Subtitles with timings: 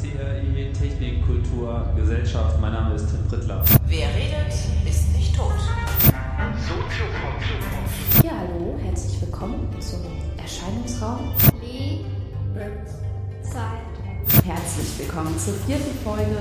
[0.00, 2.60] CRI Technik, Kultur, Gesellschaft.
[2.60, 3.64] Mein Name ist Tim Prittler.
[3.86, 4.54] Wer redet,
[4.88, 5.52] ist nicht tot.
[8.22, 10.00] Ja, hallo, herzlich willkommen zum
[10.36, 11.32] Erscheinungsraum.
[13.42, 14.44] Zeit.
[14.44, 16.36] Herzlich willkommen zur vierten Folge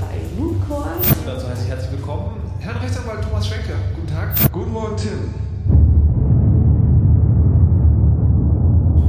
[0.00, 0.92] bei Mooncore.
[1.26, 3.74] Dazu heiße ich herzlich willkommen Herrn Rechtsanwalt Thomas Schwenke.
[3.94, 4.34] Guten Tag.
[4.52, 5.34] Guten Morgen, Tim.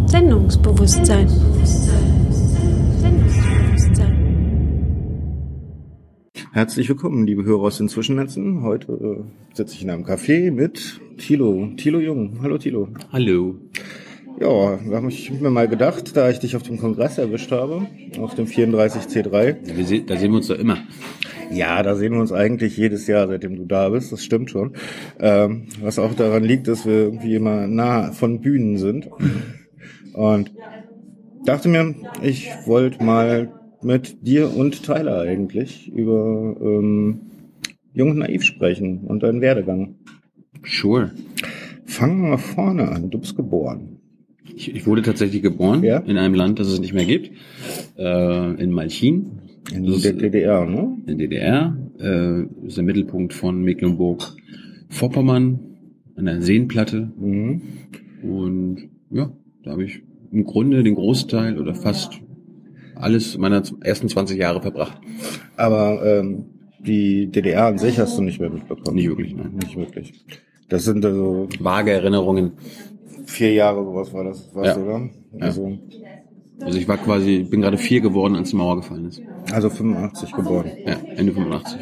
[0.07, 1.05] Sendungsbewusstsein.
[1.29, 2.22] Sendungsbewusstsein.
[6.53, 8.61] Herzlich willkommen, liebe Hörer aus den Zwischennetzen.
[8.61, 12.39] Heute äh, sitze ich in einem Café mit Thilo, Thilo Jung.
[12.43, 12.89] Hallo Thilo.
[13.11, 13.55] Hallo.
[14.39, 17.87] Ja, da habe ich mir mal gedacht, da ich dich auf dem Kongress erwischt habe,
[18.19, 19.75] auf dem 34C3.
[19.75, 20.77] Wir se da sehen wir uns doch immer.
[21.51, 24.73] Ja, da sehen wir uns eigentlich jedes Jahr, seitdem du da bist, das stimmt schon.
[25.19, 29.09] Ähm, was auch daran liegt, dass wir irgendwie immer nah von Bühnen sind.
[30.13, 30.51] Und
[31.45, 33.51] dachte mir, ich wollte mal
[33.81, 37.19] mit dir und Tyler eigentlich über ähm,
[37.93, 39.95] Jung und Naiv sprechen und deinen Werdegang.
[40.65, 41.11] Sure.
[41.85, 43.09] Fangen wir mal vorne an.
[43.09, 43.97] Du bist geboren.
[44.55, 45.97] Ich, ich wurde tatsächlich geboren Ja?
[45.99, 47.31] in einem Land, das es nicht mehr gibt.
[47.97, 49.39] Äh, in Malchin,
[49.73, 50.97] In Das der DDR, ne?
[51.05, 51.77] in der DDR.
[51.99, 55.59] Äh, ist der Mittelpunkt von Mecklenburg-Vorpommern
[56.15, 57.11] an der Seenplatte.
[57.19, 57.61] Mhm.
[58.23, 59.31] Und ja,
[59.63, 60.01] da habe ich
[60.33, 62.19] im Grunde den Großteil oder fast
[62.95, 64.99] alles meiner ersten 20 Jahre verbracht.
[65.57, 66.45] Aber ähm,
[66.79, 68.95] die DDR an sich hast du nicht mehr mitbekommen.
[68.95, 69.53] Nicht wirklich, nein.
[69.61, 70.13] Nicht wirklich.
[70.69, 72.53] Das sind also Vage Erinnerungen.
[73.25, 74.77] vier Jahre, sowas war das, was, Ja.
[74.77, 75.09] oder?
[75.39, 75.77] Also,
[76.61, 79.21] Also ich war quasi, bin gerade vier geworden, als die Mauer gefallen ist.
[79.51, 80.71] also 85 geboren.
[80.85, 81.79] Ja, Ende 85.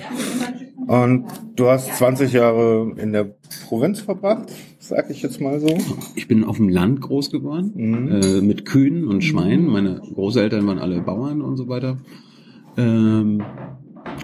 [0.92, 1.24] Und
[1.56, 3.34] du hast 20 Jahre in der
[3.70, 5.70] Provinz verbracht, sag ich jetzt mal so.
[6.16, 9.68] Ich bin auf dem Land groß geworden, äh, mit Kühen und Schweinen.
[9.68, 11.98] Meine Großeltern waren alle Bauern und so weiter.
[12.78, 13.42] Ähm,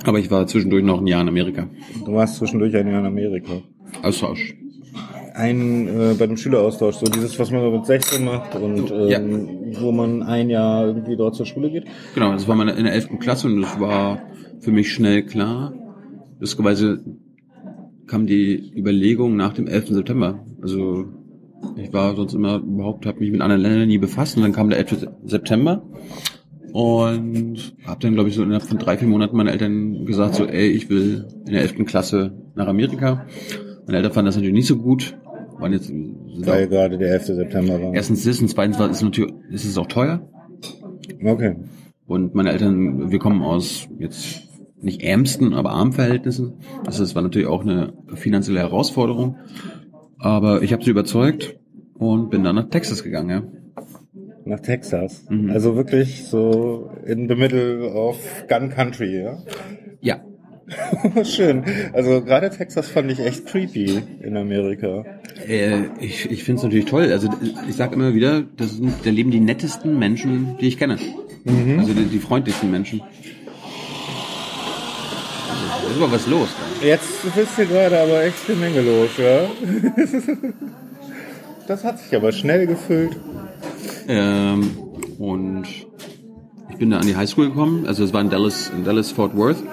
[0.06, 1.70] aber ich war zwischendurch noch ein Jahr in Amerika.
[2.06, 3.62] Du warst zwischendurch ein Jahr in Amerika.
[4.04, 4.54] Austausch.
[5.36, 9.08] Ein äh, bei dem Schüleraustausch, so dieses, was man so mit 16 macht und ähm,
[9.08, 9.82] Ja.
[9.82, 11.86] wo man ein Jahr irgendwie dort zur Schule geht.
[12.14, 13.20] Genau, das war meine in der 11.
[13.20, 14.22] Klasse und das war
[14.60, 15.74] für mich schnell klar.
[16.40, 17.04] Lustigerweise
[18.08, 19.90] kam die Überlegung nach dem 11.
[19.90, 20.46] September.
[20.62, 21.06] Also
[21.76, 24.70] ich war sonst immer überhaupt, habe mich mit anderen Ländern nie befasst und dann kam
[24.70, 25.08] der 11.
[25.26, 25.84] September
[26.72, 30.46] und habe dann, glaube ich, so innerhalb von drei, vier Monaten meinen Eltern gesagt, so,
[30.46, 31.86] ey, ich will in der 11.
[31.86, 33.26] Klasse nach Amerika.
[33.86, 35.18] Meine Eltern fanden das natürlich nicht so gut.
[35.60, 37.26] Waren jetzt, Weil gerade der 11.
[37.26, 37.94] September war.
[37.96, 40.22] erstens das und zweitens war es natürlich, ist es auch teuer.
[41.24, 41.56] Okay.
[42.06, 44.47] Und meine Eltern, wir kommen aus jetzt
[44.82, 46.54] nicht ärmsten, aber armen Verhältnissen.
[46.84, 49.38] Das ist- war natürlich auch eine finanzielle Herausforderung.
[50.20, 51.58] Aber ich habe sie überzeugt
[51.96, 53.30] und bin dann nach Texas gegangen.
[53.30, 53.44] Ja.
[54.46, 55.26] Nach Texas.
[55.30, 55.50] Mhm.
[55.52, 58.18] Also wirklich so in the middle of
[58.48, 59.38] Gun Country, ja?
[60.02, 60.22] ja.
[61.24, 61.64] Schön.
[61.94, 65.06] Also gerade Texas fand ich echt creepy in Amerika.
[65.48, 67.10] Äh, ich ich finde es natürlich toll.
[67.12, 67.30] Also
[67.70, 70.98] ich sage immer wieder, das sind, da leben die nettesten Menschen, die ich kenne.
[71.78, 73.02] Also die, die freundlichsten Menschen.
[75.88, 76.50] Da ist aber was los.
[76.82, 79.48] Jetzt bist hier gerade aber echt eine Menge los, ja?
[81.68, 83.16] Das hat sich aber schnell gefüllt.
[84.08, 84.78] Ähm,
[85.18, 85.66] und
[86.70, 87.86] ich bin da an die Highschool gekommen.
[87.88, 89.64] Also es war in Dallas, in Dallas Fort Worth.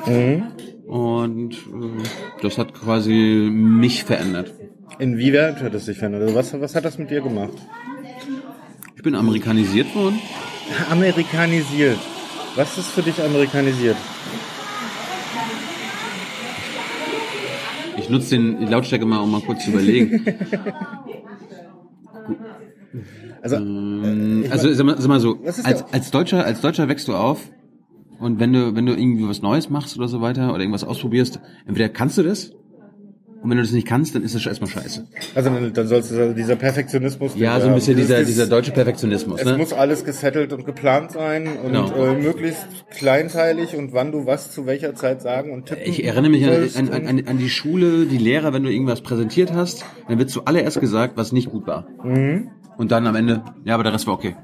[0.87, 4.53] Und äh, das hat quasi mich verändert.
[4.99, 6.23] Inwieweit hat es sich verändert?
[6.23, 7.55] Also was, was hat das mit dir gemacht?
[8.97, 10.21] Ich bin amerikanisiert worden.
[10.91, 11.99] Amerikanisiert.
[12.55, 13.97] Was ist für dich amerikanisiert?
[18.05, 20.27] Ich nutze den Lautstärke mal, um mal kurz zu überlegen.
[23.41, 27.15] Also, Ähm, also sag mal, sag mal so, als, als Deutscher, als Deutscher wächst du
[27.15, 27.51] auf
[28.19, 31.41] und wenn du, wenn du irgendwie was Neues machst oder so weiter oder irgendwas ausprobierst,
[31.67, 32.53] entweder kannst du das
[33.45, 35.07] und wenn du das nicht kannst, dann ist das erstmal scheiße.
[35.35, 37.33] also dann, sollst du also dieser Perfektionismus.
[37.37, 39.41] Ja, so ein bisschen dieser, dieser deutsche Perfektionismus.
[39.41, 39.59] Es Ne?
[39.59, 41.95] muss alles gesettelt und geplant sein und Genau.
[41.95, 46.31] äh, möglichst kleinteilig und wann du was zu welcher Zeit sagen und tippen Ich erinnere
[46.31, 50.19] mich an, an, an, an die Schule, die Lehrer, wenn du irgendwas präsentiert hast, dann
[50.19, 51.87] wird zuallererst gesagt, was nicht gut war.
[52.03, 52.51] Mhm.
[52.79, 54.37] Und dann am Ende, ja, aber der Rest war okay.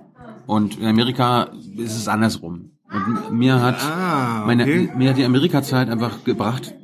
[0.46, 2.72] Und in Amerika ist es andersrum.
[2.92, 4.88] Und mir hat, Ah, meine, okay.
[4.96, 6.74] mir hat die Amerika-Zeit einfach gebracht,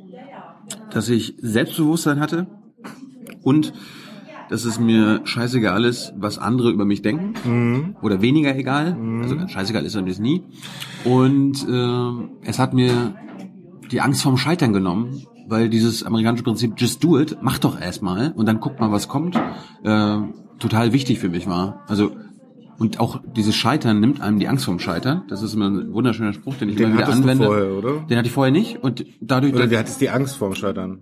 [0.97, 2.47] dass ich Selbstbewusstsein hatte
[3.43, 3.71] und
[4.49, 7.33] dass es mir scheißegal ist, was andere über mich denken.
[7.45, 7.95] Mhm.
[8.01, 8.97] Oder weniger egal.
[9.21, 10.41] Also ganz scheißegal ist es nie.
[11.05, 13.13] Und äh, es hat mir
[13.91, 18.31] die Angst vorm Scheitern genommen, weil dieses amerikanische Prinzip just do it, mach doch erstmal
[18.31, 19.35] und dann guckt mal, was kommt,
[19.83, 20.17] äh,
[20.57, 21.83] total wichtig für mich war.
[21.87, 22.11] Also
[22.79, 25.23] Und auch dieses Scheitern nimmt einem die Angst vom Scheitern.
[25.29, 27.45] Das ist immer ein wunderschöner Spruch, den ich Den immer wieder hattest du anwende.
[27.45, 27.93] vorher, oder?
[28.07, 30.99] Den hatte ich vorher nicht und dadurch, Oder du hattest die Angst vorm Scheitern.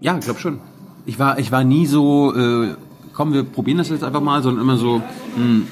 [0.00, 0.60] ja, ich glaube schon.
[1.06, 2.74] Ich war, ich war nie so, äh,
[3.12, 5.02] komm, wir probieren das jetzt einfach mal, sondern immer so,
[5.36, 5.66] hm,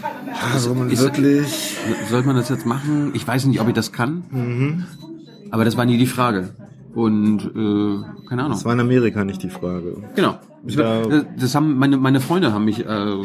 [0.52, 1.76] Also man ist- wirklich.
[2.10, 3.12] soll man das jetzt machen?
[3.14, 4.86] Ich weiß nicht, ob ich das kann.
[5.50, 6.50] Aber das war nie die Frage.
[6.94, 8.52] Und äh, keine Ahnung.
[8.56, 10.02] Das war in Amerika nicht die Frage.
[10.14, 10.38] Genau.
[10.66, 13.16] Ich Da- das haben meine meine Freunde haben mich äh,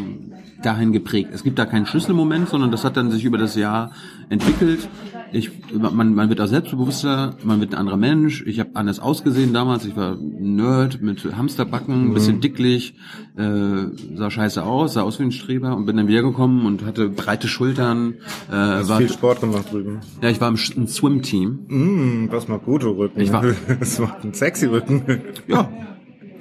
[0.63, 1.30] dahin geprägt.
[1.33, 3.92] Es gibt da keinen Schlüsselmoment, sondern das hat dann sich über das Jahr
[4.30, 4.88] entwickelt.
[5.33, 8.44] Ich man man wird auch selbstbewusster, man wird ein anderer Mensch.
[8.48, 9.86] Ich habe anders ausgesehen damals.
[9.86, 12.95] Ich war ein Nerd mit Hamsterbacken, ein bisschen dicklich,
[13.38, 17.09] äh, sah scheiße aus, sah aus wie ein Streber und bin dann wiedergekommen und hatte
[17.09, 18.15] breite Schultern.
[18.50, 20.00] Äh, Hast war, viel Sport gemacht drüben.
[20.21, 21.59] ja, ich war im, im Swim-Team.
[21.68, 23.19] Mm, das macht gute Rücken.
[23.19, 23.44] Ich war-
[23.80, 25.04] das macht einen sexy Rücken.
[25.48, 25.69] Ja.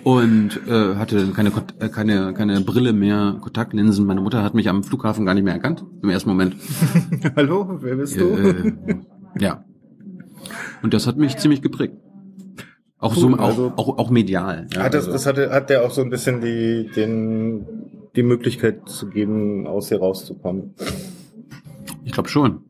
[0.07, 1.51] Und äh, hatte keine,
[1.81, 4.07] äh, keine, keine Brille mehr, Kontaktlinsen.
[4.07, 6.55] Meine Mutter hat mich am Flughafen gar nicht mehr erkannt, im ersten Moment.
[7.37, 8.29] Hallo, wer bist du?
[8.29, 8.73] Äh,
[9.41, 9.65] ja.
[10.81, 11.97] Und das hat mich ziemlich geprägt.
[13.01, 14.69] Auch so, Cool, auch, also- auch, auch medial.
[14.73, 17.67] Ja, hat das, also, das hatte, hat der auch so ein bisschen die, den,
[18.15, 20.75] die Möglichkeit zu geben, aus hier rauszukommen.
[22.05, 22.61] ich glaube schon.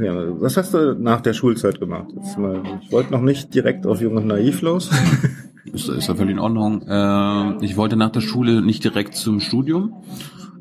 [0.00, 2.06] Ja, was hast du nach der Schulzeit gemacht?
[2.14, 4.90] Jetzt mal, ich wollte noch nicht direkt auf Jung und Naiv los.
[5.64, 6.82] Ist, ist ja völlig in Ordnung.
[6.82, 10.02] Äh, ich wollte nach der Schule nicht direkt zum Studium,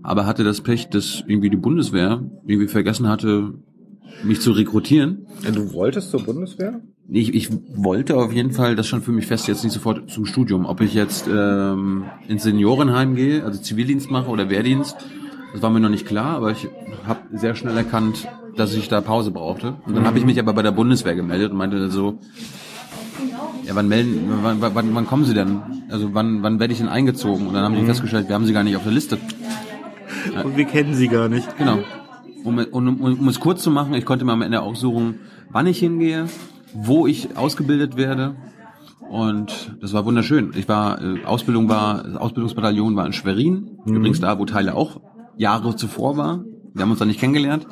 [0.04, 3.54] aber hatte das Pech, dass irgendwie die Bundeswehr irgendwie vergessen hatte,
[4.24, 5.26] mich zu rekrutieren.
[5.54, 6.82] Du wolltest zur Bundeswehr?
[7.10, 10.26] Ich, ich wollte auf jeden Fall, das stand für mich fest, jetzt nicht sofort zum
[10.26, 10.66] Studium.
[10.66, 14.96] Ob ich jetzt ähm, ins Seniorenheim gehe, also Zivildienst mache oder Wehrdienst,
[15.52, 16.70] das war mir noch nicht klar, aber ich
[17.06, 19.76] habe sehr schnell erkannt, dass ich da Pause brauchte.
[19.86, 22.20] Und dann habe ich mich aber bei der Bundeswehr gemeldet und meinte so,
[23.66, 25.62] ja, wann melden, wann, wann, wann kommen Sie denn?
[25.90, 27.48] Also wann, wann werde ich denn eingezogen?
[27.48, 29.18] Und dann haben die festgestellt, wir haben Sie gar nicht auf der Liste.
[30.44, 31.58] Und wir kennen sie gar nicht.
[31.58, 31.80] Genau.
[32.44, 35.20] Um, um, um, um es kurz zu machen, ich konnte mir am Ende aussuchen,
[35.50, 36.26] wann ich hingehe,
[36.74, 38.36] wo ich ausgebildet werde.
[39.10, 40.52] Und das war wunderschön.
[40.56, 45.02] Ich war, äh, Ausbildung war, Ausbildungsbataillon war in Schwerin, übrigens da, wo Teile auch
[45.38, 46.44] Jahre zuvor war.
[46.74, 47.68] Wir haben uns da nicht kennengelernt.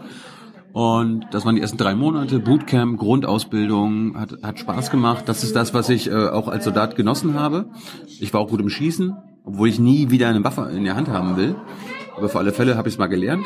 [0.73, 5.23] Und das waren die ersten drei Monate, Bootcamp, Grundausbildung, hat, hat Spaß gemacht.
[5.27, 7.65] Das ist das, was ich äh, auch als Soldat genossen habe.
[8.19, 11.07] Ich war auch gut im Schießen, obwohl ich nie wieder eine Waffe in der Hand
[11.07, 11.55] haben will.
[12.15, 13.45] Aber für alle Fälle habe ich es mal gelernt.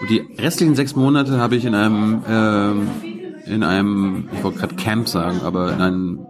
[0.00, 2.88] Und die restlichen sechs Monate habe ich in einem, ähm,
[3.46, 6.26] in einem, ich wollte gerade Camp sagen, aber in, einem,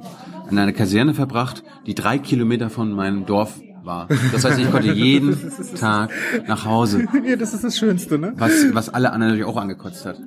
[0.51, 4.07] in einer Kaserne verbracht, die drei Kilometer von meinem Dorf war.
[4.31, 5.37] Das heißt, ich konnte jeden
[5.81, 6.11] Tag
[6.47, 8.35] nach Hause, Ja, das ist das Schönste, ne?
[8.37, 10.21] was, was alle anderen natürlich auch angekotzt hat.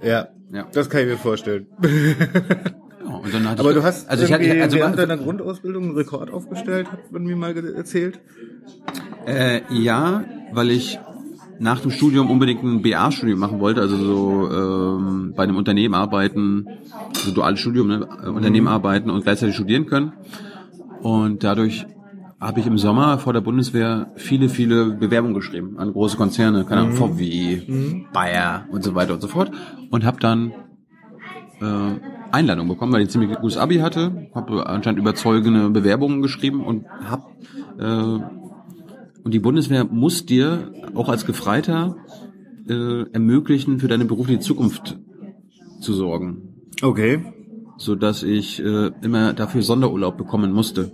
[0.00, 0.66] Ja, Ja.
[0.72, 1.66] das kann ich mir vorstellen.
[1.82, 5.82] Ja, und dann hatte Aber ich, du hast also ich hatte, also während deiner Grundausbildung
[5.84, 8.20] einen Rekord aufgestellt, hat man mir mal erzählt.
[9.26, 10.98] Äh, ja, weil ich
[11.58, 16.66] nach dem Studium unbedingt ein BA-Studium machen wollte, also so ähm, bei einem Unternehmen arbeiten,
[17.12, 18.08] so duales Studium, ne?
[18.24, 20.12] äh, Unternehmen arbeiten und gleichzeitig studieren können.
[21.02, 21.86] Und dadurch
[22.42, 26.82] habe ich im Sommer vor der Bundeswehr viele, viele Bewerbungen geschrieben an große Konzerne, keine
[26.82, 27.62] Ahnung, VW,
[28.12, 29.50] Bayer und so weiter und so fort.
[29.90, 30.52] Und habe dann
[31.60, 32.00] äh,
[32.32, 36.84] Einladung bekommen, weil ich ein ziemlich gutes Abi hatte, habe anscheinend überzeugende Bewerbungen geschrieben und
[37.04, 37.24] habe
[37.78, 38.42] äh,
[39.24, 41.96] und die Bundeswehr muss dir auch als Gefreiter
[42.68, 44.98] äh, ermöglichen, für deine berufliche Zukunft
[45.80, 47.20] zu sorgen, Okay.
[47.76, 50.90] so dass ich äh, immer dafür Sonderurlaub bekommen musste.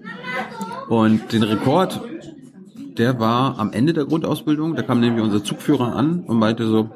[0.89, 2.01] Und den Rekord,
[2.97, 4.75] der war am Ende der Grundausbildung.
[4.75, 6.91] Da kam nämlich unser Zugführer an und meinte so,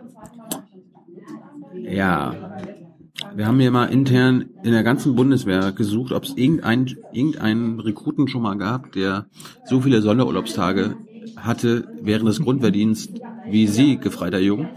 [1.75, 2.35] ja,
[3.35, 8.29] wir haben hier mal intern in der ganzen Bundeswehr gesucht, ob es irgendeinen irgendeinen Rekruten
[8.29, 9.27] schon mal gab, der
[9.65, 10.97] so viele Sonderurlaubstage
[11.37, 14.69] hatte während des Grundwehrdienst wie Sie, gefreiter Jung.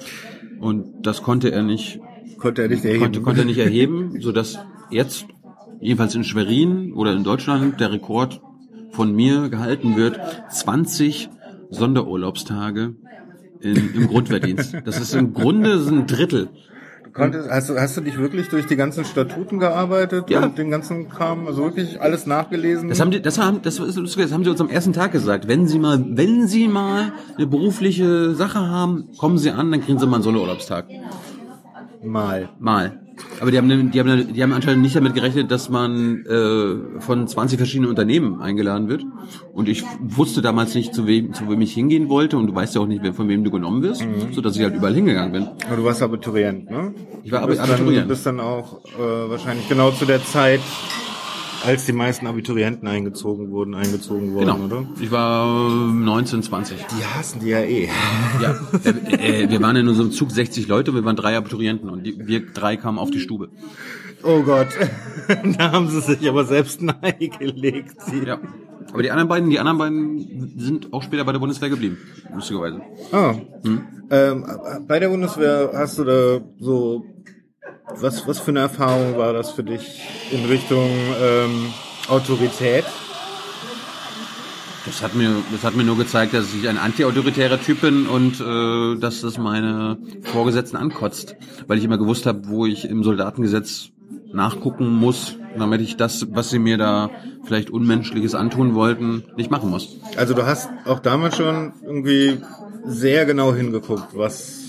[0.60, 2.00] Und das konnte er nicht,
[2.38, 3.02] Konnte er nicht erheben.
[3.02, 5.26] konnte, konnte er nicht erheben, so dass jetzt
[5.80, 8.42] jedenfalls in Schwerin oder in Deutschland der Rekord
[8.96, 11.30] von mir gehalten wird, 20
[11.70, 12.96] Sonderurlaubstage
[13.62, 14.75] in, im Grundwehrdienst.
[14.86, 16.50] Das ist im Grunde ein Drittel.
[17.14, 20.44] Konntest, hast, du, hast du dich wirklich durch die ganzen Statuten gearbeitet Ja.
[20.44, 22.90] und den ganzen Kram, also wirklich alles nachgelesen?
[22.90, 25.14] Das haben die, das haben, das ist lustig, das haben sie uns am ersten Tag
[25.14, 25.48] gesagt.
[25.48, 29.98] Wenn Sie mal, wenn Sie mal eine berufliche Sache haben, kommen Sie an, dann kriegen
[29.98, 30.88] Sie mal einen Solo-Urlaubstag.
[32.04, 32.50] mal.
[32.60, 33.00] Mal.
[33.40, 37.28] Aber die haben, die haben, die haben anscheinend nicht damit gerechnet, dass man äh, von
[37.28, 39.04] 20 verschiedenen Unternehmen eingeladen wird.
[39.54, 42.38] Und ich wusste damals nicht, zu wem, zu wem ich hingehen wollte.
[42.38, 44.64] Und du weißt ja auch nicht, wer- von wem du genommen wirst, so dass ich
[44.64, 45.48] halt überall hingegangen bin.
[45.68, 46.94] Aber du warst Abiturient, ne?
[47.24, 47.98] Ich war du bist Abiturient.
[47.98, 50.60] Dann, du bist dann auch äh, wahrscheinlich genau zu der Zeit
[51.64, 54.66] als die meisten Abiturienten eingezogen wurden, eingezogen wurden, Genau.
[54.66, 54.86] oder?
[55.00, 56.78] Ich war äh, 19, 20.
[56.78, 57.90] Die hassen die ja eh.
[58.42, 62.04] Ja, äh, äh, wir waren in unserem Zug 60 Leute, wir waren drei Abiturienten und
[62.04, 63.50] die, wir drei kamen auf die Stube.
[64.24, 64.68] Oh Gott,
[65.58, 68.02] da haben sie sich aber selbst ein Ei gelegt.
[68.02, 68.24] Sie.
[68.26, 68.40] Ja.
[68.92, 71.98] Aber die anderen beiden, die anderen beiden sind auch später bei der Bundeswehr geblieben,
[72.34, 72.82] lustigerweise.
[73.12, 73.36] Ah.
[74.10, 74.46] Ähm,
[74.88, 77.06] bei der Bundeswehr hast du da so,
[77.94, 80.01] was, was für eine Erfahrung war das für dich
[80.32, 80.89] in Richtung
[81.22, 81.74] ähm,
[82.08, 82.86] Autorität?
[84.86, 88.39] Das hat mir, das hat mir nur gezeigt, dass ich ein antiautoritärer Typ bin und
[88.39, 93.89] äh, dass das meine Vorgesetzten ankotzt, weil ich immer gewusst habe, wo ich im Soldatengesetz
[94.32, 97.10] nachgucken muss, damit ich das, was sie mir da
[97.46, 99.98] vielleicht Unmenschliches antun wollten, nicht machen muss.
[100.18, 102.38] Also du hast auch damals schon irgendwie
[102.86, 104.65] sehr genau hingeguckt, was,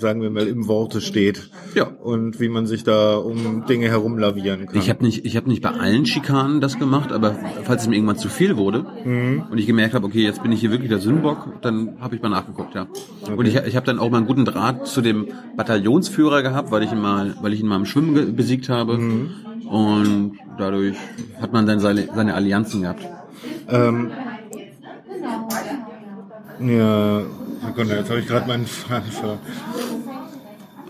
[0.00, 1.50] sagen wir mal, im Worte steht.
[1.74, 1.84] Ja.
[1.84, 4.78] Und wie man sich da um Dinge herumlavieren kann.
[4.78, 7.96] Ich habe nicht, ich habe nicht bei allen Schikanen das gemacht, aber falls es mir
[7.96, 8.84] irgendwann zu viel wurde
[9.50, 12.22] und ich gemerkt habe, okay, jetzt bin ich hier wirklich der Sündenbock, dann habe ich
[12.22, 12.86] mal nachgeguckt, ja.
[13.34, 16.82] Und ich, ich habe dann auch mal einen guten Draht zu dem Bataillonsführer gehabt, weil
[16.82, 18.98] ich ihn mal, weil ich ihn mal im Schwimmen besiegt habe
[19.70, 20.96] und dadurch
[21.40, 23.06] hat man dann seine, seine Allianzen gehabt.
[23.68, 24.10] Ähm,
[26.60, 27.22] ja,
[27.66, 29.38] Sekunde, jetzt habe ich gerade meinen Faden ver...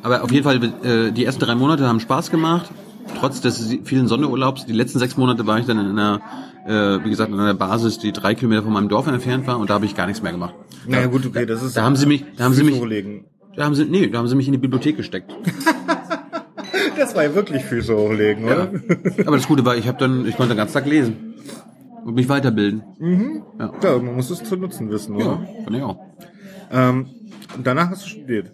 [0.02, 2.70] Aber auf jeden Fall, äh, die ersten drei Monate haben Spaß gemacht.
[3.18, 4.64] Trotz des vielen Sonderurlaubs.
[4.66, 6.20] Die letzten sechs Monate war ich dann in einer,
[6.66, 9.68] äh, wie gesagt, in einer Basis, die drei Kilometer von meinem Dorf entfernt war und
[9.68, 10.54] da habe ich gar nichts mehr gemacht.
[10.86, 11.76] Naja gut, okay, das ist...
[11.76, 13.24] Da haben sie mich, da haben sie mich, hochlegen.
[13.56, 15.34] da haben sie, nee, da haben sie mich in die Bibliothek gesteckt.
[16.96, 18.52] Das war ja wirklich Füße hochlegen, Ja.
[18.54, 18.70] oder?
[19.26, 21.34] Aber das Gute war, ich habe dann, ich konnte den ganzen Tag lesen
[22.04, 22.82] und mich weiterbilden.
[23.58, 25.48] Ja, Ja, man muss es zu nutzen wissen, ja, oder?
[25.64, 25.98] fand ich auch.
[26.70, 27.06] Ähm,
[27.56, 28.50] und danach hast du studiert.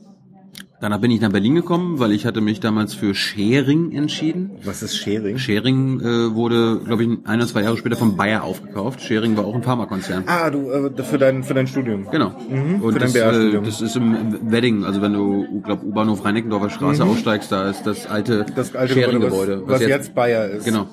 [0.79, 4.51] Danach bin ich nach Berlin gekommen, weil ich hatte mich damals für Schering entschieden.
[4.63, 5.39] Was ist Sharing?
[5.39, 9.01] Schering äh, wurde, glaube ich, ein oder zwei Jahre später von Bayer aufgekauft.
[9.01, 10.25] Schering war auch ein Pharmakonzern.
[10.27, 12.07] Ah, du, äh, für dein, für dein Studium.
[12.11, 12.35] Genau.
[12.51, 13.65] Mhm, Und für dein das, äh, BA-Studium.
[13.65, 18.07] das ist im Wedding, also wenn du, glaub, U-Bahnhof Rhein-Neckendorfer Straße aussteigst, da ist das
[18.07, 18.55] alte, Mhm.
[18.55, 19.53] Das alte Schering-Gebäude.
[19.57, 20.67] Gebäude, was, was jetzt, Bayer ist.
[20.67, 20.89] Genau.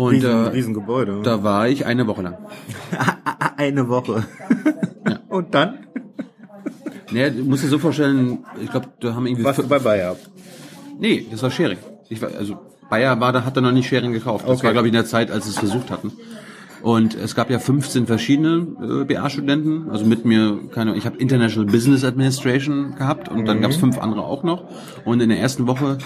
[0.00, 1.20] Und Riesen, äh, Riesengebäude.
[1.22, 2.38] da war ich eine Woche lang.
[3.56, 4.24] Eine Woche.
[5.28, 5.80] Und dann?
[7.10, 9.44] Naja, du musst dir so vorstellen, ich glaube, da haben irgendwie...
[9.44, 10.16] Warst du bei Bayer?
[10.98, 11.78] nee, das war Schering.
[12.08, 12.56] Ich war, also
[12.88, 14.44] Bayer war, da hat er noch nicht Schering gekauft.
[14.48, 14.66] Das Okay.
[14.68, 16.12] war, glaube ich, in der Zeit, als sie es versucht hatten.
[16.82, 21.70] Und es gab ja 15 verschiedene äh, BA-Studenten, also mit mir, keine, ich habe International
[21.70, 24.64] Business Administration gehabt und dann gab es fünf andere auch noch.
[25.04, 25.98] Und in der ersten Woche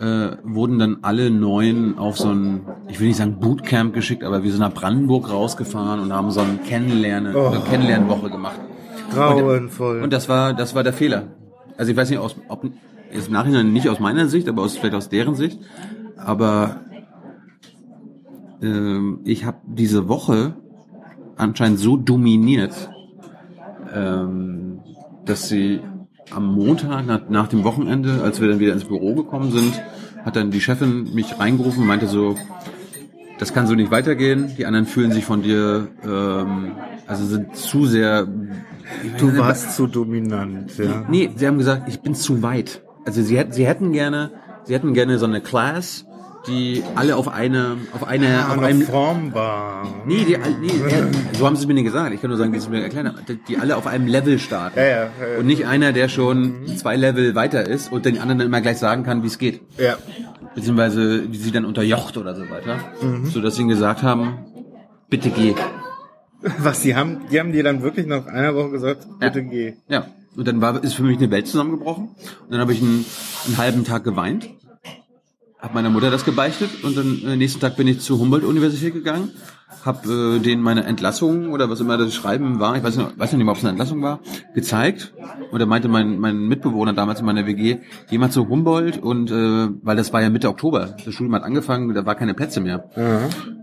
[0.00, 4.42] äh, wurden dann alle neun auf so ein, ich will nicht sagen Bootcamp geschickt, aber
[4.42, 8.60] wir sind nach Brandenburg rausgefahren und haben so ein Kennenlernen, eine Kennenlernwoche gemacht.
[9.12, 10.02] Grauenvoll.
[10.02, 11.28] Und das war, das war der Fehler.
[11.76, 12.64] Also ich weiß nicht, aus, ob
[13.12, 15.60] jetzt im Nachhinein nicht aus meiner Sicht, aber aus, vielleicht aus deren Sicht.
[16.16, 16.80] Aber
[18.62, 20.54] ähm, ich habe diese Woche
[21.36, 22.90] anscheinend so dominiert,
[23.94, 24.80] ähm,
[25.24, 25.80] dass sie
[26.30, 29.80] am Montag nach, nach dem Wochenende, als wir dann wieder ins Büro gekommen sind,
[30.24, 32.36] hat dann die Chefin mich reingerufen und meinte so,
[33.38, 34.52] das kann so nicht weitergehen.
[34.56, 36.72] Die anderen fühlen sich von dir, ähm,
[37.06, 38.26] also sind zu sehr.
[39.18, 41.04] du warst zu dominant, ja.
[41.08, 42.82] Nee, sie haben gesagt, ich bin zu weit.
[43.04, 44.32] Also sie hätten, sie hätten gerne,
[44.64, 46.05] sie hätten gerne so eine Class,
[46.46, 49.86] die alle auf eine, auf eine, Ah, auf einem, formbar.
[50.06, 50.70] nee, die, nee,
[51.38, 52.12] so haben sie es mir nicht gesagt.
[52.14, 53.16] Ich kann nur sagen, wie sie es mir erklärt haben,
[53.48, 54.78] die- alle auf einem Level starten.
[54.78, 55.38] Ja, ja, ja.
[55.40, 58.78] Und nicht einer, der schon zwei Level weiter ist und den anderen dann immer gleich
[58.78, 59.60] sagen kann, wie es geht.
[59.78, 59.96] Ja.
[60.54, 62.78] Beziehungsweise, wie sie dann unterjocht oder so weiter.
[63.02, 63.26] Mhm.
[63.26, 64.38] So dass sie ihnen gesagt haben,
[65.10, 65.54] bitte geh.
[66.58, 69.74] Was, die haben, die haben dir dann wirklich nach einer Woche gesagt, bitte geh.
[69.88, 70.06] Ja.
[70.36, 72.08] Und dann war, ist für mich eine Welt zusammengebrochen.
[72.08, 73.04] Und dann habe ich einen,
[73.46, 74.48] einen halben Tag geweint.
[75.66, 79.32] Hab meiner Mutter das gebeichtet und dann äh, nächsten Tag bin ich zur Humboldt-Universität gegangen,
[79.84, 83.32] hab äh, denen meine Entlassung oder was immer das Schreiben war, ich weiß nicht, weiß
[83.32, 84.20] nicht mehr, ob es eine Entlassung war,
[84.54, 85.12] gezeigt.
[85.50, 89.32] Und da meinte mein, mein Mitbewohner damals in meiner WG, geh mal zu Humboldt und
[89.32, 92.60] äh, weil das war ja Mitte Oktober, das Studium hat angefangen, da war keine Plätze
[92.60, 92.88] mehr.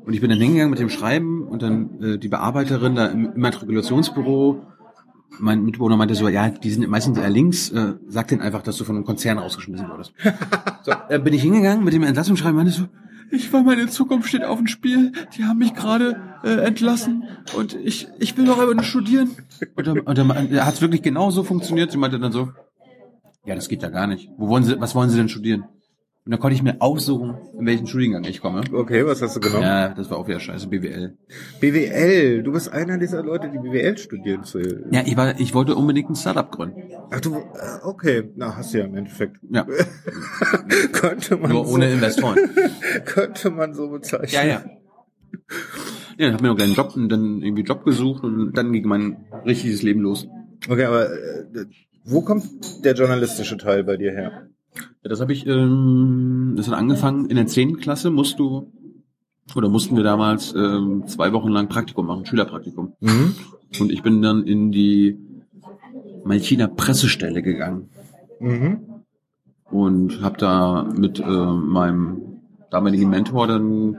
[0.06, 3.32] Und ich bin dann hingegangen mit dem Schreiben und dann äh, die Bearbeiterin da im
[3.34, 4.62] Immatrikulationsbüro
[5.40, 8.78] mein Mitbewohner meinte so, ja, die sind meistens eher links, äh, sag denen einfach, dass
[8.78, 10.14] du von einem Konzern rausgeschmissen wurdest.
[10.84, 12.88] so, dann bin ich hingegangen mit dem Entlassungsschreiben, meinte so,
[13.32, 17.24] ich war meine Zukunft steht auf dem Spiel, die haben mich gerade äh, entlassen
[17.58, 19.32] und ich, ich will doch aber nur studieren.
[19.76, 21.92] Und dann, und dann er hat es wirklich genau so funktioniert.
[21.92, 22.52] Sie meinte dann so,
[23.46, 24.30] ja, das geht ja gar nicht.
[24.38, 25.66] Wo wollen Sie, was wollen Sie denn studieren?
[26.26, 28.62] Und dann konnte ich mir aussuchen, in welchen Studiengang ich komme.
[28.72, 29.64] Okay, was hast du genommen?
[29.64, 31.18] Ja, das war auch wieder scheiße, BWL.
[31.60, 32.44] BWL.
[32.44, 34.46] Du bist einer dieser Leute, die BWL studieren.
[34.46, 34.60] Zu.
[34.90, 36.82] Ja, ich war, ich wollte unbedingt ein Startup gründen.
[37.12, 37.42] Ach du, äh,
[37.84, 38.32] okay.
[38.38, 39.36] Na, hast du ja im Endeffekt.
[39.50, 39.68] Ja.
[40.94, 42.40] könnte man Nur so, ohne Investoren.
[43.06, 44.30] könnte man so bezeichnen.
[44.32, 44.64] Ja, ja.
[46.18, 48.88] Ja, dann hab mir noch einen Job und dann irgendwie Job gesucht und dann ging
[48.88, 50.28] mein richtiges Leben los.
[50.70, 51.66] Okay, aber äh,
[52.06, 54.48] wo kommt der journalistische Teil bei dir her?
[54.76, 57.78] Ja, das habe ich, ähm, das hat angefangen, in der 10.
[57.78, 58.72] Klasse musst du,
[59.56, 62.94] oder mussten wir damals ähm, zwei Wochen lang Praktikum machen, Schülerpraktikum.
[63.02, 63.36] Mhm.
[63.80, 65.18] Und ich bin dann in die
[66.24, 67.90] Malchiner Pressestelle gegangen
[68.40, 68.80] Mhm.
[69.70, 72.22] und habe da mit äh, meinem
[72.72, 73.98] damaligen Mentor dann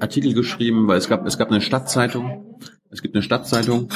[0.00, 2.58] Artikel geschrieben, weil es gab es gab eine Stadtzeitung,
[2.90, 3.88] es gibt eine Stadtzeitung,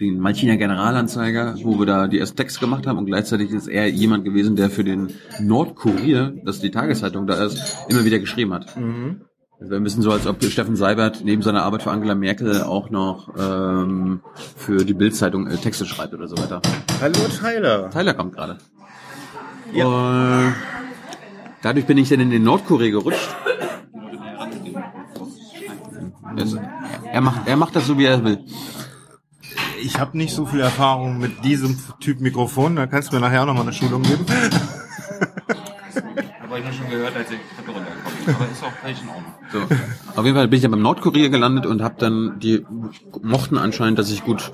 [0.00, 3.88] den Malchiner Generalanzeiger, wo wir da die ersten Texte gemacht haben und gleichzeitig ist er
[3.88, 8.52] jemand gewesen, der für den Nordkurier, das ist die Tageszeitung da ist, immer wieder geschrieben
[8.52, 8.76] hat.
[8.76, 9.22] Mhm.
[9.58, 12.62] Es wäre ein bisschen so, als ob Steffen Seibert neben seiner Arbeit für Angela Merkel
[12.62, 14.20] auch noch ähm,
[14.54, 16.60] für die Bildzeitung äh, Texte schreibt oder so weiter.
[17.00, 17.88] Hallo Tyler.
[17.90, 18.58] Tyler kommt gerade.
[19.72, 20.54] Und
[21.62, 23.34] dadurch bin ich dann in den Nordkorea gerutscht.
[27.10, 28.40] Er macht, er macht das so, wie er will.
[29.82, 32.76] Ich habe nicht so viel Erfahrung mit diesem Typ Mikrofon.
[32.76, 34.24] Da kannst du mir nachher auch noch mal eine Schulung geben.
[36.42, 39.08] Habe ich nur schon gehört, als ich die Treppe runtergekommen Aber ist auch völlig in
[39.08, 39.34] Ordnung.
[39.52, 40.20] So.
[40.20, 42.64] Auf jeden Fall bin ich dann beim Nordkorea gelandet und habe dann, die
[43.22, 44.52] mochten anscheinend, dass ich gut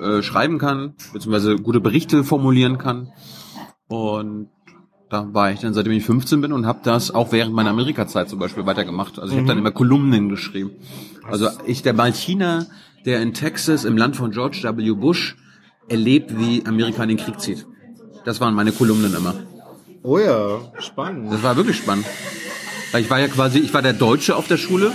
[0.00, 3.12] äh, schreiben kann, beziehungsweise gute Berichte formulieren kann.
[3.86, 4.48] Und
[5.10, 8.28] da war ich dann, seitdem ich 15 bin und habe das auch während meiner Amerika-Zeit
[8.28, 9.18] zum Beispiel weitergemacht.
[9.18, 10.72] Also ich habe dann immer Kolumnen geschrieben.
[11.30, 12.66] Also ich, der Malchiner,
[13.04, 14.92] der in Texas im Land von George W.
[14.92, 15.36] Bush
[15.88, 17.66] erlebt, wie Amerika in den Krieg zieht.
[18.24, 19.34] Das waren meine Kolumnen immer.
[20.02, 21.32] Oh ja, spannend.
[21.32, 22.06] Das war wirklich spannend.
[22.92, 24.92] Weil ich war ja quasi, ich war der Deutsche auf der Schule.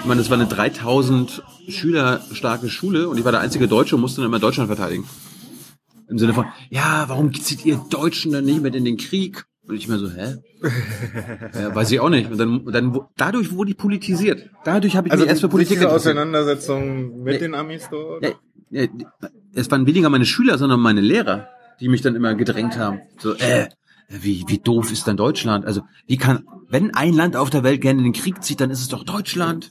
[0.00, 3.94] Ich meine, das war eine 3000 Schüler starke Schule und ich war der einzige Deutsche
[3.94, 5.04] und musste dann immer Deutschland verteidigen.
[6.08, 9.46] Im Sinne von, ja, warum zieht ihr Deutschen dann nicht mit in den Krieg?
[9.68, 10.36] Und ich mir so, hä?
[11.54, 12.30] ja, weiß ich auch nicht.
[12.30, 14.50] Und dann, dann dadurch wurde ich politisiert.
[14.64, 15.90] Dadurch habe ich Also mich erst für Politik diese.
[15.90, 17.38] Auseinandersetzung mit Ja.
[17.40, 18.24] den Amis dort?
[18.24, 18.30] Ja,
[18.70, 18.86] ja,
[19.54, 21.48] es waren weniger meine Schüler, sondern meine Lehrer,
[21.80, 23.00] die mich dann immer gedrängt haben.
[23.18, 23.68] So, äh,
[24.08, 25.64] wie, wie doof ist denn Deutschland?
[25.64, 28.70] Also, wie kann, wenn ein Land auf der Welt gerne in den Krieg zieht, dann
[28.70, 29.70] ist es doch Deutschland.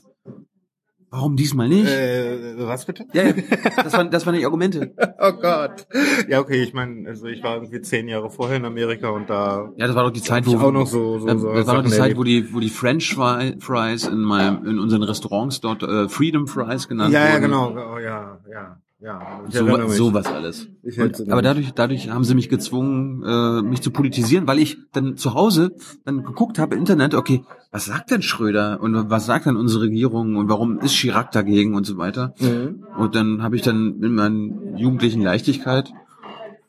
[1.14, 1.86] Warum diesmal nicht?
[1.90, 3.04] Äh, was bitte?
[3.12, 3.34] Ja, ja,
[3.84, 4.94] das waren, das waren die Argumente.
[5.20, 5.86] Oh Gott.
[6.26, 9.70] Ja, okay, ich meine, also ich war irgendwie zehn Jahre vorher in Amerika und da
[9.76, 11.74] Ja, das war doch die Zeit, wo auch noch so, so, das so das war
[11.76, 15.82] doch die Zeit, wo die, wo die French Fries in meinem, in unseren Restaurants dort
[15.82, 17.42] äh, Freedom Fries genannt Ja, ja, wurden.
[17.42, 17.94] genau.
[17.94, 19.40] Oh, ja, ja, ja.
[19.48, 20.68] So, sowas alles.
[20.96, 25.16] Und, aber dadurch, dadurch haben sie mich gezwungen, äh, mich zu politisieren, weil ich dann
[25.16, 29.46] zu Hause dann geguckt habe im Internet, okay, was sagt denn Schröder und was sagt
[29.46, 32.34] denn unsere Regierung und warum ist Chirac dagegen und so weiter.
[32.38, 32.84] Mhm.
[32.96, 35.92] Und dann habe ich dann in meiner jugendlichen Leichtigkeit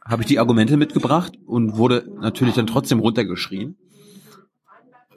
[0.06, 3.78] habe ich die Argumente mitgebracht und wurde natürlich dann trotzdem runtergeschrien.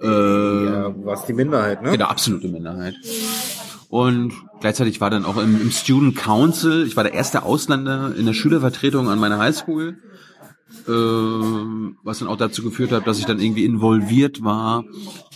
[0.01, 1.91] Äh, Ja, warst die Minderheit, ne?
[1.93, 2.95] Genau, absolute Minderheit.
[3.89, 8.27] Und gleichzeitig war dann auch im, im Student Council, ich war der erste Ausländer in
[8.27, 9.99] der Schülervertretung an meiner Highschool,
[10.89, 14.85] ähm, was dann auch dazu geführt hat, dass ich dann irgendwie involviert war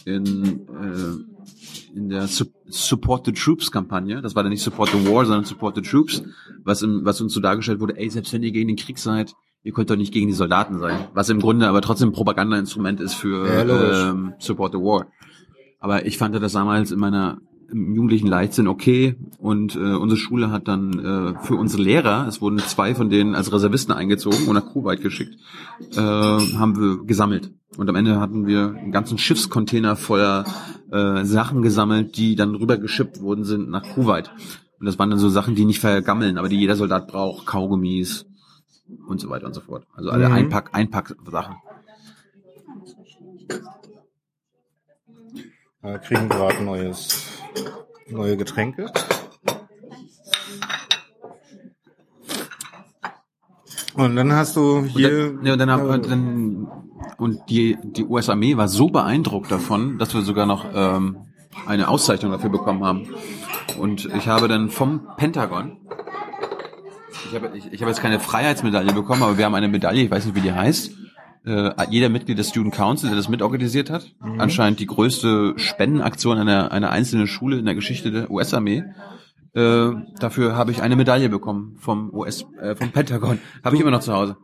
[0.05, 4.23] in, äh, in der Su Support the Troops Kampagne.
[4.23, 6.23] Das war dann nicht Support the War, sondern Support the Troops,
[6.63, 9.35] was, im, was uns so dargestellt wurde, ey, selbst wenn ihr gegen den Krieg seid,
[9.65, 11.09] ihr könnt doch nicht gegen die Soldaten sein.
[11.15, 15.09] Was im Grunde aber trotzdem ein Propagandainstrument ist für Ja, ähm, Support the War.
[15.81, 17.41] Aber ich fand das damals in meiner
[17.73, 22.41] im jugendlichen Leichtsinn okay und äh, unsere Schule hat dann äh, für unsere Lehrer, es
[22.41, 25.37] wurden zwei von denen als Reservisten eingezogen und nach Kuwait geschickt,
[25.93, 27.53] äh, haben wir gesammelt.
[27.77, 30.45] Und am Ende hatten wir einen ganzen Schiffscontainer voller
[30.91, 34.31] äh, Sachen gesammelt, die dann rübergeschippt worden sind nach Kuwait.
[34.81, 38.27] Und das waren dann so Sachen, die nicht vergammeln, aber die jeder Soldat braucht, Kaugummis
[39.07, 39.87] und so weiter und so fort.
[39.95, 40.35] Also alle Mhm.
[40.35, 41.57] Einpack, Einpack-Sachen.
[45.83, 47.27] Wir kriegen gerade neues,
[48.09, 48.93] neue Getränke.
[53.95, 55.33] Und dann hast du Und hier.
[55.33, 56.69] dann, ja, und dann, hab, und dann
[57.19, 61.19] und die die US-Armee war so beeindruckt davon, dass wir sogar noch ähm,
[61.67, 63.09] eine Auszeichnung dafür bekommen haben.
[63.79, 65.77] Und ich habe dann vom Pentagon,
[67.29, 70.11] ich habe ich, ich habe jetzt keine Freiheitsmedaille bekommen, aber wir haben eine Medaille, ich
[70.11, 70.93] weiß nicht wie die heißt.
[71.45, 76.71] Äh, jeder Mitglied des Student Council, der das mitorganisiert hat, anscheinend die größte Spendenaktion einer
[76.71, 78.85] einer einzelnen Schule in der Geschichte der US-Armee
[79.53, 83.41] Äh, dafür habe ich eine Medaille bekommen vom US, äh, vom Pentagon.
[83.65, 84.37] Habe ich immer noch zu Hause.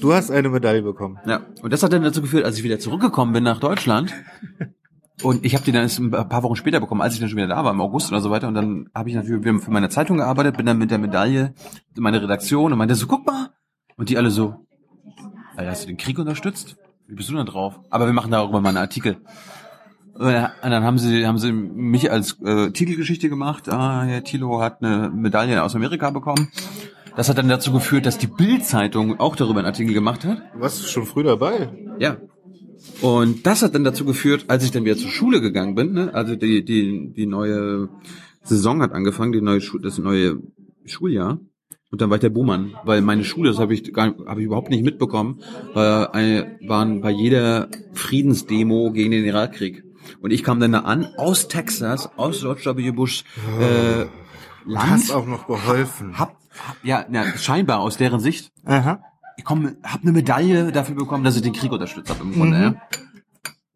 [0.00, 1.18] Du hast eine Medaille bekommen.
[1.24, 1.42] Ja.
[1.62, 4.12] Und das hat dann dazu geführt, als ich wieder zurückgekommen bin nach Deutschland.
[5.22, 7.36] Und ich habe die dann erst ein paar Wochen später bekommen, als ich dann schon
[7.36, 8.48] wieder da war, im August oder so weiter.
[8.48, 11.54] Und dann habe ich natürlich wieder für meine Zeitung gearbeitet, bin dann mit der Medaille
[11.94, 13.50] in meine Redaktion und meinte so, guck mal.
[13.96, 14.66] Und die alle so,
[15.60, 16.76] Alter, hast du den Krieg unterstützt?
[17.06, 17.80] Wie bist du denn drauf?
[17.90, 19.18] Aber wir machen darüber mal einen Artikel.
[20.14, 23.68] Und dann haben sie, haben sie mich als äh, Titelgeschichte gemacht.
[23.68, 26.50] Ah, Herr Thilo hat eine Medaille aus Amerika bekommen.
[27.14, 30.40] Das hat dann dazu geführt, dass die Bild-Zeitung auch darüber einen Artikel gemacht hat.
[30.54, 31.68] Du warst schon früh dabei.
[31.98, 32.16] Ja.
[33.02, 36.14] Und das hat dann dazu geführt, als ich dann wieder zur Schule gegangen bin, ne,
[36.14, 37.90] also die, die, die neue
[38.42, 40.38] Saison hat angefangen, die neue Schu das neue
[40.86, 41.38] Schuljahr.
[41.90, 44.46] Und dann war ich der Buhmann, weil meine Schule, das habe ich gar, habe ich
[44.46, 45.40] überhaupt nicht mitbekommen,
[45.74, 49.82] war eine, waren bei jeder Friedensdemo gegen den Irakkrieg.
[50.20, 52.90] Und ich kam dann da an aus Texas, aus George W.
[52.92, 53.24] Bush
[53.60, 54.06] äh,
[54.66, 56.18] Du hast auch noch geholfen.
[56.18, 58.52] hab, hab ja, ja, scheinbar aus deren Sicht.
[58.64, 59.02] Aha.
[59.36, 62.60] Ich komm, hab eine Medaille dafür bekommen, dass ich den Krieg unterstützt habe im Grunde.
[62.60, 62.74] Ja.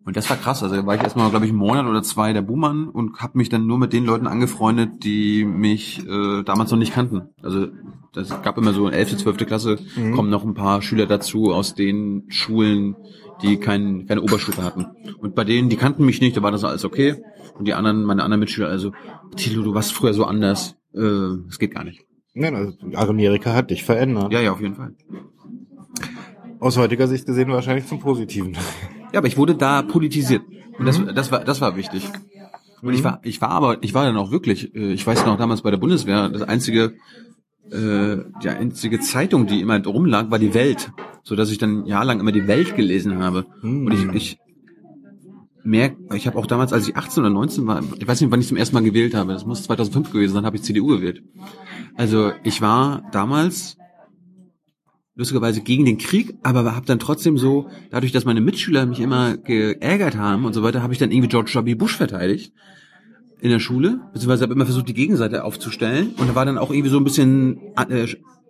[0.05, 0.63] Und das war krass.
[0.63, 3.39] Also da war ich erstmal, glaube ich, einen Monat oder zwei der Buhmann und habe
[3.39, 7.31] mich dann nur mit den Leuten angefreundet, die mich äh, damals noch nicht kannten.
[7.43, 7.69] Also
[8.13, 9.39] das gab immer so in 11., 12.
[9.47, 9.79] Klasse,
[10.15, 12.97] kommen noch ein paar Schüler dazu aus den Schulen,
[13.43, 14.87] die kein, keine Oberstufe hatten.
[15.19, 17.17] Und bei denen, die kannten mich nicht, da war das alles okay.
[17.59, 18.93] Und die anderen, meine anderen Mitschüler, also,
[19.37, 20.77] Tilo, du warst früher so anders.
[20.95, 21.01] Äh,
[21.47, 22.05] das geht gar nicht.
[22.35, 24.33] Nein, also Amerika hat dich verändert.
[24.33, 24.95] Ja, ja, auf jeden Fall.
[26.61, 28.57] Aus heutiger Sicht gesehen wahrscheinlich zum Positiven.
[29.15, 30.43] Ja, aber ich wurde da politisiert.
[30.77, 32.03] Und das, das war, das war wichtig.
[32.83, 35.39] Und ich war, ich war aber, ich war dann auch wirklich, äh, ich weiß noch
[35.39, 36.95] damals bei der Bundeswehr, das einzige,
[37.71, 40.91] äh, die einzige Zeitung, die immer rumlag, war die Welt,
[41.23, 43.47] so dass ich dann jahrelang immer die Welt gelesen habe.
[43.63, 44.39] Und ich, ich
[45.63, 48.41] merk, ich habe auch damals, als ich 18 oder 19 war, ich weiß nicht, wann
[48.41, 51.23] ich zum ersten Mal gewählt habe, das muss 2005 gewesen sein, habe ich CDU gewählt.
[51.95, 53.77] Also ich war damals
[55.17, 59.37] lustigerweise gegen den Krieg, aber habe dann trotzdem so, dadurch, dass meine Mitschüler mich immer
[59.37, 61.75] geärgert haben und so weiter, habe ich dann irgendwie George W.
[61.75, 62.53] Bush verteidigt
[63.41, 66.71] in der Schule, beziehungsweise habe immer versucht, die Gegenseite aufzustellen und da war dann auch
[66.71, 68.07] irgendwie so ein bisschen äh,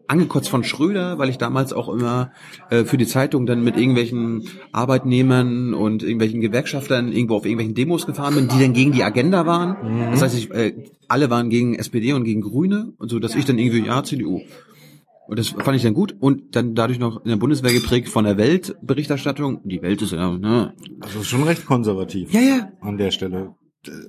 [0.06, 2.30] angekotzt von Schröder, weil ich damals auch immer
[2.70, 8.06] äh, für die Zeitung dann mit irgendwelchen Arbeitnehmern und irgendwelchen Gewerkschaftern irgendwo auf irgendwelchen Demos
[8.06, 9.76] gefahren bin, die dann gegen die Agenda waren.
[10.12, 10.74] Das heißt, ich, äh,
[11.08, 14.40] alle waren gegen SPD und gegen Grüne und so, dass ich dann irgendwie, ja, CDU.
[15.26, 18.24] Und das fand ich dann gut und dann dadurch noch in der Bundeswehr geprägt von
[18.24, 19.60] der Weltberichterstattung.
[19.64, 20.74] Die Welt ist ja, ne?
[21.00, 22.32] Also schon recht konservativ.
[22.32, 22.72] Ja, ja.
[22.80, 23.54] An der Stelle.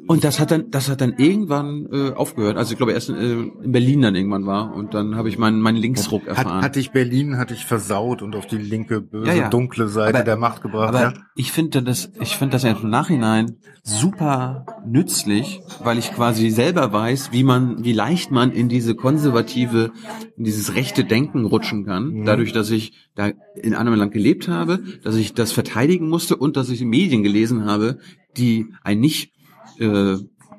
[0.07, 2.57] Und das hat dann, das hat dann irgendwann äh, aufgehört.
[2.57, 5.37] Also ich glaube erst in, äh, in Berlin dann irgendwann war und dann habe ich
[5.37, 6.61] meinen meinen Linksruck erfahren.
[6.63, 9.49] hat dich Berlin, hat dich versaut und auf die linke, böse, Ja, ja.
[9.49, 10.89] dunkle Seite Aber- der Macht gebracht.
[10.89, 11.13] Aber ja?
[11.35, 17.31] ich finde das, ich finde das im Nachhinein super nützlich, weil ich quasi selber weiß,
[17.31, 19.91] wie man, wie leicht man in diese konservative,
[20.37, 24.79] in dieses rechte Denken rutschen kann, dadurch, dass ich da in einem Land gelebt habe,
[25.03, 27.99] dass ich das verteidigen musste und dass ich Medien gelesen habe,
[28.37, 29.31] die einen nicht
[29.79, 30.17] äh,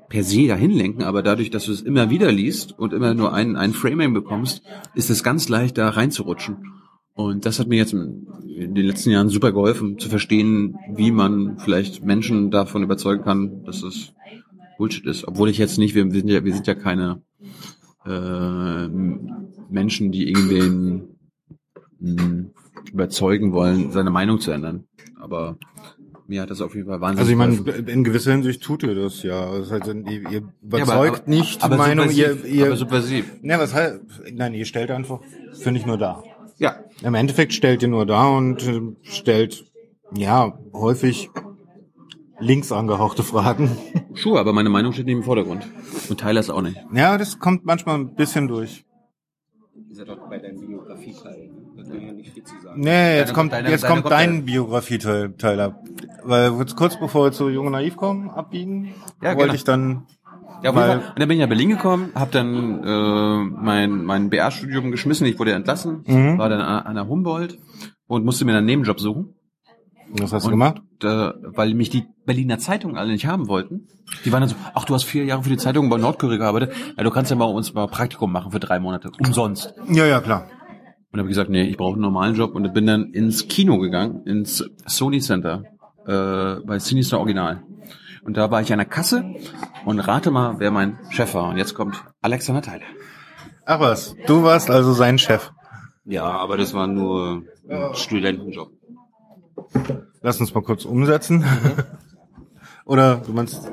[0.08, 3.32] per se dahin lenken, aber dadurch, dass du es immer wieder liest und immer nur
[3.32, 4.62] ein, ein Framing bekommst,
[4.94, 6.56] ist es ganz leicht, da reinzurutschen.
[7.14, 11.58] Und das hat mir jetzt in den letzten Jahren super geholfen, zu verstehen, wie man
[11.58, 14.12] vielleicht Menschen davon überzeugen kann, dass es
[14.76, 15.26] Bullshit ist.
[15.26, 17.22] Obwohl ich jetzt nicht, wir sind ja, wir sind ja keine
[18.04, 18.88] äh,
[19.70, 21.16] Menschen, die irgendwen
[21.98, 22.50] mh,
[22.92, 24.84] überzeugen wollen, seine Meinung zu ändern.
[25.18, 25.58] Aber
[26.28, 28.94] mir hat das auf jeden Fall wahnsinnig Also ich meine, in gewisser Hinsicht tut ihr
[28.94, 29.58] das ja.
[29.58, 32.76] Das heißt, ihr, ihr Ja, überzeugt aber- nicht die aber Meinung, ihr, subversiv, ihr aber
[32.76, 33.32] subversiv.
[33.42, 34.00] ne, was heißt,
[34.32, 35.20] nein, ihr stellt einfach,
[35.54, 36.22] finde ich nur da.
[36.58, 39.64] Ja, Im Endeffekt stellt ihr nur da und äh, stellt,
[40.16, 41.28] ja, häufig
[42.40, 43.76] links angehauchte Fragen.
[44.14, 45.66] Schuhe, aber meine Meinung steht nicht im Vordergrund.
[46.08, 46.78] Und Tyler ist auch nicht.
[46.94, 48.84] Ja, das kommt manchmal ein bisschen durch.
[49.90, 51.50] Ist ja doch bei deinem Biografie-Teil.
[51.86, 52.80] Nicht viel zu sagen.
[52.80, 54.44] Nee, jetzt Deine- kommt, deine- jetzt deine kommt dein.
[54.44, 55.80] Biografie-Teil Teil ab.
[56.24, 59.54] Weil kurz bevor wir zu Jung und Naiv kommen, abbiegen, Ja, wollte genau.
[59.54, 60.06] ich dann
[60.62, 61.08] Ja, auf jeden Weil- Fall.
[61.10, 65.38] Und dann bin ich nach Berlin gekommen, habe dann äh, mein, mein BR-Studium geschmissen, ich
[65.38, 66.38] wurde entlassen, Mhm.
[66.38, 67.58] war dann an, der Humboldt
[68.06, 69.34] und musste mir einen Nebenjob suchen.
[70.12, 70.80] Was hast du Und, gemacht?
[71.02, 71.06] Äh,
[71.56, 73.88] weil mich die Berliner Zeitungen alle nicht haben wollten.
[74.24, 76.72] Die waren dann so, ach, du hast vier Jahre für die Zeitung bei Nordkorea gearbeitet,
[76.96, 79.74] ja, du kannst ja mal uns mal Praktikum machen für drei Monate, umsonst.
[79.90, 80.46] Ja, ja, klar.
[81.12, 84.22] Und habe gesagt, nee, ich brauche einen normalen Job und bin dann ins Kino gegangen,
[84.26, 85.64] ins Sony Center
[86.06, 87.62] äh, bei Sinister Original.
[88.22, 89.24] Und da war ich an der Kasse
[89.84, 91.50] und rate mal, wer mein Chef war.
[91.50, 92.82] Und jetzt kommt Alexander Teile.
[93.64, 95.52] Ach was, du warst also sein Chef.
[96.04, 98.72] Ja, aber das war nur ein Studentenjob.
[100.22, 101.44] Lass uns mal kurz umsetzen.
[102.84, 103.70] Oder du meinst.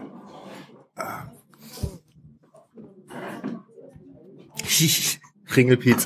[5.56, 6.06] Ringelpiez.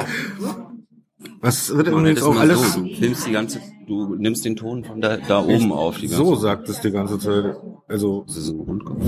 [1.41, 2.82] Was wird Man übrigens das auch alles so.
[2.82, 5.97] Du filmst die ganze, du nimmst den Ton von da, da oben auf.
[5.97, 7.56] Die ganze so sagt es die ganze Zeit.
[7.88, 9.04] Also Das ist ein Rundkopf.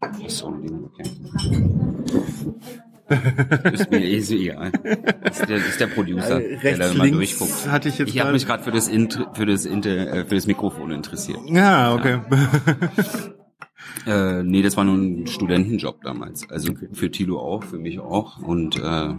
[0.00, 1.02] Das ist so ein Ding, okay.
[3.72, 4.70] ist mir eh so egal.
[5.24, 7.66] Das ist der, das ist der Producer, Äh, der da mal links durchguckt.
[7.72, 10.34] hatte ich jetzt ich habe mich gerade für das Inter, für das Inter, äh, für
[10.34, 11.38] das Mikrofon interessiert.
[11.46, 12.20] ja, okay.
[14.06, 16.48] Äh, nee, das war nur ein Studentenjob damals.
[16.50, 18.38] Also für Tilo auch, für mich auch.
[18.38, 19.14] Und äh,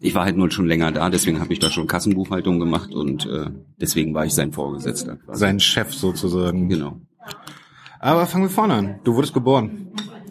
[0.00, 3.26] ich war halt nur schon länger da, deswegen habe ich da schon Kassenbuchhaltung gemacht und
[3.26, 3.46] äh,
[3.80, 5.16] deswegen war ich sein Vorgesetzter.
[5.16, 5.38] quasi.
[5.40, 6.68] Sein Chef sozusagen.
[6.68, 7.00] Genau.
[8.00, 8.94] Aber fangen wir vorne an.
[9.04, 9.88] Du wurdest geboren.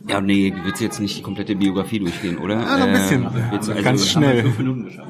[0.07, 2.57] Ja, nee, du willst jetzt nicht die komplette Biografie durchgehen, oder?
[2.59, 3.27] Ah, so ein bisschen.
[3.51, 4.43] willst du- Ganz schnell.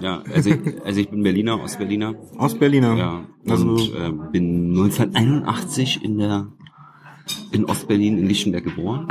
[0.02, 2.14] Ja, also ich, also ich bin Berliner, Ostberliner.
[2.38, 2.96] Ostberliner.
[2.96, 6.48] Ja, Also und äh, bin 1981 in der
[7.52, 9.08] in Ostberlin in Lichtenberg geboren.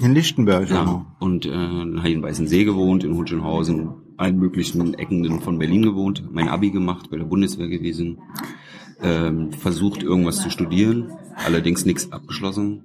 [0.00, 0.70] in Lichtenberg.
[0.70, 1.06] Ja, genau.
[1.20, 6.24] und äh, habe ich in Weißensee gewohnt, in Hohenschönhausen, allen möglichen Ecken von Berlin gewohnt,
[6.30, 8.18] mein Abi gemacht, bei der Bundeswehr gewesen,
[9.02, 11.10] ähm, versucht irgendwas zu studieren,
[11.44, 12.84] allerdings nichts abgeschlossen.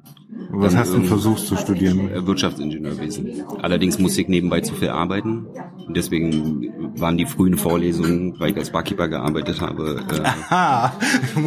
[0.49, 2.10] Was Dann hast du versucht zu studieren?
[2.12, 3.43] äh, Wirtschaftsingenieurwesen.
[3.62, 5.45] Allerdings musste ich nebenbei zu viel arbeiten.
[5.88, 10.91] Und Deswegen waren die frühen Vorlesungen, weil ich als Barkeeper gearbeitet habe, äh, Ah,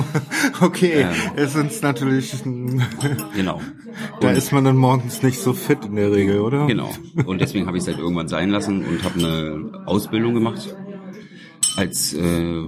[0.61, 1.02] okay.
[1.02, 1.09] Ähm.
[1.37, 2.33] Es ist natürlich,
[3.35, 3.61] genau.
[4.20, 6.66] da Und- ist man dann morgens nicht so fit in der Regel, oder?
[6.66, 6.90] Genau.
[7.26, 10.74] Und deswegen habe ich es halt irgendwann sein lassen und habe eine Ausbildung gemacht.
[11.76, 12.64] Als äh,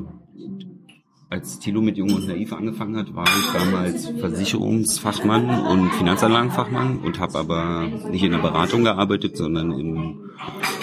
[1.32, 7.18] als Thilo mit Jung und Naiv angefangen hat, war ich damals Versicherungsfachmann und Finanzanlagenfachmann und
[7.18, 10.30] habe aber nicht in der Beratung gearbeitet, sondern im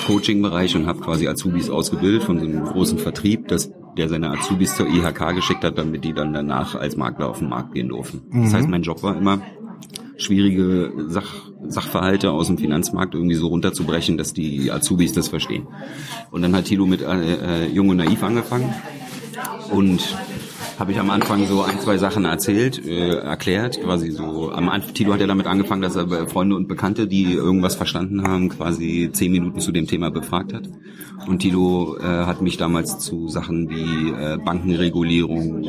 [0.07, 4.75] Coaching-Bereich und habe quasi Azubis ausgebildet von so einem großen Vertrieb, dass der seine Azubis
[4.75, 8.23] zur IHK geschickt hat, damit die dann danach als Makler auf den Markt gehen durften.
[8.31, 9.43] Das heißt, mein Job war immer,
[10.17, 15.67] schwierige Sach Sachverhalte aus dem Finanzmarkt irgendwie so runterzubrechen, dass die Azubis das verstehen.
[16.31, 18.73] Und dann hat Thilo mit äh, äh, Jung und Naiv angefangen
[19.71, 20.01] und
[20.79, 24.51] habe ich am Anfang so ein, zwei Sachen erzählt, äh, erklärt, quasi so.
[24.51, 28.23] Am Anfang, Tilo hat ja damit angefangen, dass er Freunde und Bekannte, die irgendwas verstanden
[28.23, 30.63] haben, quasi zehn Minuten zu dem Thema befragt hat.
[31.27, 35.65] Und Tilo äh, hat mich damals zu Sachen wie äh, Bankenregulierung,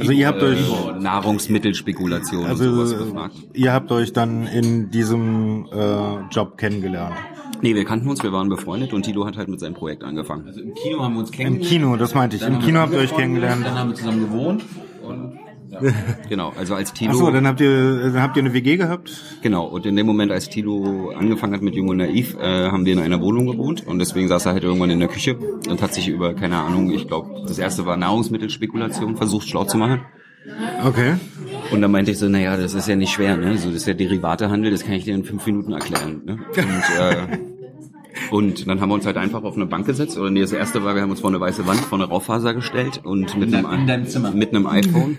[0.00, 3.34] Also ihr habt euch, äh, Nahrungsmittelspekulation und sowas also gefragt.
[3.52, 7.16] ihr habt euch dann in diesem äh, Job kennengelernt.
[7.62, 10.48] Nee, wir kannten uns, wir waren befreundet und Tilo hat halt mit seinem Projekt angefangen.
[10.48, 11.70] Also im Kino haben wir uns Im kennengelernt.
[11.70, 12.42] Kino, das meinte ich.
[12.42, 13.64] Im Kino habt ihr euch kennengelernt.
[13.64, 14.64] Dann haben wir zusammen gewohnt.
[15.06, 15.38] Und
[16.28, 17.12] Genau, also als Tilo.
[17.12, 19.12] Ach so, dann habt ihr, dann habt ihr eine WG gehabt?
[19.42, 22.84] Genau, und in dem Moment, als Tilo angefangen hat mit Jung und Naiv, äh, haben
[22.84, 25.82] wir in einer Wohnung gewohnt und deswegen saß er halt irgendwann in der Küche und
[25.82, 30.02] hat sich über, keine Ahnung, ich glaube, das erste war Nahrungsmittelspekulation, versucht schlau zu machen.
[30.84, 31.14] Okay.
[31.70, 33.56] Und dann meinte ich so, naja, das ist ja nicht schwer, ne?
[33.56, 36.22] So, das ist ja Derivatehandel, das kann ich dir in fünf Minuten erklären.
[36.24, 36.38] Ne?
[36.56, 37.38] Und, äh,
[38.30, 40.18] und dann haben wir uns halt einfach auf eine Bank gesetzt.
[40.18, 42.54] Oder nee, das erste war, wir haben uns vor eine weiße Wand, vor eine Raufaser
[42.54, 44.32] gestellt und mit einem, in Zimmer.
[44.32, 45.18] mit einem iPhone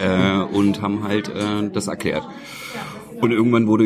[0.00, 2.26] äh, und haben halt äh, das erklärt.
[3.20, 3.84] Und irgendwann wurde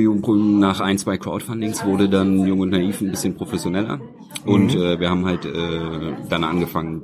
[0.59, 4.01] nach ein, zwei Crowdfundings wurde dann Jung und Naiv ein bisschen professioneller.
[4.47, 7.03] Und äh, wir haben halt äh, dann angefangen,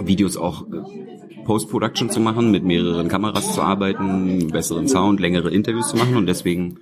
[0.00, 5.88] Videos auch äh, Post-Production zu machen, mit mehreren Kameras zu arbeiten, besseren Sound, längere Interviews
[5.88, 6.78] zu machen und deswegen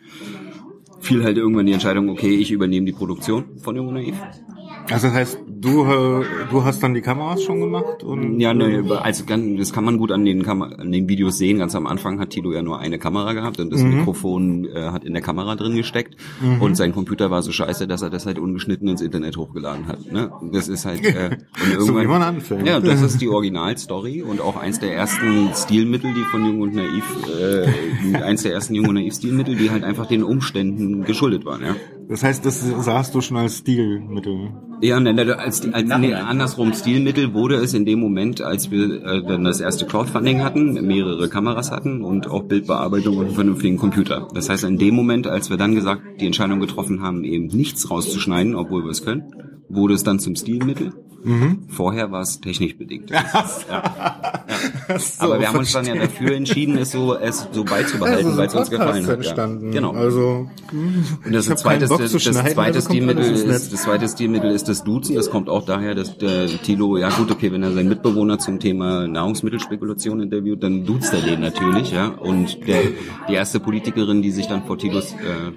[1.00, 4.14] fiel halt irgendwann die Entscheidung, okay, ich übernehme die Produktion von Jung und Naiv.
[4.90, 8.82] Also das heißt, du, äh, du hast dann die Kameras schon gemacht und Ja, ne,
[9.02, 11.58] also das kann man gut an den, Kam an den Videos sehen.
[11.58, 13.98] Ganz am Anfang hat Tilo ja nur eine Kamera gehabt und das Mhm.
[13.98, 16.16] Mikrofon äh, hat in der Kamera drin gesteckt
[16.60, 20.10] und sein Computer war so scheiße, dass er das halt ungeschnitten ins Internet hochgeladen hat.
[20.12, 20.30] Ne?
[20.52, 21.36] Das ist halt äh,
[21.78, 22.66] und So wie man anfängt.
[22.66, 26.74] Ja, das ist die Originalstory und auch eins der ersten Stilmittel, die von Jung und
[26.74, 27.04] Naiv,
[27.40, 31.62] äh, eins der ersten Jung und Naiv Stilmittel, die halt einfach den Umständen geschuldet waren.
[31.62, 31.74] Ja.
[32.10, 34.50] Das heißt, das sahst du schon als Stilmittel.
[34.82, 39.04] Ja, ne, ne, als, als nee, andersrum Stilmittel wurde es in dem Moment, als wir
[39.04, 43.76] äh, dann das erste Crowdfunding hatten, mehrere Kameras hatten und auch Bildbearbeitung und einen vernünftigen
[43.76, 44.26] Computer.
[44.34, 47.88] Das heißt, in dem Moment, als wir dann gesagt, die Entscheidung getroffen haben, eben nichts
[47.88, 49.32] rauszuschneiden, obwohl wir es können,
[49.68, 50.92] wurde es dann zum Stilmittel.
[51.68, 53.10] Vorher war es technisch bedingt.
[53.68, 54.34] Ja.
[54.98, 58.36] So, Aber wir haben uns dann ja dafür entschieden, es so, es so beizubehalten, Also,
[58.36, 59.14] weil es uns gefallen hat.
[59.14, 59.66] entstanden.
[59.66, 59.72] Ja.
[59.80, 59.92] Genau.
[59.92, 60.48] Also
[61.24, 65.14] Und das, zweite, das, das zweite also Stilmittel ist, das zweite Stilmittel ist das Duzen.
[65.14, 68.58] Das kommt auch daher, dass der Tilo, ja gut, okay, wenn er seinen Mitbewohner zum
[68.58, 72.08] Thema Nahrungsmittelspekulation interviewt, dann duzt er den natürlich, ja.
[72.08, 72.82] Und der,
[73.28, 75.52] die erste Politikerin, die sich dann vor Tilos äh,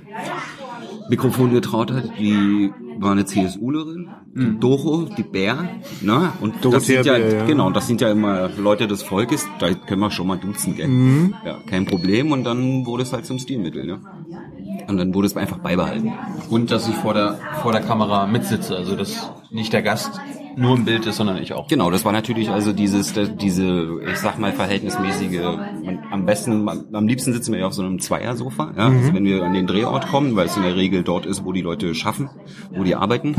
[1.09, 2.71] Mikrofon getraut hat, die
[3.03, 5.69] war eine CSUlerin, die Doro, die Bär,
[6.01, 6.33] ne?
[6.41, 7.45] Und das sind ja, Bär, ja.
[7.45, 10.87] genau, das sind ja immer Leute des Volkes, da können wir schon mal duzen, gell?
[10.87, 11.35] Mhm.
[11.45, 12.31] Ja, kein Problem.
[12.31, 13.99] Und dann wurde es halt zum Stilmittel, ne?
[14.87, 16.11] Und dann wurde es einfach beibehalten.
[16.49, 18.75] und dass ich vor der vor der Kamera mitsitze.
[18.75, 20.19] Also das nicht der Gast
[20.55, 21.67] nur im Bild ist, sondern ich auch.
[21.67, 25.41] Genau, das war natürlich also dieses, diese, ich sag mal, verhältnismäßige,
[25.83, 29.25] man, am besten, am liebsten sitzen wir ja auf so einem Zweiersofa, ja, also wenn
[29.25, 31.93] wir an den Drehort kommen, weil es in der Regel dort ist, wo die Leute
[31.95, 32.29] schaffen,
[32.71, 33.35] wo die arbeiten,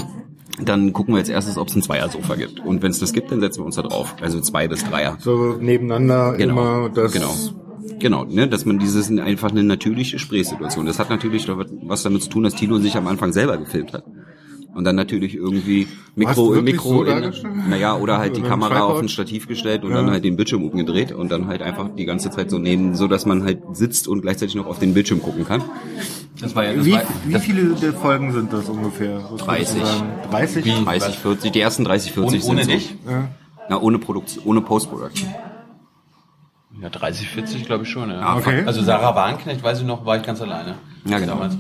[0.63, 2.61] dann gucken wir als erstes, ob es ein Zweiersofa gibt.
[2.61, 4.15] Und wenn es das gibt, dann setzen wir uns da drauf.
[4.21, 5.17] Also zwei bis Dreier.
[5.19, 7.13] So nebeneinander Genau, immer das.
[7.13, 7.35] genau.
[7.99, 10.87] Genau, ne, dass man dieses einfach eine natürliche Gesprächssituation.
[10.87, 13.93] Das hat natürlich doch was damit zu tun, dass Tilo sich am Anfang selber gefilmt
[13.93, 14.05] hat.
[14.75, 17.33] Und dann natürlich irgendwie Mikro, wirklich Mikro, so in,
[17.71, 18.91] naja, oder halt die Kamera Tripod?
[18.91, 19.99] auf ein Stativ gestellt und Ja.
[19.99, 23.07] dann halt den Bildschirm umgedreht und dann halt einfach die ganze Zeit so neben, so
[23.07, 25.63] dass man halt sitzt und gleichzeitig noch auf den Bildschirm gucken kann.
[26.41, 29.17] Das war ja, das Wie, war, wie das, viele der Folgen sind das ungefähr?
[29.31, 29.81] Was würdest 30.
[29.81, 30.09] du sagen?
[30.31, 30.65] 30?
[30.85, 32.89] 30, 40, die ersten 30, 40 ohne, ohne sind so.
[32.89, 32.97] dich?
[33.69, 35.29] Na, ohne Produktion, ohne Post-Production.
[36.83, 38.21] Ja, 30, 40 glaube ich schon, ja.
[38.21, 38.65] Ja, Okay.
[38.67, 40.75] Also Sarah Warnknecht, weiß ich noch, war ich ganz alleine.
[41.05, 41.35] Ja, genau.
[41.35, 41.57] Damals.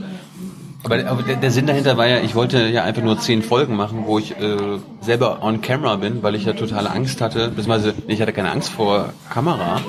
[0.84, 3.74] Aber, aber der, der Sinn dahinter war ja, ich wollte ja einfach nur zehn Folgen
[3.74, 7.94] machen, wo ich äh, selber on camera bin, weil ich ja totale Angst hatte, beziehungsweise
[8.06, 9.80] ich hatte keine Angst vor Kamera,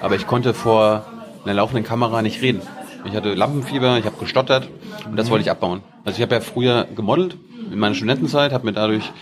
[0.00, 1.04] aber ich konnte vor
[1.44, 2.62] einer laufenden Kamera nicht reden.
[3.04, 4.68] Ich hatte Lampenfieber, ich habe gestottert
[5.06, 5.82] und das wollte ich abbauen.
[6.04, 7.36] Also ich habe ja früher gemodelt
[7.70, 9.12] in meiner Studentenzeit, habe mir dadurch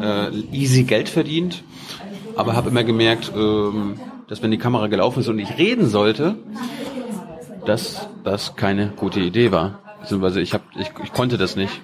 [0.00, 1.64] äh, easy Geld verdient,
[2.36, 6.36] aber habe immer gemerkt, ähm, dass wenn die Kamera gelaufen ist und ich reden sollte,
[7.64, 9.83] dass das keine gute Idee war.
[10.04, 11.80] Beziehungsweise ich, hab, ich, ich konnte das nicht.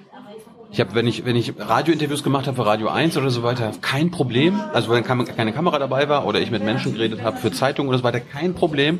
[0.71, 3.71] Ich habe, wenn ich, wenn ich Radiointerviews gemacht habe für Radio 1 oder so weiter,
[3.81, 4.61] kein Problem.
[4.73, 7.97] Also wenn keine Kamera dabei war oder ich mit Menschen geredet habe für Zeitungen oder
[7.97, 8.99] so weiter, kein Problem.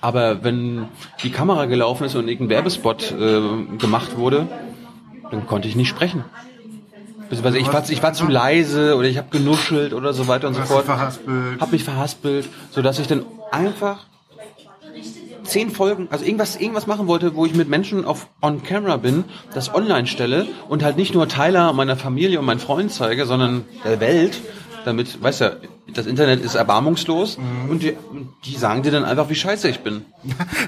[0.00, 0.88] Aber wenn
[1.22, 3.40] die Kamera gelaufen ist und irgendein Werbespot äh,
[3.78, 4.48] gemacht wurde,
[5.30, 6.24] dann konnte ich nicht sprechen.
[7.30, 10.54] Beziehungsweise ich war, ich war zu leise oder ich habe genuschelt oder so weiter und
[10.54, 10.84] so fort.
[10.84, 11.60] verhaspelt?
[11.60, 14.07] Hab mich verhaspelt, sodass ich dann einfach
[15.48, 19.24] zehn Folgen, also irgendwas, irgendwas machen wollte, wo ich mit Menschen auf on camera bin,
[19.54, 23.64] das online stelle und halt nicht nur Tyler, meiner Familie und meinen Freunden zeige, sondern
[23.84, 24.40] der Welt,
[24.84, 25.56] damit, weißt du,
[25.92, 27.94] das Internet ist erbarmungslos und die,
[28.44, 30.04] die sagen dir dann einfach, wie scheiße ich bin.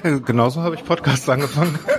[0.25, 1.77] Genauso habe ich Podcasts angefangen.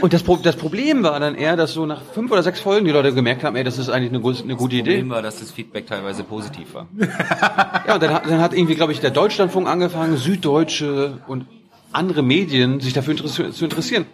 [0.00, 2.84] Und das, Pro das Problem war dann eher, dass so nach fünf oder sechs Folgen
[2.84, 4.90] die Leute gemerkt haben, ey, das ist eigentlich eine, gu- eine gute Idee.
[4.98, 6.86] Problem war, dass das Feedback teilweise positiv war.
[7.88, 11.46] Ja, und dann, dann hat irgendwie, glaube ich, der Deutschlandfunk angefangen, Süddeutsche und
[11.92, 14.06] andere Medien sich dafür zu interessieren.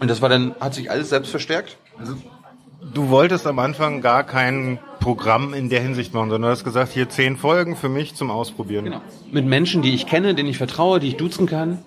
[0.00, 1.76] Und das war dann, hat sich alles selbst verstärkt.
[2.94, 6.92] Du wolltest am Anfang gar kein Programm in der Hinsicht machen, sondern du hast gesagt,
[6.92, 8.84] hier zehn Folgen für mich zum Ausprobieren.
[8.84, 9.00] Genau.
[9.30, 11.78] Mit Menschen, die ich kenne, denen ich vertraue, die ich duzen kann.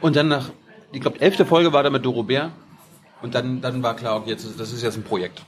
[0.00, 0.50] Und dann nach,
[0.92, 2.50] ich glaube, elfte Folge war da mit Doro Bär.
[3.22, 5.42] Und dann, dann war klar, okay, jetzt, das ist jetzt ein Projekt.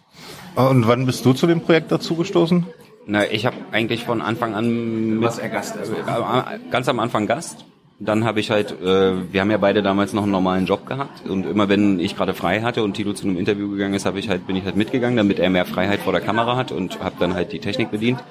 [0.54, 2.66] Und wann bist du zu dem Projekt dazugestoßen?
[3.06, 7.26] Na, ich habe eigentlich von Anfang an mit, eher Gast, also- äh, ganz am Anfang
[7.26, 7.64] Gast.
[7.98, 11.26] Dann habe ich halt, äh, wir haben ja beide damals noch einen normalen Job gehabt.
[11.26, 14.18] Und immer wenn ich gerade frei hatte und Tilo zu einem Interview gegangen ist, habe
[14.18, 17.00] ich halt bin ich halt mitgegangen, damit er mehr Freiheit vor der Kamera hat und
[17.02, 18.22] habe dann halt die Technik bedient,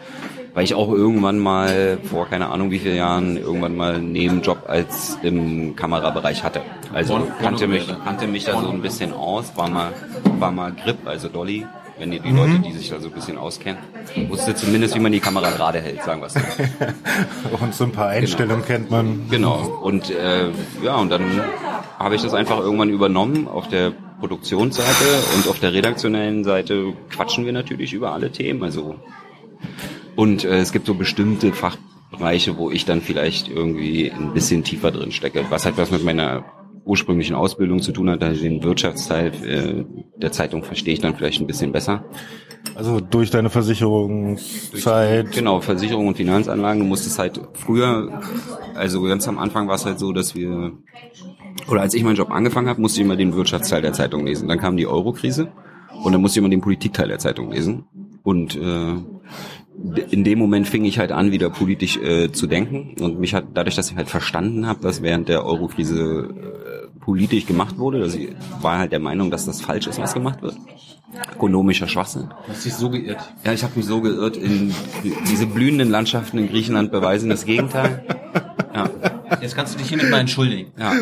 [0.54, 4.66] weil ich auch irgendwann mal vor keine Ahnung wie vielen Jahren irgendwann mal einen Nebenjob
[4.68, 6.62] als im Kamerabereich hatte.
[6.94, 9.94] Also kannte mich kannte mich da so ein bisschen aus, war mal
[10.38, 11.66] war mal Grip, also Dolly,
[11.98, 13.82] wenn die, die Leute, die sich da so ein bisschen auskennen,
[14.28, 16.40] wusste zumindest, wie man die Kamera gerade hält, sagen wir es so.
[17.64, 19.30] Und so ein paar Einstellungen kennt man.
[19.30, 19.80] Genau.
[19.82, 20.50] Und äh,
[20.84, 21.42] ja, und dann
[21.98, 25.06] habe ich das einfach irgendwann übernommen auf der Produktionsseite
[25.36, 28.64] und auf der redaktionellen Seite quatschen wir natürlich über alle Themen.
[28.64, 28.96] Also
[30.16, 34.92] und äh, es gibt so bestimmte Fachbereiche, wo ich dann vielleicht irgendwie ein bisschen tiefer
[34.92, 36.44] drin stecke, was halt was mit meiner
[36.86, 39.86] ursprünglichen Ausbildung zu tun hat, ich den Wirtschaftsteil äh,
[40.18, 42.06] der Zeitung verstehe ich dann vielleicht ein bisschen besser.
[42.76, 45.32] Also durch deine Versicherungszeit.
[45.32, 46.82] Genau, Versicherung und Finanzanlagen.
[46.82, 48.22] Du musstest halt früher,
[48.76, 50.74] also ganz am Anfang war es halt so, dass wir,
[51.70, 54.48] oder als ich meinen Job angefangen habe, musste ich immer den Wirtschaftsteil der Zeitung lesen.
[54.48, 55.52] Dann kam die Euro-Krise
[56.04, 57.86] und dann musste ich immer den Politikteil der Zeitung lesen.
[58.24, 58.96] Und äh,
[60.12, 62.96] in dem Moment fing ich halt an, wieder politisch äh, zu denken.
[63.02, 67.46] Und mich hat, dadurch, dass ich halt verstanden habe, dass während der Euro-Krise äh, politisch
[67.46, 68.30] gemacht wurde, also ich
[68.62, 70.56] war halt der Meinung, dass das falsch ist, was gemacht wird.
[71.34, 72.30] Ökonomischer Schwachsinn.
[72.46, 73.34] Du hast dich so geirrt.
[73.46, 74.36] Ja, ich habe mich so geirrt.
[74.36, 74.74] In
[75.30, 78.04] diese blühenden Landschaften in Griechenland beweisen das Gegenteil.
[78.74, 78.90] Ja,
[79.42, 80.72] Jetzt kannst du dich hiermit mal entschuldigen.
[80.78, 80.94] ja.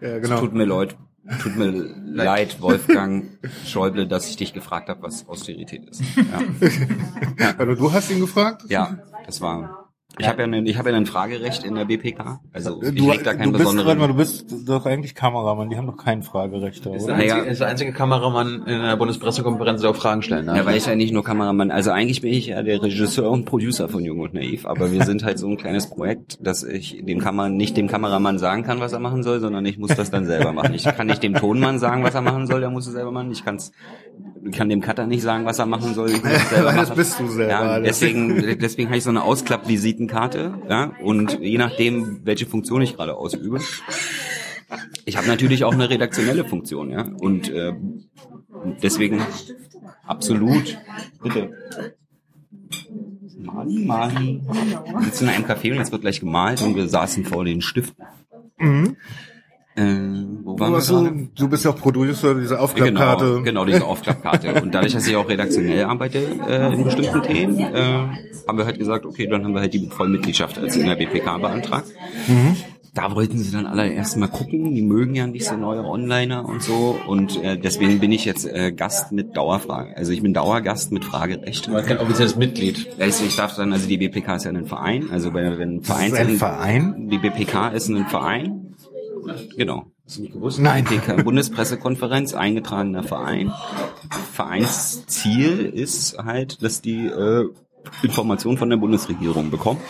[0.00, 0.40] Ja, genau.
[0.40, 0.96] Tut mir leid,
[1.42, 1.70] tut mir
[2.04, 6.02] leid, Wolfgang Schäuble, dass ich dich gefragt habe, was Austerität ist.
[6.16, 8.62] Ja, Also du hast ihn gefragt?
[8.68, 9.87] ja das war.
[10.18, 12.40] Ich habe ja, ein, ich habe ja ein Fragerecht in der BPK.
[12.52, 15.70] Also ich Du, leg da keinen du bist, warte mal, du bist doch eigentlich Kameramann,
[15.70, 17.14] die haben doch kein Fragerecht da, Ist oder?
[17.14, 17.50] der, einzige, Naja.
[17.50, 20.56] ist der einzige Kameramann in der Bundespressekonferenz, der auch Fragen stellen darf.
[20.56, 23.44] Ja, weil ich ja nicht nur Kameramann, also eigentlich bin ich ja der Regisseur und
[23.44, 27.02] Producer von Jung und Naiv, aber wir sind halt so ein kleines Projekt, dass ich
[27.04, 30.10] dem Kamera, nicht dem Kameramann sagen kann, was er machen soll, sondern ich muss das
[30.10, 30.74] dann selber machen.
[30.74, 33.30] Ich kann nicht dem Tonmann sagen, was er machen soll, der muss es selber machen.
[33.30, 33.72] Ich kann es
[34.52, 36.10] kann dem Cutter nicht sagen, was er machen soll.
[36.10, 36.96] Ich muss es selber Das machen.
[36.96, 39.22] bist du selber, Ja, deswegen, deswegen habe ich so eine
[40.08, 43.60] Ausklapp-Visitenkarte, ja, und je nachdem, welche Funktion ich gerade ausübe.
[45.04, 47.74] Ich habe natürlich auch eine redaktionelle Funktion, ja, und äh,
[48.82, 49.20] deswegen
[50.06, 50.78] absolut,
[51.22, 51.50] bitte.
[53.38, 54.42] Mali, Mali.
[54.44, 57.62] Wir sitzen in einem Café und jetzt wird gleich gemalt und wir saßen vor den
[57.62, 58.04] Stiften.
[58.58, 58.96] Mhm.
[59.78, 61.28] Äh, wo waren Du, wir so, gerade?
[61.36, 63.24] du bist ja auch Producer dieser Aufklappkarte.
[63.26, 64.60] Genau, genau, diese Aufklappkarte.
[64.62, 66.18] Und dadurch, dass ich auch redaktionell arbeite
[66.48, 67.82] äh, in bestimmten Themen, äh,
[68.46, 71.38] haben wir halt gesagt, okay, dann haben wir halt die Vollmitgliedschaft als in der BPK
[71.38, 71.86] beantragt.
[72.94, 76.44] Da wollten sie dann alle erst mal gucken, die mögen ja nicht so neue Onliner
[76.48, 79.96] und so und äh, deswegen bin ich jetzt äh, Gast mit Dauerfrage.
[79.96, 81.68] Also ich bin Dauergast mit Fragerecht.
[81.68, 82.88] Aber kein offizielles Mitglied.
[82.98, 85.82] Also ich darf dann, also die BPK ist ja ein Verein, also wenn, wenn ein
[85.84, 87.08] Verein, ein Verein?
[87.10, 88.67] Die BPK ist ein Verein,
[89.56, 89.86] genau.
[90.04, 90.58] Hast du nicht gewusst?
[90.58, 90.84] Nein.
[90.84, 93.52] BPK, Bundespressekonferenz, eingetragener Verein.
[94.32, 97.48] Vereinsziel ist halt, dass die äh,
[98.02, 99.80] Informationen von der Bundesregierung bekommen.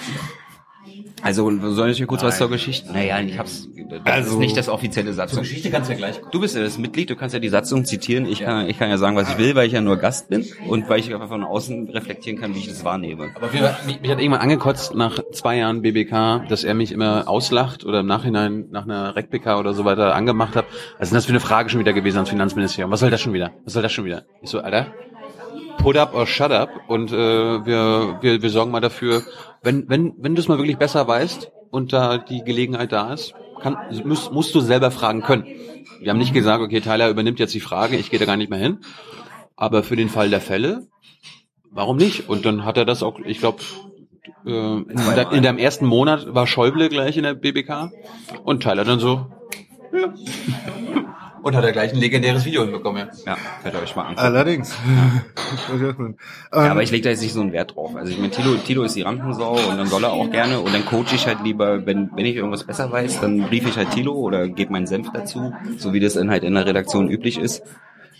[1.22, 2.92] Also soll ich hier kurz was zur Geschichte?
[2.92, 3.68] Naja, ich hab's.
[3.90, 5.40] Das Also- ist nicht das offizielle Satzung.
[5.40, 6.20] Geschichte kannst du ja gleich.
[6.30, 8.26] Du bist ja das Mitglied, du kannst ja die Satzung zitieren.
[8.26, 10.44] Ich kann, ich kann ja sagen, was ich will, weil ich ja nur Gast bin
[10.68, 13.30] und weil ich einfach von außen reflektieren kann, wie ich das wahrnehme.
[13.34, 17.28] Aber wir, mich, mich hat irgendwann angekotzt nach zwei Jahren BBK, dass er mich immer
[17.28, 20.66] auslacht oder im Nachhinein nach einer RecPK oder so weiter angemacht hat.
[20.98, 22.90] Was ist das für eine Frage schon wieder gewesen ans Finanzministerium?
[22.90, 23.52] Was soll das schon wieder?
[23.64, 24.24] Was soll das schon wieder?
[24.42, 24.86] Ich so, Alter,
[25.78, 29.22] put up or shut up und äh, wir, wir, wir sorgen mal dafür,
[29.62, 33.34] wenn, wenn, wenn du es mal wirklich besser weißt und da die Gelegenheit da ist,
[33.61, 35.44] kann, musst, musst du selber fragen können.
[36.00, 38.50] Wir haben nicht gesagt, okay, Tyler übernimmt jetzt die Frage, ich gehe da gar nicht
[38.50, 38.78] mehr hin.
[39.56, 40.86] Aber für den Fall der Fälle,
[41.70, 42.28] warum nicht?
[42.28, 43.59] Und dann hat er das auch, ich glaube,
[44.46, 44.86] äh, in,
[45.32, 47.90] in deinem ersten Monat war Schäuble gleich in der BBK
[48.44, 49.26] und Tyler dann so,
[49.92, 50.12] ja.
[51.49, 53.32] Und hat er gleich ein legendäres Video hinbekommen, ja.
[53.32, 54.20] Ja, könnt ihr euch mal angucken.
[54.20, 54.76] Allerdings.
[55.72, 56.16] ähm,
[56.53, 57.96] Ja, aber ich lege da jetzt nicht so einen Wert drauf.
[57.96, 60.74] Also ich meine, Tilo, Tilo ist die Rampensau und dann soll er auch gerne und
[60.74, 63.90] dann coache ich halt lieber, wenn, wenn ich irgendwas besser weiß, dann brief ich halt
[63.92, 67.38] Tilo oder gebe meinen Senf dazu, so wie das dann halt in der Redaktion üblich
[67.38, 67.62] ist.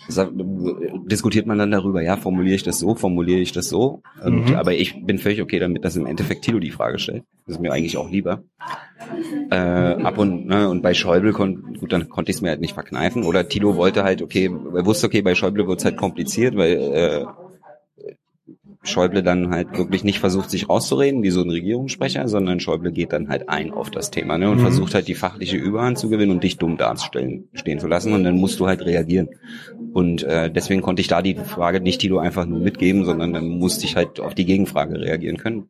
[0.09, 4.01] Diskutiert man dann darüber, ja, formuliere ich das so, formuliere ich das so.
[4.23, 7.23] Und, Aber ich bin völlig okay damit, dass im Endeffekt Tilo die Frage stellt.
[7.45, 8.43] Das ist mir eigentlich auch lieber.
[9.49, 12.61] Äh, ab und, ne, und bei Schäuble kon, gut, dann konnte ich es mir halt
[12.61, 13.23] nicht verkneifen.
[13.23, 17.25] Oder Tilo wollte halt, okay, er wusste, okay, bei Schäuble wird's halt kompliziert, weil äh,
[18.83, 23.11] Schäuble dann halt wirklich nicht versucht, sich rauszureden, wie so ein Regierungssprecher, sondern Schäuble geht
[23.11, 26.31] dann halt ein auf das Thema ne, und versucht halt die fachliche Überhand zu gewinnen
[26.31, 29.29] und dich dumm dastellen stehen zu lassen und dann musst du halt reagieren.
[29.91, 33.49] Und äh, deswegen konnte ich da die Frage nicht Tilo einfach nur mitgeben, sondern dann
[33.49, 35.69] musste ich halt auf die Gegenfrage reagieren können.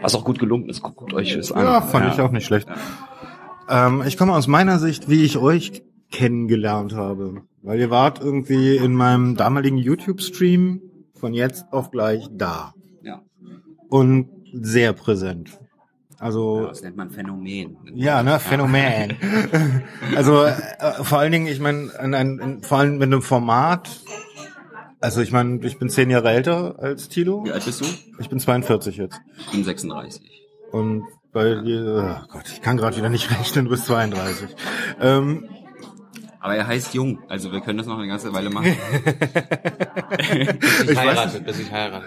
[0.00, 1.64] Was auch gut gelungen ist, guckt euch das an.
[1.64, 2.68] Ja, fand ich auch nicht schlecht.
[3.68, 7.42] Ähm, ich komme aus meiner Sicht, wie ich euch kennengelernt habe.
[7.62, 10.80] Weil ihr wart irgendwie in meinem damaligen YouTube-Stream
[11.18, 12.74] von jetzt auf gleich da.
[13.02, 13.22] Ja.
[13.88, 15.58] Und sehr präsent.
[16.18, 17.76] Also, Das nennt man Phänomen.
[17.94, 19.16] ja, ne, Phänomen.
[20.16, 20.54] also, äh,
[21.02, 24.00] vor allen Dingen, ich meine, vor allem mit einem Format,
[25.00, 27.44] also ich meine, ich bin zehn Jahre älter als Tilo.
[27.44, 27.84] Wie alt bist du?
[28.18, 29.20] Ich bin 42 jetzt.
[29.38, 30.28] Ich bin 36.
[30.72, 34.48] Und bei dir, oh Gott, ich kann gerade wieder nicht rechnen, du bist 32.
[35.00, 35.48] Ähm,
[36.40, 38.76] Aber er heißt Jung, also wir können das noch eine ganze Weile machen.
[40.76, 42.06] Bis ich heirate, bis ich heirate.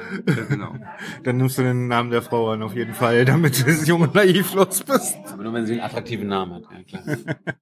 [0.49, 0.75] genau.
[1.23, 4.15] dann nimmst du den Namen der Frau an, auf jeden Fall, damit du jung und
[4.15, 5.17] naiv los bist.
[5.33, 7.17] Aber nur wenn sie einen attraktiven Namen hat, ja klar.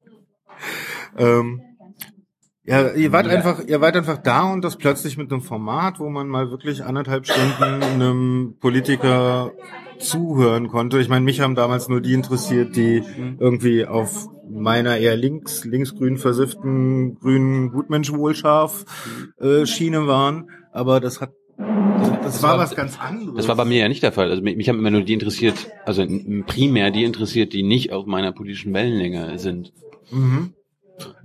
[1.17, 1.61] Ähm,
[2.69, 6.09] ja, ihr wart einfach, ihr wart einfach da und das plötzlich mit einem Format, wo
[6.09, 9.51] man mal wirklich anderthalb Stunden einem Politiker
[9.97, 10.99] zuhören konnte.
[10.99, 13.03] Ich meine, mich haben damals nur die interessiert, die
[13.39, 18.85] irgendwie auf meiner eher links, linksgrün versifften, grünen Gutmensch wohlscharf
[19.39, 20.49] äh, Schiene waren.
[20.71, 23.35] Aber das hat, das, das war war- was ganz anderes.
[23.35, 24.29] Das war bei mir ja nicht der Fall.
[24.29, 25.55] Also mich, mich haben immer nur die interessiert,
[25.85, 26.05] also
[26.47, 29.73] primär die interessiert, die nicht auf meiner politischen Wellenlänge sind.
[30.11, 30.53] Mhm.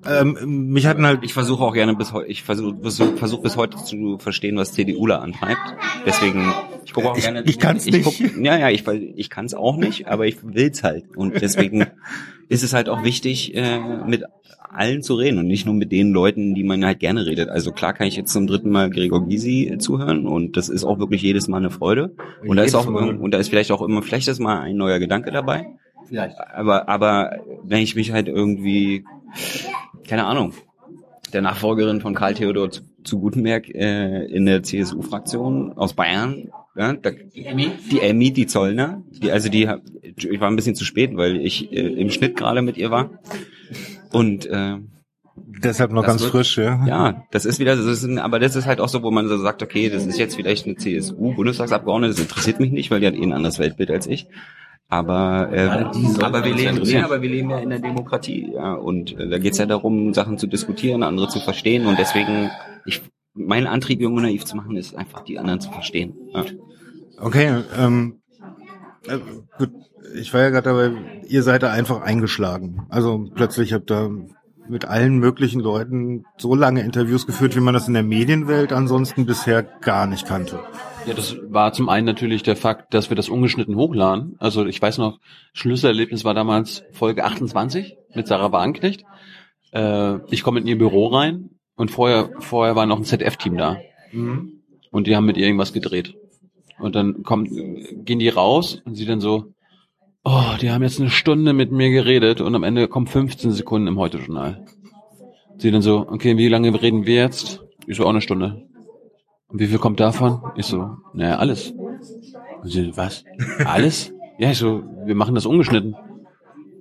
[0.07, 3.57] Ähm, mich hatten halt Ich versuche auch gerne bis heute, ich versuche versuch, versuch bis
[3.57, 5.61] heute zu verstehen, was CDUler antreibt.
[6.07, 6.53] Deswegen,
[6.85, 7.43] ich gucke auch Ich- gerne.
[7.47, 8.05] ich kann's nicht.
[8.05, 8.15] Guck,
[8.45, 11.17] ja, ja, ich, ich kann es auch nicht, aber ich will's halt.
[11.17, 11.87] Und deswegen
[12.49, 14.25] ist es halt auch wichtig, äh, mit
[14.71, 17.49] allen zu reden und nicht nur mit den Leuten, die man halt gerne redet.
[17.49, 20.99] Also klar kann ich jetzt zum dritten Mal Gregor Gysi zuhören und das ist auch
[20.99, 22.15] wirklich jedes Mal eine Freude.
[22.45, 23.17] Und da ist auch Mal.
[23.17, 25.67] und da ist vielleicht auch immer vielleicht ist mal ein neuer Gedanke dabei.
[26.09, 26.37] Vielleicht.
[26.53, 29.05] Aber, aber wenn ich mich halt irgendwie,
[30.09, 30.53] keine Ahnung,
[31.33, 36.93] der Nachfolgerin von Karl Theodor zu, zu Gutenberg äh, in der CSU-Fraktion aus Bayern, ja,
[36.93, 39.69] da, die Emmy, die Emmy, die Zollner, die, also die,
[40.17, 43.11] ich war ein bisschen zu spät, weil ich äh, im Schnitt gerade mit ihr war
[44.13, 44.77] und äh,
[45.37, 46.87] Deshalb noch ganz wird- frisch, ja.
[46.87, 49.27] Ja, das ist wieder, das ist ein, aber das ist halt auch so, wo man
[49.27, 53.07] so sagt, okay, das ist jetzt vielleicht eine CSU-Bundestagsabgeordnete, das interessiert mich nicht, weil die
[53.09, 54.27] hat eh ein anderes Weltbild als ich.
[54.89, 59.19] Aber, äh, aber wir leben, ja, aber wir leben ja in der Demokratie, ja, und
[59.19, 62.51] äh, da geht's ja darum, Sachen zu diskutieren, andere zu verstehen, und deswegen,
[62.85, 66.15] ich, mein Antrieb, Junge naiv zu machen, ist einfach, die anderen zu verstehen.
[66.33, 66.45] Ja.
[67.19, 68.21] Okay, ähm,
[69.09, 69.19] äh,
[69.59, 69.71] gut,
[70.15, 70.93] ich war ja gerade dabei,
[71.27, 72.87] ihr seid da einfach eingeschlagen.
[72.89, 74.11] Also plötzlich habt ihr
[74.69, 79.27] mit allen möglichen Leuten so lange Interviews geführt, wie man das in der Medienwelt ansonsten
[79.27, 80.61] bisher gar nicht kannte.
[81.07, 84.37] Ja, das war zum einen natürlich der Fakt, dass wir das ungeschnitten hochladen.
[84.39, 85.19] Also ich weiß noch,
[85.53, 89.05] Schlüsselerlebnis war damals Folge 28 mit Sarah Wagenknecht.
[89.73, 93.77] Äh, ich komme in ihr Büro rein und vorher, vorher war noch ein ZF-Team da.
[94.91, 96.15] Und die haben mit ihr irgendwas gedreht.
[96.79, 99.53] Und dann kommt, gehen die raus und sie dann so,
[100.25, 103.89] oh, die haben jetzt eine Stunde mit mir geredet und am Ende kommen 15 Sekunden
[103.89, 104.65] im Heute-Journal.
[105.59, 107.63] Sie dann so, okay, wie lange reden wir jetzt?
[107.87, 108.67] Ich so, auch eine Stunde.
[109.55, 110.43] Und wie viel kommt davon?
[110.57, 111.71] Ich so, naja, alles.
[111.71, 113.25] Und sie, was?
[113.65, 114.13] Alles?
[114.39, 115.95] ja, ich so, wir machen das ungeschnitten.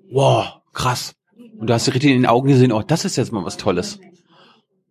[0.10, 1.14] Wow, krass.
[1.60, 4.00] Und du hast richtig in den Augen gesehen, oh, das ist jetzt mal was Tolles.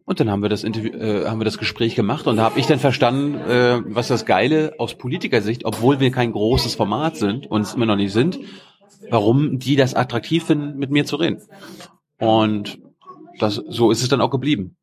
[0.04, 2.60] Und dann haben wir das Interview, äh, haben wir das Gespräch gemacht und da habe
[2.60, 7.48] ich dann verstanden, äh, was das Geile aus Politikersicht, obwohl wir kein großes Format sind
[7.50, 8.38] und es immer noch nicht sind,
[9.10, 11.42] warum die das attraktiv finden, mit mir zu reden.
[12.20, 12.78] Und
[13.40, 14.76] das, so ist es dann auch geblieben.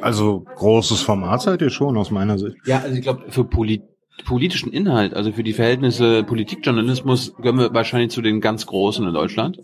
[0.00, 2.56] Also großes Format seid ihr schon aus meiner Sicht.
[2.64, 3.82] Ja, also ich glaube, für Poli
[4.24, 9.14] politischen Inhalt, also für die Verhältnisse Politikjournalismus, gehören wir wahrscheinlich zu den ganz Großen in
[9.14, 9.60] Deutschland.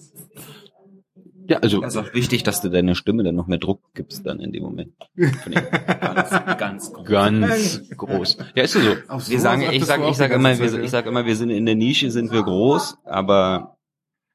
[1.46, 4.26] Ja, also Das ist auch wichtig, dass du deine Stimme dann noch mehr Druck gibst
[4.26, 4.92] dann in dem Moment.
[5.16, 7.06] Ganz, ganz groß.
[7.06, 8.38] ganz groß.
[8.54, 9.30] Ja, ist ja so.
[9.30, 11.74] Wir sagen, ich sag, ich sag immer, wir, ich sag immer, wir sind in der
[11.74, 13.73] Nische, sind wir groß, aber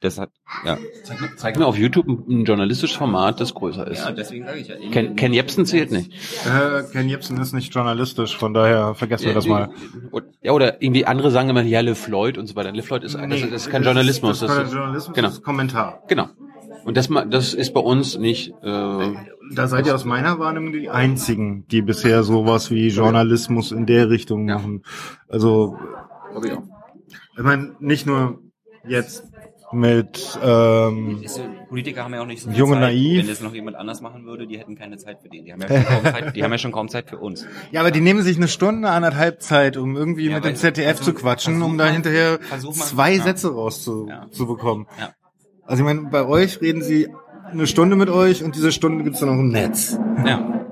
[0.02, 0.30] das hat,
[0.66, 0.78] ja.
[1.04, 4.00] Zeig, mir- zeig mir auf YouTube ein, ein journalistisches Format, das größer ist.
[4.06, 4.76] Ja, deswegen sage ich ja.
[4.92, 6.12] Ken, Ken Jebsen zählt nicht.
[6.46, 9.72] Äh, Ken Jebsen ist nicht journalistisch, von daher vergessen wir das mal.
[10.42, 12.72] Ja, oder irgendwie andere sagen immer, ja, Le Floyd und so weiter.
[12.72, 14.40] Le Floyd ist, das, ist- das ist kein Journalismus.
[14.40, 15.28] Das ist Das kein ist, Journalismus, genau.
[15.28, 16.04] das ist Kommentar.
[16.08, 16.28] genau.
[16.86, 19.14] Und das, das ist bei uns nicht, äh,
[19.54, 24.10] Da seid ihr aus meiner Wahrnehmung die einzigen, die bisher sowas wie Journalismus in der
[24.10, 24.56] Richtung Ja.
[24.56, 24.84] machen.
[25.28, 25.78] Also,
[27.38, 28.40] ich meine, nicht nur
[28.88, 29.26] jetzt
[29.72, 31.40] mit ähm, Ist,
[31.70, 32.82] Politiker haben ja auch nicht so viel Junge Zeit.
[32.82, 33.20] naiv.
[33.22, 35.46] Wenn das noch jemand anders machen würde, die hätten keine Zeit für den.
[35.46, 37.46] Die haben ja schon kaum Zeit, die haben ja schon kaum Zeit für uns.
[37.72, 40.98] Ja, aber die nehmen sich eine Stunde, anderthalb Zeit, um irgendwie Ja, mit dem ZDF
[40.98, 42.40] versuch- zu quatschen, um da hinterher
[42.72, 43.24] zwei ja.
[43.24, 44.10] Sätze rauszubekommen.
[44.10, 44.32] Ja.
[44.32, 44.88] Zu bekommen.
[45.00, 45.12] Ja.
[45.66, 47.08] Also ich meine, bei euch reden sie
[47.52, 50.00] eine Stunde mit euch und diese Stunde gibt's dann auch im Netz.
[50.26, 50.66] Ja.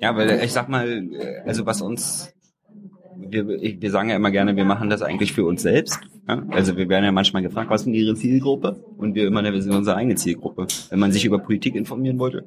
[0.00, 2.32] Ja, weil ich sag mal, äh, also was uns,
[3.30, 5.98] wir, wir sagen ja immer gerne, wir machen das eigentlich für uns selbst.
[6.28, 6.42] Ja?
[6.50, 8.84] Also wir werden ja manchmal gefragt, was ist denn Ihre Zielgruppe?
[8.96, 10.66] Und wir immer, wir sind unsere eigene Zielgruppe.
[10.90, 12.44] Wenn man sich über Politik informieren wollte,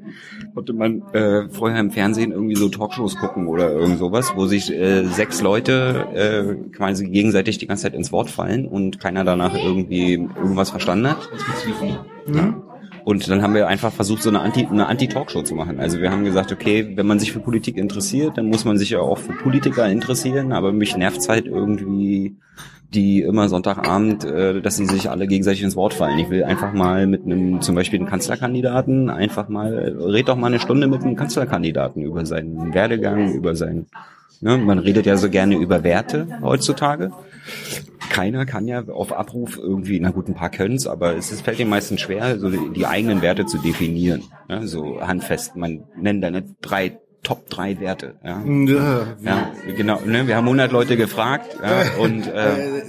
[0.53, 4.71] konnte man äh, vorher im Fernsehen irgendwie so Talkshows gucken oder irgend sowas, wo sich
[4.71, 9.55] äh, sechs Leute äh, quasi gegenseitig die ganze Zeit ins Wort fallen und keiner danach
[9.55, 11.29] irgendwie irgendwas verstanden hat.
[12.33, 12.61] Ja.
[13.09, 15.79] Und dann haben wir einfach versucht, so eine Anti, eine Anti-Talkshow zu machen.
[15.79, 18.91] Also wir haben gesagt, okay, wenn man sich für Politik interessiert, dann muss man sich
[18.91, 22.35] ja auch für Politiker interessieren, aber mich nervt's halt irgendwie,
[22.93, 26.19] die immer Sonntagabend, äh, dass sie sich alle gegenseitig ins Wort fallen.
[26.19, 30.45] Ich will einfach mal mit einem, zum Beispiel einem Kanzlerkandidaten, einfach mal, red doch mal
[30.45, 33.87] eine Stunde mit einem Kanzlerkandidaten über seinen Werdegang, über sein,
[34.39, 37.09] ne, man redet ja so gerne über Werte heutzutage
[38.09, 41.59] keiner kann ja auf Abruf irgendwie, na gut, ein paar können's, aber es ist, fällt
[41.59, 44.23] den meisten schwer, so die, eigenen Werte zu definieren.
[44.49, 48.15] Ja, so handfest, man nennt da nicht drei, Top drei Werte.
[48.23, 49.07] Ja, Ja.
[49.21, 49.99] ja genau.
[50.05, 50.25] Ne?
[50.27, 52.79] Wir haben 100 Leute gefragt ja, und äh,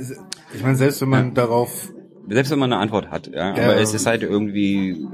[0.54, 1.88] Ich meine, selbst wenn man darauf
[2.28, 3.64] selbst wenn man eine Antwort hat, ja, Ja.
[3.64, 5.04] aber es ist halt irgendwie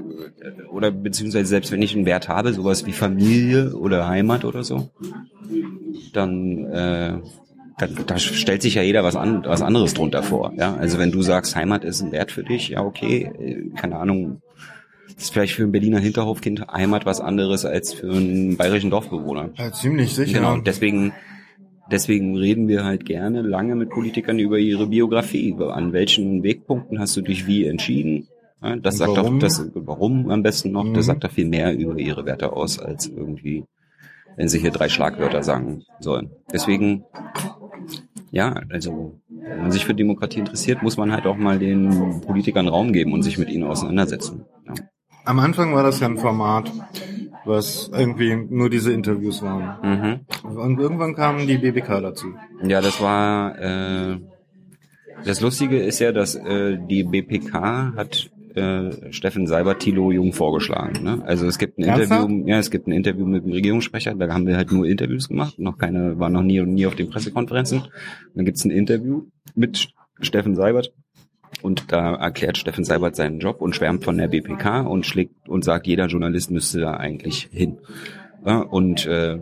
[0.71, 4.91] oder beziehungsweise selbst wenn ich einen Wert habe, sowas wie Familie oder Heimat oder so,
[6.13, 7.19] dann äh,
[7.79, 10.53] da, da stellt sich ja jeder was, an, was anderes drunter vor.
[10.57, 13.97] Ja, also wenn du sagst, Heimat ist ein Wert für dich, ja okay, äh, keine
[13.97, 14.41] Ahnung,
[15.17, 19.51] ist vielleicht für ein Berliner Hinterhofkind Heimat was anderes als für einen bayerischen Dorfbewohner.
[19.57, 20.39] ja, ziemlich sicher.
[20.39, 21.13] Genau, deswegen,
[21.91, 25.55] deswegen reden wir halt gerne lange mit Politikern über ihre Biografie.
[25.59, 28.29] An welchen Wegpunkten hast du dich wie entschieden?
[28.63, 29.39] Ja, das Und sagt warum?
[29.39, 30.95] doch, das, warum am besten noch, Mhm.
[30.95, 33.65] das sagt doch viel mehr über ihre Werte aus, als irgendwie,
[34.37, 36.31] wenn sie hier drei Schlagwörter sagen sollen.
[36.53, 37.05] Deswegen,
[38.31, 42.69] ja, also, wenn man sich für Demokratie interessiert, muss man halt auch mal den Politikern
[42.69, 44.45] Raum geben und sich mit ihnen auseinandersetzen.
[44.67, 44.75] Ja.
[45.25, 46.71] Am Anfang war das ja ein Format,
[47.45, 50.23] was irgendwie nur diese Interviews waren.
[50.43, 50.57] Mhm.
[50.57, 52.27] Und irgendwann kamen die BBK dazu.
[52.63, 54.19] Ja, das war äh,
[55.25, 61.03] das Lustige ist ja, dass äh, die BPK hat äh, Steffen Seibert Thilo Jung vorgeschlagen.
[61.03, 61.23] Ne?
[61.25, 62.29] Also es gibt ein Ernsthaft?
[62.29, 65.29] Interview, ja, es gibt ein Interview mit dem Regierungssprecher, da haben wir halt nur Interviews
[65.29, 67.83] gemacht, noch keine, waren noch nie und nie auf den Pressekonferenzen.
[68.35, 69.89] Dann gibt's ein Interview mit
[70.21, 70.93] Steffen Seibert
[71.63, 75.65] und da erklärt Steffen Seibert seinen Job und schwärmt von der BPK und schlägt und
[75.65, 77.79] sagt, jeder Journalist müsste da eigentlich hin.
[78.45, 79.41] Ja, und äh,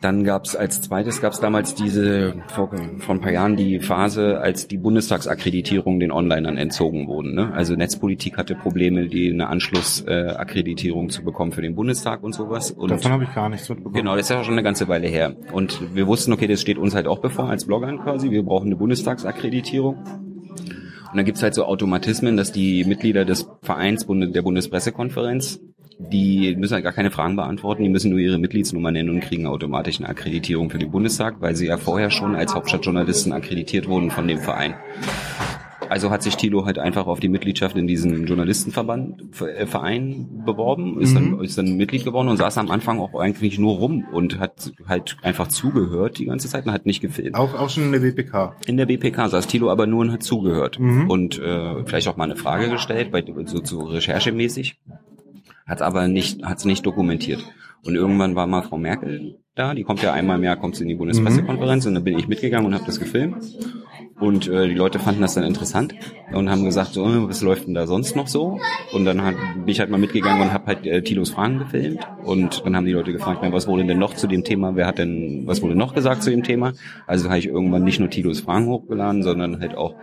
[0.00, 4.68] dann gab's als zweites gab's damals diese vor, vor ein paar Jahren die Phase, als
[4.68, 7.34] die Bundestagsakkreditierung den Onlinern entzogen wurden.
[7.34, 7.52] Ne?
[7.52, 12.70] Also Netzpolitik hatte Probleme, die eine Anschlussakkreditierung äh, zu bekommen für den Bundestag und sowas.
[12.70, 13.94] Und Davon habe ich gar nichts mitbekommen.
[13.94, 15.34] Genau, das ist ja schon eine ganze Weile her.
[15.52, 18.30] Und wir wussten, okay, das steht uns halt auch bevor als Bloggern quasi.
[18.30, 19.96] Wir brauchen eine Bundestagsakkreditierung.
[19.96, 25.60] Und dann gibt's halt so Automatismen, dass die Mitglieder des Vereins der Bundespressekonferenz,
[25.98, 29.46] die müssen halt gar keine Fragen beantworten, die müssen nur ihre Mitgliedsnummer nennen und kriegen
[29.46, 34.10] automatisch eine Akkreditierung für den Bundestag, weil sie ja vorher schon als Hauptstadtjournalisten akkreditiert wurden
[34.10, 34.74] von dem Verein.
[35.88, 41.00] Also hat sich Thilo halt einfach auf die Mitgliedschaft in diesem Journalistenverband, äh, Verein beworben,
[41.00, 44.38] ist, dann, ist dann Mitglied geworden und saß am Anfang auch eigentlich nur rum und
[44.38, 47.36] hat halt einfach zugehört die ganze Zeit und hat nicht gefilmt.
[47.36, 48.56] Auch, auch schon in der WPK.
[48.66, 52.24] In der BPK saß Thilo aber nur und hat zugehört und äh, vielleicht auch mal
[52.24, 54.78] eine Frage gestellt, bei, so, so recherchemäßig,
[55.68, 57.44] hat aber nicht, hat es nicht dokumentiert.
[57.84, 60.84] Und irgendwann war mal Frau Merkel da, die kommt ja einmal im Jahr, kommt sie
[60.84, 63.42] in die Bundespressekonferenz und dann bin ich mitgegangen und habe das gefilmt.
[64.20, 65.94] Und äh, die Leute fanden das dann interessant
[66.32, 68.60] und haben gesagt, so, äh, was läuft denn da sonst noch so?
[68.92, 72.00] Und dann hat, bin ich halt mal mitgegangen und habe halt äh, Tilos Fragen gefilmt.
[72.24, 74.76] Und dann haben die Leute gefragt, na, was wurde denn noch zu dem Thema?
[74.76, 76.72] Wer hat denn, was wurde noch gesagt zu dem Thema?
[77.06, 79.94] Also habe ich irgendwann nicht nur Tilos Fragen hochgeladen, sondern halt auch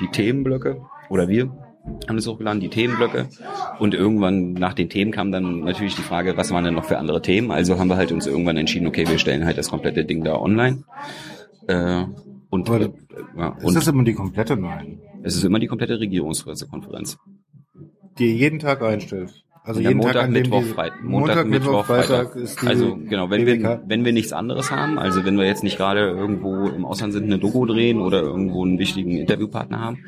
[0.00, 1.50] die Themenblöcke oder wir
[2.08, 3.28] haben es hochgeladen, die Themenblöcke.
[3.78, 6.98] Und irgendwann nach den Themen kam dann natürlich die Frage, was waren denn noch für
[6.98, 7.50] andere Themen?
[7.50, 10.36] Also haben wir halt uns irgendwann entschieden, okay, wir stellen halt das komplette Ding da
[10.36, 10.84] online.
[11.66, 12.04] Äh,
[12.50, 12.90] und, Aber äh,
[13.36, 14.56] ja, Ist und das immer die komplette?
[14.56, 15.00] Nein.
[15.22, 17.18] es ist immer die komplette Regierungspressekonferenz.
[18.18, 19.44] Die ihr jeden Tag einstellt.
[19.66, 21.02] Also Ja, jeden Montag, Tag, an Mittwoch, Freitag.
[21.02, 23.82] Montag, Mittwoch, Freitag ist die Also genau, wenn wir, BWK.
[23.86, 27.24] wenn wir nichts anderes haben, also wenn wir jetzt nicht gerade irgendwo im Ausland sind,
[27.24, 30.04] eine Doku drehen oder irgendwo einen wichtigen Interviewpartner haben,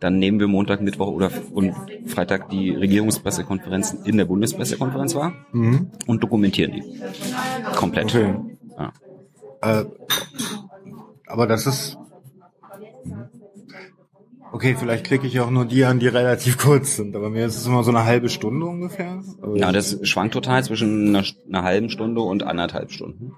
[0.00, 1.74] dann nehmen wir Montag, Mittwoch oder und
[2.06, 5.90] Freitag die Regierungspressekonferenzen in der Bundespressekonferenz wahr Mhm.
[6.06, 7.00] und dokumentieren die.
[7.74, 8.06] Komplett.
[8.14, 8.34] Okay.
[8.78, 8.92] Ja.
[9.80, 9.84] Äh,
[11.26, 11.98] aber das ist.
[14.52, 17.14] Okay, vielleicht klicke ich auch nur die an, die relativ kurz sind.
[17.16, 19.22] Aber mir ist es immer so eine halbe Stunde ungefähr.
[19.42, 23.32] Aber Ja, das schwankt total zwischen einer, einer halben Stunde und anderthalb Stunden.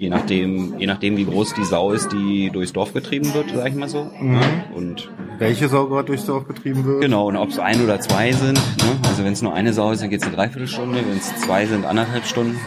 [0.00, 3.68] Je nachdem, je nachdem, wie groß die Sau ist, die durchs Dorf getrieben wird, sag
[3.68, 4.10] ich mal so.
[4.18, 4.40] Ja,
[4.74, 7.02] und welche Sau gerade durchs Dorf getrieben wird?
[7.02, 8.98] genau, und ob es ein oder zwei sind, ne?
[9.06, 11.84] also wenn es nur eine Sau ist, dann geht's eine Dreiviertelstunde, wenn es zwei sind,
[11.84, 12.58] anderthalb Stunden.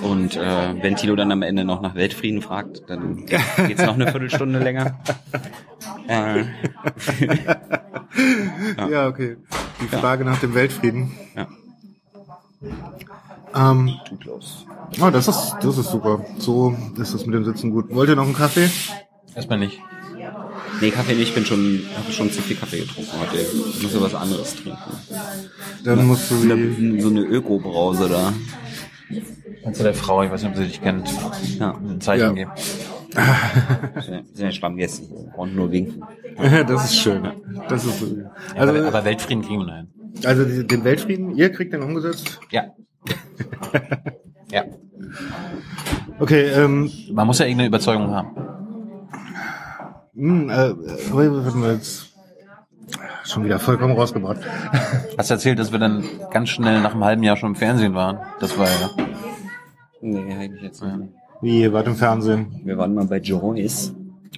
[0.00, 3.26] Und äh, wenn Tilo dann am Ende noch nach Weltfrieden fragt, dann
[3.66, 4.96] geht's noch eine Viertelstunde länger.
[6.08, 6.44] Äh,
[8.90, 9.36] Ja, okay.
[9.82, 11.10] Die Frage nach dem Weltfrieden.
[11.36, 11.46] ja.
[13.54, 14.67] Ähm, Tut los.
[15.00, 16.24] Oh, das ist, das ist super.
[16.38, 17.94] So ist das mit dem Sitzen gut.
[17.94, 18.68] Wollt ihr noch einen Kaffee?
[19.34, 19.78] Erstmal nicht.
[20.80, 23.40] Nee, Kaffee nicht, ich bin schon, habe schon zu viel Kaffee getrunken heute.
[23.70, 24.78] Ich muss ja was anderes trinken.
[25.84, 26.34] Dann musst du.
[26.42, 28.32] Eine, so eine Öko-Brause da.
[29.64, 31.08] Kannst du der Frau, ich weiß nicht, ob sie dich kennt,
[31.58, 31.72] Ja.
[31.72, 32.32] ein Zeichen Ja.
[32.32, 32.50] geben.
[33.14, 35.06] Wir sind ja Stammgäste.
[35.06, 35.32] hier.
[35.36, 36.02] Und nur winken.
[36.68, 37.26] das ist schön.
[37.68, 38.04] Das ist so.
[38.06, 39.88] Also, Also, aber, aber Weltfrieden kriegen wir hin.
[40.24, 42.38] also den Weltfrieden, ihr kriegt den umgesetzt?
[42.50, 42.64] Ja.
[44.50, 44.64] ja.
[46.18, 48.36] Okay, ähm, Man muss ja irgendeine Überzeugung haben.
[50.14, 50.74] Hm, äh,
[51.62, 52.12] wir jetzt
[53.24, 54.40] schon wieder vollkommen rausgebracht.
[55.18, 57.94] Hast du erzählt, dass wir dann ganz schnell nach einem halben Jahr schon im Fernsehen
[57.94, 58.18] waren?
[58.40, 58.90] Das war ja.
[60.00, 61.12] Nee, hab ich jetzt nicht.
[61.40, 62.62] Wie, ihr wart im Fernsehen?
[62.64, 63.94] Wir waren mal bei Joyce.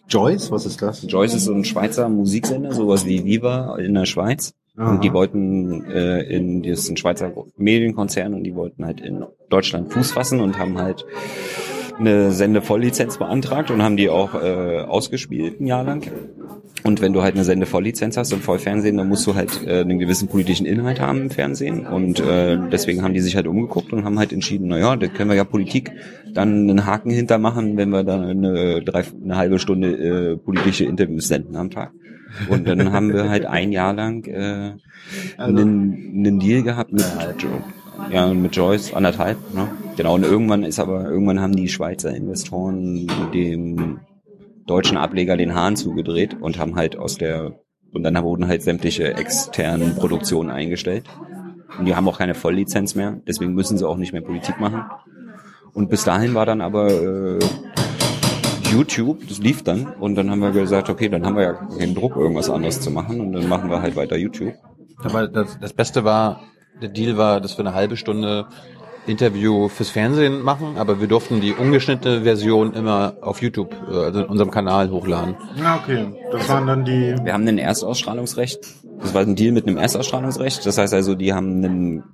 [0.08, 0.50] Joyce?
[0.50, 1.04] Was ist das?
[1.08, 4.54] Joyce ist so ein Schweizer Musiksender, sowas wie Viva in der Schweiz.
[4.80, 4.92] Aha.
[4.92, 9.24] Und die wollten äh, in, das ist ein Schweizer Medienkonzern und die wollten halt in
[9.50, 11.04] Deutschland Fuß fassen und haben halt
[11.98, 16.10] eine Sendevolllizenz beantragt und haben die auch äh, ausgespielt ein Jahr lang.
[16.82, 19.98] Und wenn du halt eine Sendevolllizenz hast und Vollfernsehen, dann musst du halt äh, einen
[19.98, 21.86] gewissen politischen Inhalt haben im Fernsehen.
[21.86, 25.28] Und äh, deswegen haben die sich halt umgeguckt und haben halt entschieden, naja, da können
[25.28, 25.92] wir ja Politik
[26.32, 31.28] dann einen Haken hintermachen, wenn wir dann eine, drei, eine halbe Stunde äh, politische Interviews
[31.28, 31.92] senden am Tag.
[32.48, 34.72] Und dann haben wir halt ein Jahr lang äh,
[35.36, 37.04] einen, einen Deal gehabt mit,
[38.10, 39.68] ja, mit Joyce, anderthalb, ne?
[39.96, 44.00] Genau, und irgendwann ist aber, irgendwann haben die Schweizer Investoren dem
[44.66, 47.58] deutschen Ableger den Hahn zugedreht und haben halt aus der,
[47.92, 51.04] und dann wurden halt sämtliche externen Produktionen eingestellt.
[51.78, 54.84] Und die haben auch keine Volllizenz mehr, deswegen müssen sie auch nicht mehr Politik machen.
[55.72, 57.38] Und bis dahin war dann aber äh,
[58.70, 61.94] YouTube, das lief dann und dann haben wir gesagt, okay, dann haben wir ja keinen
[61.94, 64.54] Druck, irgendwas anderes zu machen und dann machen wir halt weiter YouTube.
[65.02, 66.40] Aber das, das Beste war,
[66.80, 68.46] der Deal war, dass wir eine halbe Stunde
[69.06, 74.20] Interview fürs Fernsehen machen, aber wir durften die ungeschnittene Version immer auf YouTube, äh, also
[74.20, 75.36] in unserem Kanal hochladen.
[75.56, 76.12] Ja, okay.
[76.32, 77.16] Das waren dann die.
[77.22, 78.60] Wir haben ein Erstausstrahlungsrecht.
[79.00, 80.64] Das war ein Deal mit einem Erstausstrahlungsrecht.
[80.66, 82.04] Das heißt also, die haben einen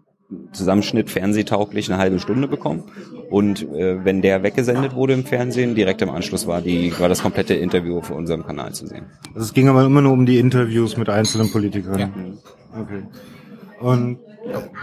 [0.52, 2.84] Zusammenschnitt fernsehtauglich eine halbe Stunde bekommen.
[3.30, 7.22] Und äh, wenn der weggesendet wurde im Fernsehen, direkt im Anschluss war die war das
[7.22, 9.06] komplette Interview auf unserem Kanal zu sehen.
[9.34, 11.98] Also es ging aber immer nur um die Interviews mit einzelnen Politikern.
[11.98, 12.10] Ja.
[12.80, 13.02] Okay.
[13.80, 14.18] Und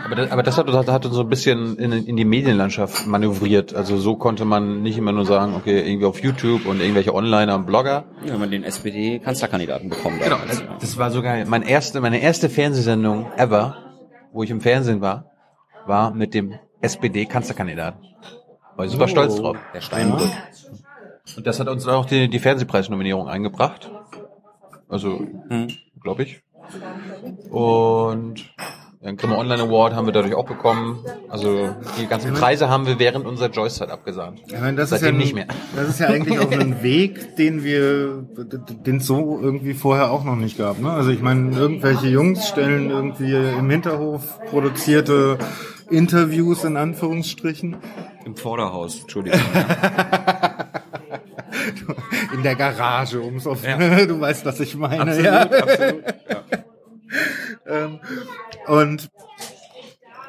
[0.06, 3.08] Aber das, aber das hat, hat, hat uns so ein bisschen in, in die Medienlandschaft
[3.08, 3.74] manövriert.
[3.74, 7.56] Also so konnte man nicht immer nur sagen, okay, irgendwie auf YouTube und irgendwelche Onliner
[7.56, 8.06] und Blogger.
[8.26, 10.48] Ja, wenn man den SPD-Kanzlerkandidaten bekommen Genau, darf.
[10.48, 11.46] das, das war so geil.
[11.48, 13.78] Meine erste, meine erste Fernsehsendung ever,
[14.32, 15.32] wo ich im Fernsehen war,
[15.86, 18.00] war mit dem SPD-Kanzlerkandidaten.
[18.76, 19.08] War ich super Oh.
[19.08, 19.58] stolz drauf.
[19.74, 20.30] Der Steinbrück.
[21.38, 23.92] Und das hat uns auch die, die Fernsehpreisnominierung eingebracht.
[24.90, 25.20] Also,
[25.50, 25.68] Hm.
[26.02, 26.42] glaube ich.
[27.50, 28.36] Und
[29.04, 31.00] den Grimme Online Award haben wir dadurch auch bekommen.
[31.30, 34.40] Also die ganzen Preise haben wir während unserer Joyce-Zeit abgesagt.
[34.48, 35.48] ich meine, das Seitdem ist ja nicht mehr.
[35.76, 38.24] Das ist ja eigentlich auch ein Weg, den wir,
[38.86, 40.80] den es so irgendwie vorher auch noch nicht gab.
[40.80, 40.90] Ne?
[40.90, 45.38] Also ich meine, irgendwelche Jungs stellen irgendwie im Hinterhof produzierte
[45.90, 47.78] Interviews in Anführungsstrichen
[48.26, 49.40] Im Vorderhaus, Entschuldigung.
[52.34, 53.78] in der Garage, ums auf, Ja.
[54.06, 55.02] du weißt, was ich meine.
[55.02, 55.42] absolut, ja.
[55.42, 56.04] absolut.
[56.30, 56.44] Ja.
[57.66, 58.00] Ähm,
[58.68, 59.10] und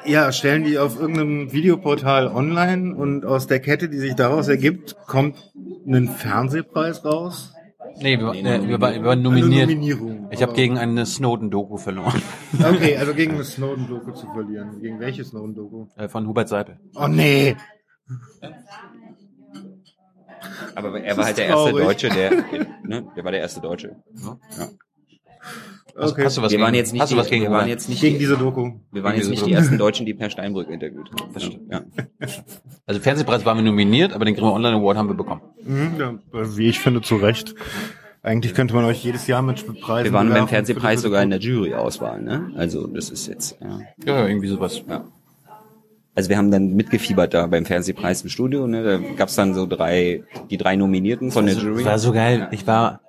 [0.05, 4.95] ja, stellen die auf irgendeinem Videoportal online und aus der Kette, die sich daraus ergibt,
[5.07, 5.51] kommt
[5.87, 7.54] ein Fernsehpreis raus.
[8.01, 9.69] Nee, wir, Nee, nee, wir, waren, wir waren nominiert.
[9.69, 10.27] Nominierung.
[10.31, 12.21] Ich habe gegen eine Snowden-Doku verloren.
[12.59, 14.81] Okay, also gegen eine Snowden-Doku zu verlieren.
[14.81, 15.87] Gegen welche Snowden-Doku?
[15.95, 16.79] Äh, Von Hubert Seipel.
[16.95, 17.55] Oh nee.
[20.75, 21.85] Aber er war halt der erste traurig.
[21.85, 22.31] Deutsche, der,
[22.83, 23.95] ne, der war der erste Deutsche.
[24.23, 24.37] Ja.
[25.97, 26.25] Hast, Okay.
[26.25, 27.69] hast du was Wir gegen, waren jetzt nicht, hast du was die, gegen wir waren
[27.69, 28.71] jetzt nicht, Gegen die, diese Doku.
[28.91, 29.49] wir waren jetzt nicht Doku.
[29.49, 31.33] die ersten Deutschen, die Per Steinbrück interviewt haben.
[31.33, 31.71] Das stimmt.
[31.71, 31.81] Ja.
[32.85, 35.41] Also Fernsehpreis waren wir nominiert, aber den Grimme Online Award haben wir bekommen.
[35.65, 37.55] Mhm, ja, wie ich finde, zu Recht.
[38.23, 41.39] Eigentlich könnte man euch jedes Jahr mit Preisen Wir waren beim Fernsehpreis sogar in der
[41.39, 42.51] Juryauswahl, ne?
[42.57, 43.79] Also das ist jetzt, ja.
[44.05, 44.81] Ja, irgendwie sowas.
[44.89, 45.05] ja.
[46.15, 48.83] Also wir haben dann mitgefiebert da beim Fernsehpreis im Studio, ne?
[48.83, 51.83] Da gab's dann so drei, die drei Nominierten von der Jury.
[51.83, 52.47] Das war so geil.
[52.51, 53.01] Ich war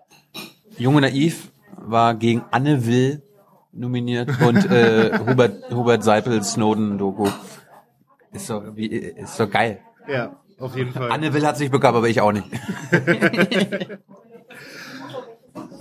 [0.76, 3.22] Junge Naiv, war gegen Anne Will
[3.72, 7.29] nominiert und äh, Hubert, Hubert Seipel Snowden-Doku.
[8.33, 9.81] Ist doch, wie, ist doch geil.
[10.09, 11.11] Ja, auf jeden Fall.
[11.11, 12.49] Anne Will hat sich bekommen, aber ich auch nicht.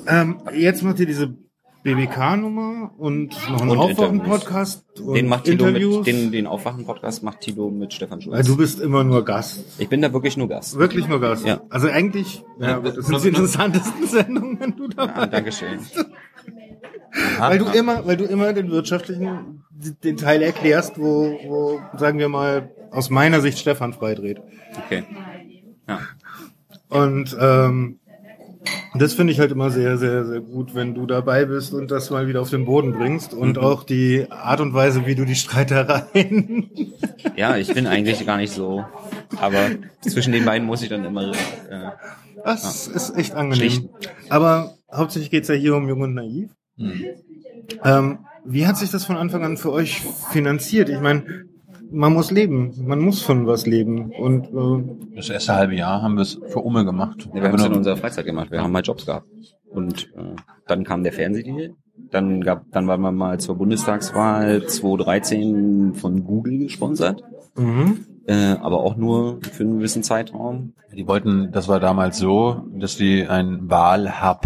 [0.08, 1.36] Ähm, jetzt macht ihr diese
[1.86, 5.98] BBK-Nummer und noch einen Aufwachen-Podcast Den macht Tilo Interviews.
[5.98, 8.36] mit, den, den Aufwachen-Podcast macht Tilo mit Stefan Schulz.
[8.36, 9.64] Weil du bist immer nur Gast.
[9.78, 10.80] ich bin da wirklich nur Gast.
[10.80, 11.46] Wirklich nur Gast.
[11.46, 11.62] Ja.
[11.70, 15.78] Also eigentlich, ja, Ja, das sind die interessantesten Sendungen, wenn du dabei Ah, Dankeschön.
[17.38, 19.64] Weil du immer, weil du immer den wirtschaftlichen,
[20.04, 24.42] den Teil erklärst, wo, wo, sagen wir mal, aus meiner Sicht Stefan freidreht.
[24.86, 25.04] Okay.
[25.88, 26.00] Ja.
[26.90, 28.00] Und ähm,
[28.96, 32.10] das finde ich halt immer sehr, sehr, sehr gut, wenn du dabei bist und das
[32.10, 35.36] mal wieder auf den Boden bringst und auch die Art und Weise, wie du die
[35.36, 36.70] Streitereien.
[37.36, 38.86] ja, ich bin eigentlich gar nicht so.
[39.42, 39.70] Aber
[40.02, 41.32] zwischen den beiden muss ich dann immer.
[41.32, 41.92] Äh,
[42.44, 43.72] Das ist echt angenehm.
[43.72, 43.90] Schlicht.
[44.30, 46.52] Aber hauptsächlich geht's ja hier um Jung und Naiv.
[47.84, 50.02] Ähm, wie hat sich das von Anfang an für euch
[50.32, 50.90] finanziert?
[50.90, 51.46] Ich meine,
[51.92, 54.12] man muss leben, man muss von was leben.
[54.12, 57.28] Und äh, Das erste halbe Jahr haben wir es für Umme gemacht.
[57.34, 58.52] Ja, wir haben es in nur- unserer Freizeit gemacht.
[58.52, 59.28] Wir haben mal Jobs gehabt.
[59.70, 60.36] Und äh,
[60.68, 61.72] dann kam der Fernsehdeal.
[62.12, 67.24] Dann gab, dann waren wir mal zur Bundestagswahl 2013 von Google gesponsert.
[67.56, 68.06] mhm.
[68.28, 70.74] Äh, aber auch nur für einen gewissen Zeitraum.
[70.92, 74.40] Die wollten, das war damals so, dass die einen Wahlhub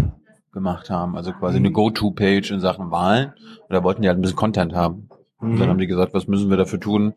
[0.52, 3.28] gemacht haben, also quasi eine Go-To-Page in Sachen Wahlen.
[3.30, 5.08] Und da wollten die halt ein bisschen Content haben.
[5.38, 7.14] Und dann haben die gesagt, was müssen wir dafür tun,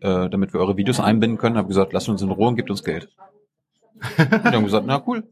[0.00, 1.56] äh, damit wir eure Videos einbinden können.
[1.56, 3.08] Hab gesagt, lasst uns in Ruhe und gebt uns Geld.
[4.18, 5.24] und die haben gesagt, na cool.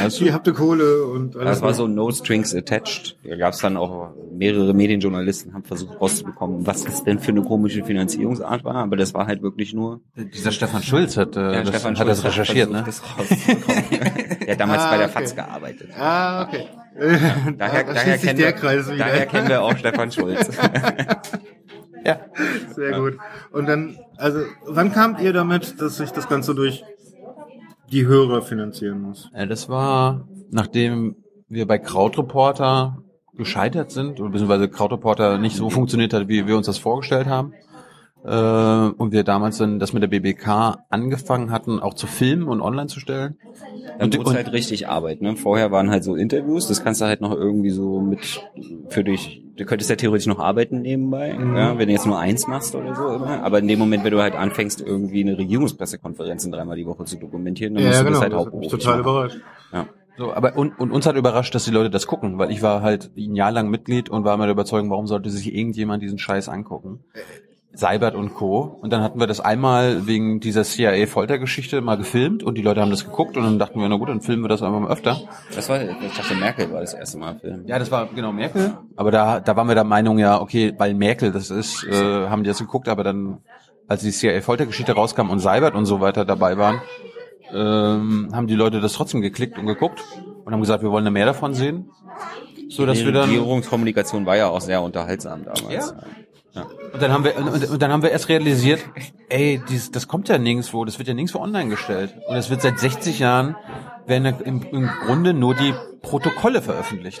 [0.00, 1.50] Alles ihr habt die Kohle und alles.
[1.50, 3.16] Das war so No Strings Attached.
[3.22, 7.42] Da gab es dann auch mehrere Medienjournalisten, haben versucht rauszubekommen, was das denn für eine
[7.42, 8.74] komische Finanzierungsart war.
[8.74, 10.00] Aber das war halt wirklich nur.
[10.16, 12.82] Dieser Stefan Schulz hat, äh, Ja, das, Stefan hat das Schulz recherchiert, ne?
[12.82, 13.84] versucht, Das rauszubekommen.
[14.48, 15.18] Der hat damals Ah, bei der okay.
[15.20, 15.90] FAZ gearbeitet.
[15.96, 16.64] Ah, okay.
[16.98, 20.50] Daher, da daher, kennen der wir, daher kennen wir auch Stefan Schulz.
[22.08, 22.20] Ja.
[22.74, 23.18] Sehr gut.
[23.52, 26.84] Und dann, also, wann kamt ihr damit, dass sich das Ganze durch
[27.92, 29.30] die Hörer finanzieren muss?
[29.34, 31.16] Äh, Das war, nachdem
[31.48, 32.98] wir bei Krautreporter
[33.34, 37.52] gescheitert sind, oder beziehungsweise Krautreporter nicht so funktioniert hat, wie wir uns das vorgestellt haben.
[38.24, 42.60] Äh, und wir damals dann das mit der BBK angefangen hatten, auch zu filmen und
[42.60, 43.38] online zu stellen.
[43.98, 45.22] Dann Und- wurde halt richtig Arbeit.
[45.22, 45.36] Ne?
[45.36, 48.40] Vorher waren halt so Interviews, das kannst du halt noch irgendwie so mit
[48.88, 52.46] für dich du könntest ja theoretisch noch arbeiten nebenbei, ja, wenn du jetzt nur eins
[52.46, 53.42] machst oder so immer.
[53.42, 57.16] Aber in dem Moment, wenn du halt anfängst, irgendwie eine Regierungspressekonferenz dreimal die Woche zu
[57.16, 58.20] dokumentieren, dann musst Ja, du genau.
[58.20, 59.10] das halt Das mich hauptberuflich total machen.
[59.10, 59.36] überrascht.
[59.72, 59.86] Ja.
[60.16, 62.82] So, aber und, und uns hat überrascht, dass die Leute das gucken, weil ich war
[62.82, 66.18] halt ein Jahr lang Mitglied und war immer der Überzeugung, warum sollte sich irgendjemand diesen
[66.18, 67.04] Scheiß angucken?
[67.72, 68.78] Seibert und Co.
[68.80, 72.90] Und dann hatten wir das einmal wegen dieser CIA-Foltergeschichte mal gefilmt und die Leute haben
[72.90, 75.20] das geguckt und dann dachten wir, na gut, dann filmen wir das einfach mal öfter.
[75.54, 77.64] Das war, ich dachte, Merkel war das erste Mal Film.
[77.66, 78.76] Ja, das war genau Merkel.
[78.96, 82.42] Aber da, da waren wir der Meinung, ja, okay, weil Merkel das ist, äh, haben
[82.42, 83.38] die das geguckt, aber dann,
[83.86, 86.80] als die CIA-Foltergeschichte rauskam und Seibert und so weiter dabei waren,
[87.52, 90.02] ähm, haben die Leute das trotzdem geklickt und geguckt
[90.44, 91.90] und haben gesagt, wir wollen da mehr davon sehen.
[92.68, 93.30] So dass die wir dann.
[93.30, 95.94] Regierungskommunikation war ja auch sehr unterhaltsam damals.
[95.96, 96.02] Ja.
[96.92, 98.80] Und dann haben wir und, und dann haben wir erst realisiert,
[99.28, 102.14] ey, dies, das kommt ja nirgendwo, das wird ja nirgendwo online gestellt.
[102.28, 103.56] Und es wird seit 60 Jahren
[104.06, 107.20] werden im, im Grunde nur die Protokolle veröffentlicht.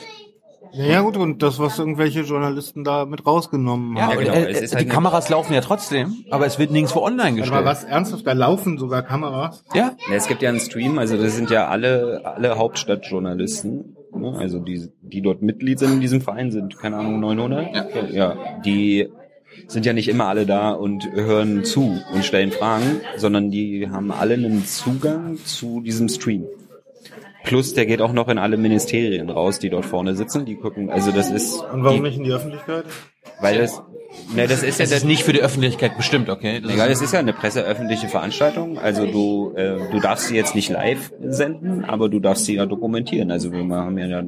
[0.72, 4.18] Ja, ja gut, und das, was irgendwelche Journalisten da mit rausgenommen Ja, haben.
[4.18, 4.34] und, genau.
[4.36, 7.64] äh, ist die halt Kameras laufen ja trotzdem, aber es wird nirgendwo online Aber gestellt.
[7.64, 9.64] was ernsthaft, da laufen sogar Kameras.
[9.74, 14.34] Ja, Ja, Es gibt ja einen Stream, also das sind ja alle, alle Hauptstadtjournalisten, ne?
[14.38, 17.74] also die, die dort Mitglied sind in diesem Verein, sind, keine Ahnung, 900?
[17.74, 17.86] Ja.
[18.10, 18.36] ja.
[18.64, 19.08] Die
[19.68, 24.10] sind ja nicht immer alle da und hören zu und stellen Fragen, sondern die haben
[24.10, 26.46] alle einen Zugang zu diesem Stream.
[27.44, 30.90] Plus, der geht auch noch in alle Ministerien raus, die dort vorne sitzen, die gucken,
[30.90, 32.84] also das ist, Und warum die, nicht in die Öffentlichkeit?
[33.40, 33.82] Weil das,
[34.34, 36.60] ne, das ist ja es ist nicht für die Öffentlichkeit bestimmt, okay?
[36.60, 38.78] Das Egal, ist, es ist ja eine presseöffentliche Veranstaltung.
[38.78, 42.66] Also du, äh, du darfst sie jetzt nicht live senden, aber du darfst sie ja
[42.66, 43.30] dokumentieren.
[43.30, 44.22] Also wir haben ja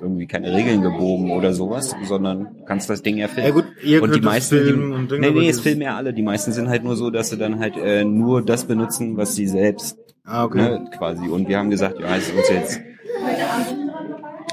[0.00, 3.48] irgendwie keine Regeln gebogen oder sowas, sondern kannst das Ding ja filmen.
[3.48, 5.56] Ja gut, ihr und könnt die das meisten, filmen die, und Dinge, nee, nee, es
[5.56, 6.12] das- filmen ja alle.
[6.12, 9.34] Die meisten sind halt nur so, dass sie dann halt äh, nur das benutzen, was
[9.34, 10.58] sie selbst Ah, okay.
[10.58, 11.26] ne, quasi.
[11.28, 12.80] Und wir haben gesagt, ja, es ist uns jetzt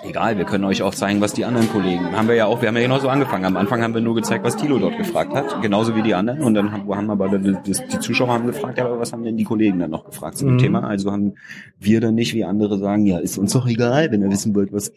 [0.08, 2.16] egal, wir können euch auch zeigen, was die anderen Kollegen.
[2.16, 3.46] Haben wir ja auch, wir haben ja genauso angefangen.
[3.46, 6.42] Am Anfang haben wir nur gezeigt, was Thilo dort gefragt hat, genauso wie die anderen.
[6.42, 9.38] Und dann haben, haben aber die, die Zuschauer haben gefragt, ja, aber was haben denn
[9.38, 10.60] die Kollegen dann noch gefragt zu dem Mhm.
[10.60, 10.84] Thema?
[10.88, 11.34] Also haben
[11.80, 14.72] wir dann nicht, wie andere sagen, ja, ist uns doch egal, wenn ihr wissen wollt,
[14.72, 14.92] was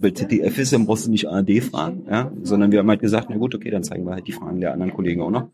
[0.00, 3.28] bei ZDF ist, dann brauchst du nicht ARD fragen, ja, sondern wir haben halt gesagt,
[3.30, 5.48] na gut, okay, dann zeigen wir halt die Fragen der anderen Kollegen auch noch.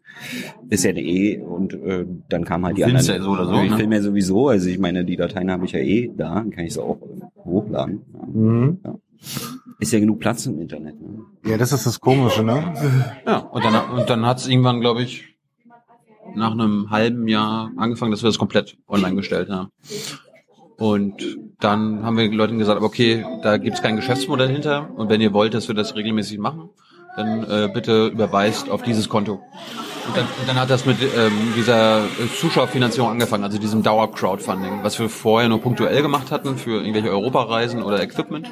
[0.69, 3.23] Ist ja eh und äh, dann kam halt die Du filmst anderen.
[3.23, 3.77] ja so oder so, Ich ne?
[3.77, 6.65] filme ja sowieso, also ich meine, die Dateien habe ich ja eh da, dann kann
[6.65, 6.99] ich sie auch
[7.45, 8.03] hochladen.
[8.13, 8.27] Ja.
[8.27, 8.79] Mhm.
[9.81, 11.01] Ist ja genug Platz im Internet.
[11.01, 11.21] Ne?
[11.47, 12.75] Ja, das ist das Komische, ne?
[13.27, 15.25] ja, und dann, und dann hat es irgendwann, glaube ich,
[16.37, 19.69] nach einem halben Jahr angefangen, dass wir das komplett online gestellt haben.
[20.77, 25.21] Und dann haben wir den Leuten gesagt, okay, da gibt's kein Geschäftsmodell hinter und wenn
[25.21, 26.71] ihr wollt, dass wir das regelmäßig machen,
[27.17, 29.41] dann äh, bitte überweist auf dieses Konto.
[30.07, 32.03] Und dann, und dann hat das mit ähm, dieser
[32.39, 37.83] Zuschauerfinanzierung angefangen, also diesem Dauer-Crowdfunding, was wir vorher nur punktuell gemacht hatten für irgendwelche Europareisen
[37.83, 38.51] oder Equipment.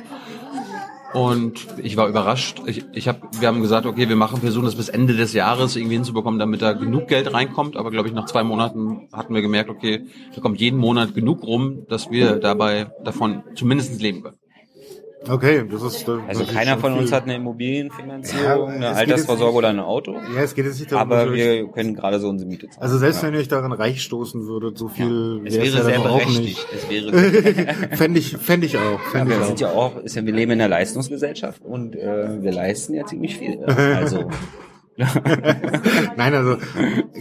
[1.12, 2.62] Und ich war überrascht.
[2.66, 5.76] Ich, ich hab, wir haben gesagt, okay, wir machen, versuchen das bis Ende des Jahres
[5.76, 7.76] irgendwie hinzubekommen, damit da genug Geld reinkommt.
[7.76, 11.42] Aber glaube ich, nach zwei Monaten hatten wir gemerkt, okay, da kommt jeden Monat genug
[11.42, 14.41] rum, dass wir dabei davon zumindest leben können.
[15.28, 16.08] Okay, das ist.
[16.08, 17.16] Das Also das ist keiner von uns viel.
[17.16, 20.14] hat eine Immobilienfinanzierung, Ja, eine es jetzt oder ein Auto.
[20.34, 22.82] Ja, es geht jetzt nicht darum, Aber wir können gerade so unsere Miete zahlen.
[22.82, 23.28] Also selbst ja.
[23.28, 26.18] wenn ihr euch daran reich stoßen würdet, so viel es wär's wäre ja sehr auch
[26.18, 26.66] berechtigt.
[26.74, 27.12] Es wäre
[27.96, 28.82] Fände ich, fänd ich auch.
[28.82, 29.60] Ja, Fänd wir ich sind auch.
[29.60, 33.36] ja auch, ist ja, wir leben in einer Leistungsgesellschaft und äh, wir leisten ja ziemlich
[33.36, 33.60] viel.
[33.60, 33.76] Ja.
[34.02, 34.28] Also
[36.16, 36.56] Nein, also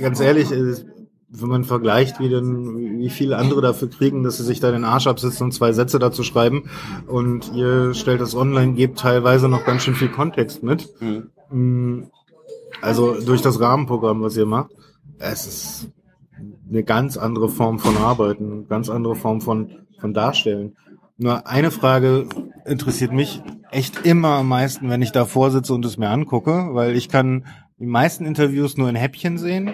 [0.02, 0.74] ganz ehrlich, äh,
[1.34, 4.84] wenn man vergleicht, wie denn, wie viele andere dafür kriegen, dass sie sich da den
[4.84, 6.69] Arsch absitzen und zwei Sätze dazu schreiben
[7.07, 10.89] und ihr stellt das online, gebt teilweise noch ganz schön viel Kontext mit.
[10.99, 11.29] Mhm.
[11.49, 12.03] Mm,
[12.82, 14.71] Also durch das Rahmenprogramm, was ihr macht,
[15.19, 15.91] es ist
[16.69, 20.75] eine ganz andere Form von Arbeiten, eine ganz andere Form von, von Darstellen.
[21.17, 22.27] Nur eine Frage
[22.65, 26.95] interessiert mich echt immer am meisten, wenn ich davor sitze und es mir angucke, weil
[26.95, 27.45] ich kann
[27.79, 29.71] die meisten Interviews nur in Häppchen sehen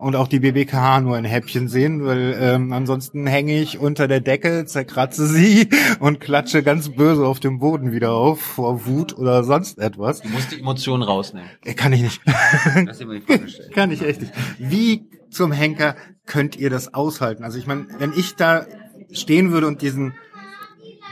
[0.00, 4.20] und auch die BBKH nur in Häppchen sehen, weil ähm, ansonsten hänge ich unter der
[4.20, 5.68] Decke, zerkratze sie
[6.00, 10.22] und klatsche ganz böse auf dem Boden wieder auf vor Wut oder sonst etwas.
[10.22, 11.50] Du musst die Emotionen rausnehmen.
[11.64, 12.22] Äh, Kann ich nicht.
[13.74, 14.32] Kann ich echt nicht.
[14.58, 17.44] Wie zum Henker könnt ihr das aushalten?
[17.44, 18.66] Also ich meine, wenn ich da
[19.12, 20.14] stehen würde und diesen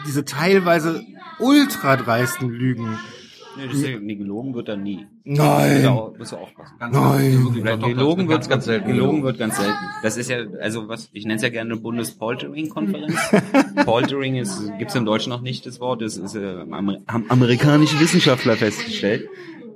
[0.06, 1.04] diese teilweise
[1.38, 2.98] ultra dreisten Lügen.
[3.58, 5.06] Nee, das ist ja, nee, gelogen wird dann nie.
[5.24, 5.82] Nein.
[5.82, 6.74] Da auch- musst du aufpassen.
[6.78, 7.44] Nein.
[7.44, 8.86] Wirklich, doch, doch, gelogen wird ganz, ganz selten.
[8.86, 9.76] Gelogen wird ganz selten.
[10.02, 13.14] Das ist ja, also was, ich nenne es ja gerne eine Bundespoltering-Konferenz.
[13.84, 17.98] Poltering ist, gibt's im Deutschen noch nicht das Wort, das ist äh, Amer haben amerikanische
[18.00, 19.28] Wissenschaftler festgestellt.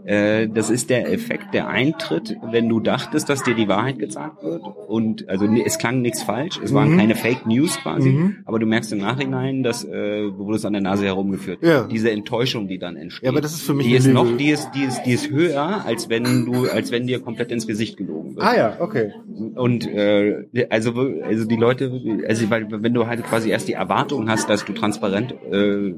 [0.05, 4.43] Äh, das ist der Effekt, der eintritt, wenn du dachtest, dass dir die Wahrheit gesagt
[4.43, 4.63] wird.
[4.89, 6.99] Und also nee, es klang nichts falsch, es waren Mhm.
[6.99, 8.37] keine Fake News quasi, Mhm.
[8.45, 11.61] aber du merkst im Nachhinein, dass äh, du wurdest an der Nase herumgeführt.
[11.63, 11.85] Ja.
[11.85, 13.25] Diese Enttäuschung, die dann entsteht.
[13.25, 14.15] Ja, aber das ist für mich die ist Lüge.
[14.15, 17.53] noch, die ist, die ist, die ist höher, als wenn du, als wenn dir komplett
[17.53, 18.45] ins Gesicht gelogen wird.
[18.45, 19.13] Ah ja, okay.
[19.55, 20.93] Und äh, also
[21.23, 21.91] also die Leute,
[22.29, 25.95] also weil wenn du halt quasi erst die Erwartung hast, dass du transparent äh,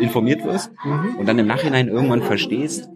[0.00, 1.16] informiert wirst Mhm.
[1.18, 2.88] und dann im Nachhinein irgendwann verstehst,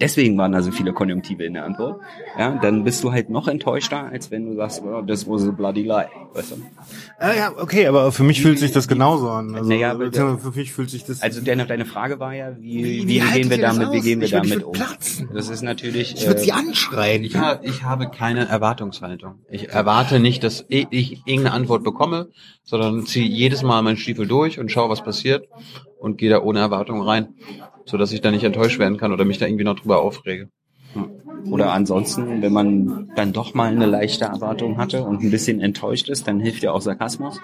[0.00, 2.00] deswegen waren da so viele Konjunktive in der Antwort,
[2.38, 5.50] ja, dann bist du halt noch enttäuschter, als wenn du sagst, oh, das was a
[5.52, 6.56] bloody lie, weißt du?
[7.18, 9.54] Ah ja, okay, aber für mich fühlt sich das genauso an.
[9.54, 11.22] Also, Naja, für mich fühlt sich das.
[11.22, 14.26] Also deine, deine Frage war ja, wie, Wie- wie, gehen wir damit, wie gehen wir
[14.26, 14.72] Ich würd- ich damit würd um?
[14.72, 15.28] platzen.
[15.32, 17.22] Das ist natürlich ich würde sie äh, anschreien.
[17.24, 19.36] Ich, ha ich habe keine Erwartungshaltung.
[19.48, 22.28] Ich erwarte nicht, dass ich, ich irgendeine Antwort bekomme,
[22.64, 25.46] sondern ziehe jedes Mal meinen Stiefel durch und schaue, was passiert
[26.04, 27.34] und gehe da ohne Erwartung rein,
[27.86, 30.48] so dass ich da nicht enttäuscht werden kann oder mich da irgendwie noch drüber aufrege.
[31.50, 36.08] Oder ansonsten, wenn man dann doch mal eine leichte Erwartung hatte und ein bisschen enttäuscht
[36.08, 37.40] ist, dann hilft ja auch Sarkasmus.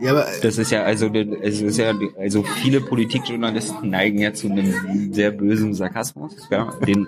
[0.00, 4.48] Ja, aber Das ist ja also, es ist ja also viele Politikjournalisten neigen ja zu
[4.48, 7.06] einem sehr bösen Sarkasmus, ja, den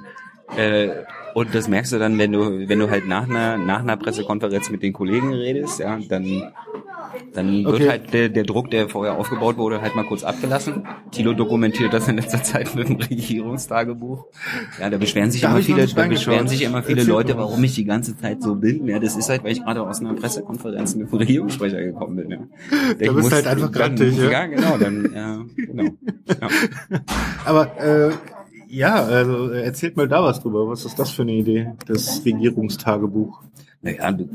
[0.57, 0.91] äh,
[1.37, 4.70] und das merkst du dann, wenn du wenn du halt nach einer nach einer Pressekonferenz
[4.70, 6.51] mit den Kollegen redest, ja, dann
[7.34, 7.89] dann wird Okay.
[7.91, 10.87] halt der, der Druck, der vorher aufgebaut wurde, halt mal kurz abgelassen.
[11.11, 14.24] Thilo dokumentiert das in letzter Zeit mit dem Regierungstagebuch.
[14.80, 17.62] Ja, da beschweren sich Da immer viele, da beschweren sich immer viele Erzähl Leute, warum
[17.62, 18.87] ich die ganze Zeit so bin.
[18.87, 22.30] Ja, das ist halt, weil ich gerade aus einer Pressekonferenz mit dem Regierungssprecher gekommen bin.
[22.30, 22.39] Ja.
[22.99, 24.30] Da bist du halt einfach grantig, ja?
[24.30, 24.47] ja?
[24.47, 25.84] genau, dann, ja, genau.
[26.41, 26.49] Ja.
[27.45, 28.11] Aber äh,
[28.77, 30.68] ja, also äh, erzählt mal da was drüber.
[30.68, 31.72] Was ist das für eine Idee?
[31.87, 33.43] Das Regierungstagebuch.
[33.83, 34.29] Naja, du,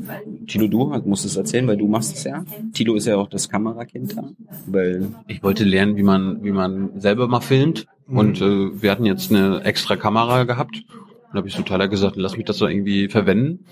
[0.46, 2.44] Tilo, du musst es erzählen, weil du machst es ja.
[2.72, 4.24] Tilo ist ja auch das Kamerakind da,
[4.66, 7.86] weil Ich wollte lernen, wie man, wie man selber mal filmt.
[8.08, 10.82] Und äh, wir hatten jetzt eine extra Kamera gehabt.
[11.30, 13.66] Und habe ich zu Tyler gesagt, lass mich das so irgendwie verwenden.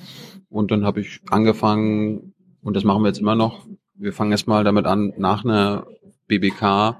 [0.49, 4.65] Und dann habe ich angefangen, und das machen wir jetzt immer noch, wir fangen erstmal
[4.65, 5.87] damit an, nach einer
[6.27, 6.97] BBK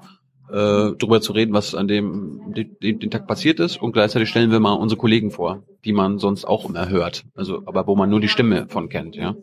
[0.51, 4.51] äh, drüber zu reden, was an dem den, den Tag passiert ist und gleichzeitig stellen
[4.51, 8.09] wir mal unsere Kollegen vor, die man sonst auch immer hört, also aber wo man
[8.09, 9.35] nur die Stimme von kennt, ja.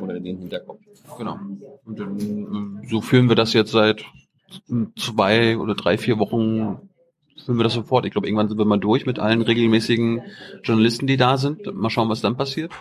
[0.00, 0.80] oder den Hinterkopf.
[1.18, 1.38] Genau.
[1.84, 4.04] Und dann, ähm, so führen wir das jetzt seit
[4.96, 6.78] zwei oder drei, vier Wochen
[7.44, 8.06] führen wir das sofort.
[8.06, 10.22] Ich glaube, irgendwann sind wir mal durch mit allen regelmäßigen
[10.62, 11.74] Journalisten, die da sind.
[11.74, 12.72] Mal schauen, was dann passiert.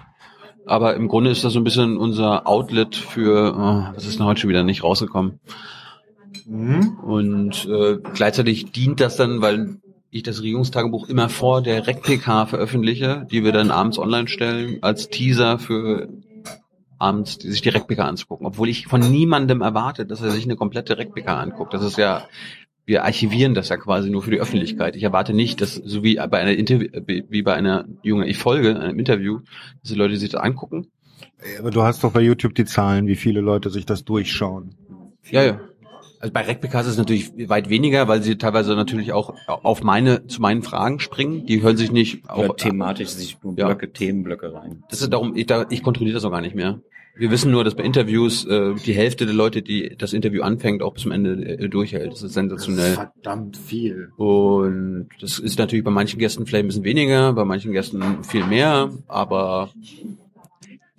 [0.65, 4.27] Aber im Grunde ist das so ein bisschen unser Outlet für, oh, was ist denn
[4.27, 5.39] heute schon wieder nicht rausgekommen?
[6.45, 6.97] Mhm.
[7.03, 9.77] Und äh, gleichzeitig dient das dann, weil
[10.11, 15.09] ich das Regierungstagebuch immer vor der RecPK veröffentliche, die wir dann abends online stellen, als
[15.09, 16.09] Teaser für
[17.01, 18.45] abends die sich die RecPK anzugucken.
[18.45, 21.73] Obwohl ich von niemandem erwarte, dass er sich eine komplette RecPK anguckt.
[21.73, 22.27] Das ist ja,
[22.85, 24.95] wir archivieren das ja quasi nur für die Öffentlichkeit.
[24.95, 28.79] Ich erwarte nicht, dass, so wie bei einer Interview, wie bei einer Junge, ich folge,
[28.79, 29.39] einem Interview,
[29.81, 30.91] dass die Leute sich das angucken.
[31.59, 34.75] Aber du hast doch bei YouTube die Zahlen, wie viele Leute sich das durchschauen.
[35.29, 35.61] Ja, ja.
[36.21, 40.27] Also bei RecPK ist es natürlich weit weniger, weil sie teilweise natürlich auch auf meine,
[40.27, 41.45] zu meinen Fragen springen.
[41.47, 43.65] Die hören sich nicht Oder auch, thematisch sich nur Ja.
[43.65, 44.83] Blöcke, Themenblöcke rein.
[44.89, 46.79] das ist darum, ich, da, ich kontrolliere das auch gar nicht mehr.
[47.17, 50.81] Wir wissen nur, dass bei Interviews äh, die Hälfte der Leute, die das Interview anfängt,
[50.81, 52.13] auch bis zum Ende äh, durchhält.
[52.13, 52.93] Das ist sensationell.
[52.93, 54.11] verdammt viel.
[54.15, 58.45] Und das ist natürlich bei manchen Gästen vielleicht ein bisschen weniger, bei manchen Gästen viel
[58.45, 59.71] mehr, aber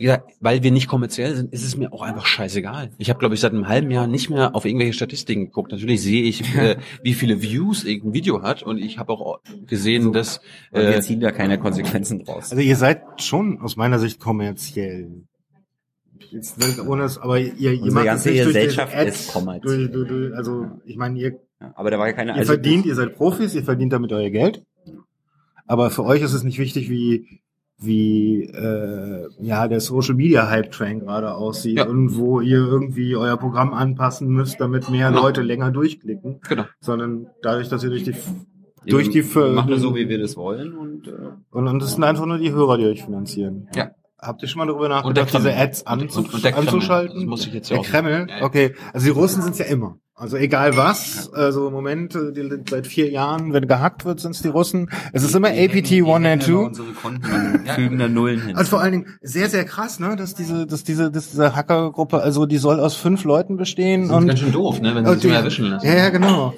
[0.02, 2.90] gesagt, weil wir nicht kommerziell sind, ist es mir auch einfach scheißegal.
[2.98, 5.72] Ich habe, glaube ich, seit einem halben Jahr nicht mehr auf irgendwelche Statistiken geguckt.
[5.72, 10.12] Natürlich sehe ich, äh, wie viele Views irgendein Video hat und ich habe auch gesehen,
[10.12, 10.40] dass
[10.70, 12.50] Und wir äh, ziehen da keine Konsequenzen draus.
[12.50, 15.24] Also ihr seid schon aus meiner Sicht kommerziell.
[16.30, 19.28] Jetzt, ne, ohne es, aber ihr, ihr macht ganze es nicht durch Gesellschaft diese ist
[19.28, 19.88] Ads, kommerziell.
[19.88, 21.40] durch, durch, durch, also ich meine, ihr,
[21.74, 24.30] aber da war ja keine ihr also- verdient, ihr seid Profis, ihr verdient damit euer
[24.30, 24.62] Geld.
[25.66, 27.41] Aber für euch ist es nicht wichtig, wie
[27.84, 31.86] wie äh, ja der Social Media Hype Train gerade aussieht Ja.
[31.88, 35.22] und wo ihr irgendwie euer Programm anpassen müsst, damit mehr Genau.
[35.22, 36.64] Leute länger durchklicken, genau.
[36.80, 38.14] sondern dadurch, dass ihr durch die
[38.84, 41.12] Ihr durch die macht das so, wie wir das wollen und äh,
[41.52, 43.68] und, und das sind einfach nur die Hörer, die euch finanzieren.
[43.76, 43.92] Ja.
[44.20, 45.56] Habt ihr schon mal darüber der nachgedacht, diese.
[45.56, 47.14] Ads anzu Und- und der anzuschalten?
[47.16, 48.44] Das muss ich jetzt der auch- Kreml, Ja, ja.
[48.44, 48.74] okay.
[48.92, 49.98] Also die Russen sind ja immer.
[50.14, 54.32] Also egal was, also im Moment, äh, die, seit vier Jahren, wenn gehackt wird, sind
[54.34, 54.90] es die Russen.
[55.14, 56.54] Es ist immer APT 192.
[56.54, 58.54] unsere Konten und fügen da Nullen hin.
[58.56, 62.20] Also vor allen Dingen sehr, sehr krass, ne, dass diese, dass diese, dass diese Hackergruppe,
[62.20, 65.06] also die soll aus fünf Leuten bestehen Das ist und ganz schön doof, ne, wenn
[65.06, 65.86] sie sich die- erwischen lassen.
[65.86, 66.52] Ja, ja, genau.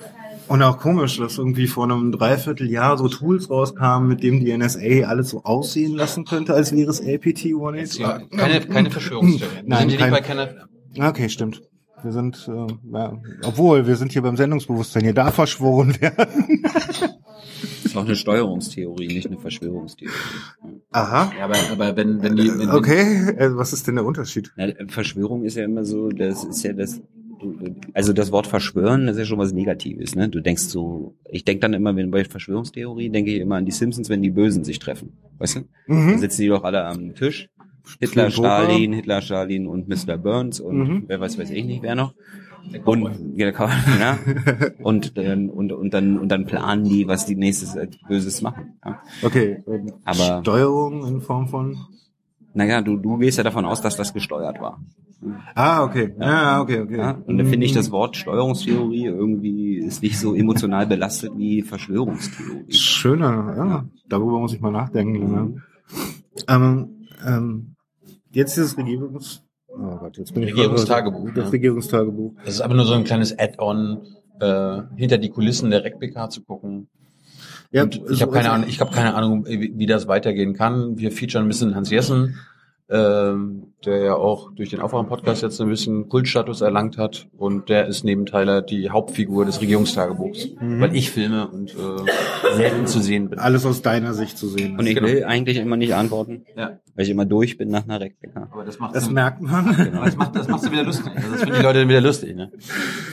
[0.49, 5.07] Und auch komisch, dass irgendwie vor einem Dreivierteljahr so Tools rauskamen, mit dem die NSA
[5.07, 8.01] alles so aussehen lassen könnte, als wäre es APT 192.
[8.01, 9.65] Ja, keine, keine Verschwörungstheorien.
[9.65, 11.63] Nein, sind die kein- nicht bei keiner, Okay, stimmt.
[12.05, 15.03] Wir sind, äh, ja, obwohl, wir sind hier beim Sendungsbewusstsein.
[15.03, 16.65] Hier darf verschworen werden.
[17.85, 20.13] ist auch eine Steuerungstheorie, nicht eine Verschwörungstheorie.
[20.91, 21.33] Aha.
[21.39, 24.53] Ja, aber, aber wenn, wenn die, wenn, Okay, äh, was ist denn der Unterschied?
[24.57, 27.01] Na, Verschwörung ist ja immer so, das ist ja das,
[27.93, 30.29] also das Wort verschwören, das ist ja schon was Negatives, ne?
[30.29, 33.73] Du denkst so, ich denk dann immer, wenn bei Verschwörungstheorie, denke ich immer an die
[33.73, 35.93] Simpsons, wenn die Bösen sich treffen, weißt du?
[35.93, 36.19] Mhm.
[36.19, 37.49] sitzen die doch alle am Tisch.
[38.01, 38.31] Hitler.
[38.31, 40.17] Stalin, Hitler, Stalin und Mr.
[40.17, 41.05] Burns und Mhm.
[41.07, 42.15] wer weiß, weiß ich nicht, wer noch.
[42.87, 44.19] Und, ja, Cowboy, ja.
[44.83, 48.79] und, dann- und, und dann, und dann planen die, was die nächstes äh, Böses machen.
[48.85, 49.01] Ja.
[49.23, 49.63] Okay.
[49.67, 51.77] ähm, Aber- Steuerung in Form von.
[52.55, 54.81] Naja, du, du gehst ja davon aus, dass das gesteuert war.
[55.55, 56.15] Ah, okay.
[56.21, 56.97] Ja, okay, okay.
[56.99, 57.11] Ja?
[57.27, 62.71] Und da finde ich das Wort Steuerungstheorie irgendwie ist nicht so emotional belastet wie Verschwörungstheorie.
[62.73, 63.85] Schöner, ja.
[64.09, 65.31] Darüber muss ich mal nachdenken.
[65.31, 65.63] Mhm.
[66.49, 66.55] Ja.
[66.57, 66.89] Ähm,
[67.27, 67.74] ähm,
[68.35, 69.43] jetzt dieses Regierungs...
[69.69, 71.51] Oh Gott, jetzt bin ich Regierungstagebuch, Das ja.
[71.51, 72.35] Regierungstagebuch.
[72.45, 74.03] Das ist aber nur so ein kleines Add-on,
[74.41, 76.89] äh, hinter die Kulissen der RecPK zu gucken.
[77.73, 80.97] Ja, Und ich habe keine Ahnung, ich habe keine Ahnung, wie, wie das weitergehen kann.
[80.97, 82.39] Wir featuren ein bisschen Hans Jessen,
[82.89, 87.27] ähm, der ja auch durch den Aufwachen-Podcast jetzt ein bisschen Kultstatus erlangt hat.
[87.37, 90.81] Und der ist neben Tyler die Hauptfigur des Regierungstagebuchs, Mhm.
[90.81, 93.39] weil ich filme und äh, selten zu sehen bin.
[93.39, 94.79] Alles aus deiner Sicht zu sehen.
[94.79, 95.09] Und ich Genau.
[95.09, 98.49] will eigentlich immer nicht antworten, Ja, weil ich immer durch bin nach einer Rektika.
[98.53, 99.77] aber das macht das merkt man.
[100.05, 101.13] das macht das macht's wieder lustig.
[101.15, 102.51] Also das finden die Leute dann wieder lustig, ne?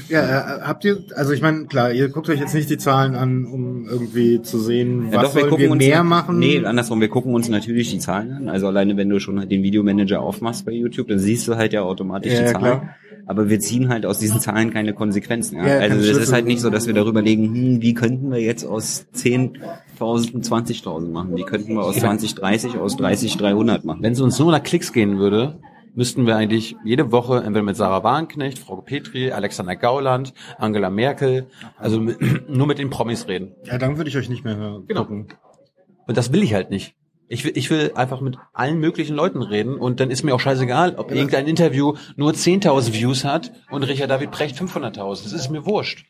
[0.10, 3.16] Ja, äh, habt ihr, also ich meine, klar, ihr guckt euch jetzt nicht die Zahlen
[3.16, 6.40] an, um irgendwie zu sehen, was sollen wir mehr machen.
[6.40, 8.50] Nee, andersrum, wir gucken uns natürlich die Zahlen an.
[8.50, 11.74] Also alleine wenn du schon halt den Videomanager aufmachst bei YouTube, dann siehst du halt
[11.74, 12.59] ja automatisch Ja, die Zahlen.
[12.59, 12.95] klar.
[13.28, 15.57] Aber wir ziehen halt aus diesen Zahlen keine Konsequenzen.
[15.57, 15.68] Ja?
[15.68, 18.39] Ja, also es ist halt nicht so, dass wir darüber legen, hm, wie könnten wir
[18.39, 21.36] jetzt aus 10.000 20.000 machen?
[21.36, 24.01] Wie könnten wir aus 20 30 aus 30 300 machen?
[24.01, 25.59] Wenn es uns nur nach Klicks gehen würde,
[25.93, 31.47] müssten wir eigentlich jede Woche entweder mit Sarah Warnknecht, Frau Petri, Alexander Gauland, Angela Merkel,
[31.78, 32.18] also mit,
[32.49, 33.53] nur mit den Promis reden.
[33.66, 34.86] Ja, dann würde ich euch nicht mehr hören.
[34.88, 35.03] Genau.
[35.05, 36.95] Und das will ich halt nicht.
[37.32, 40.40] Ich will, ich will einfach mit allen möglichen Leuten reden und dann ist mir auch
[40.42, 45.24] scheißegal, ob irgendein Interview nur 10.000 Views hat und Richard David Precht 500.000.
[45.24, 46.06] Das ist mir wurscht.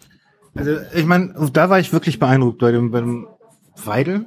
[0.56, 3.28] Also ich meine, da war ich wirklich beeindruckt bei dem, bei dem
[3.86, 4.26] Weidel.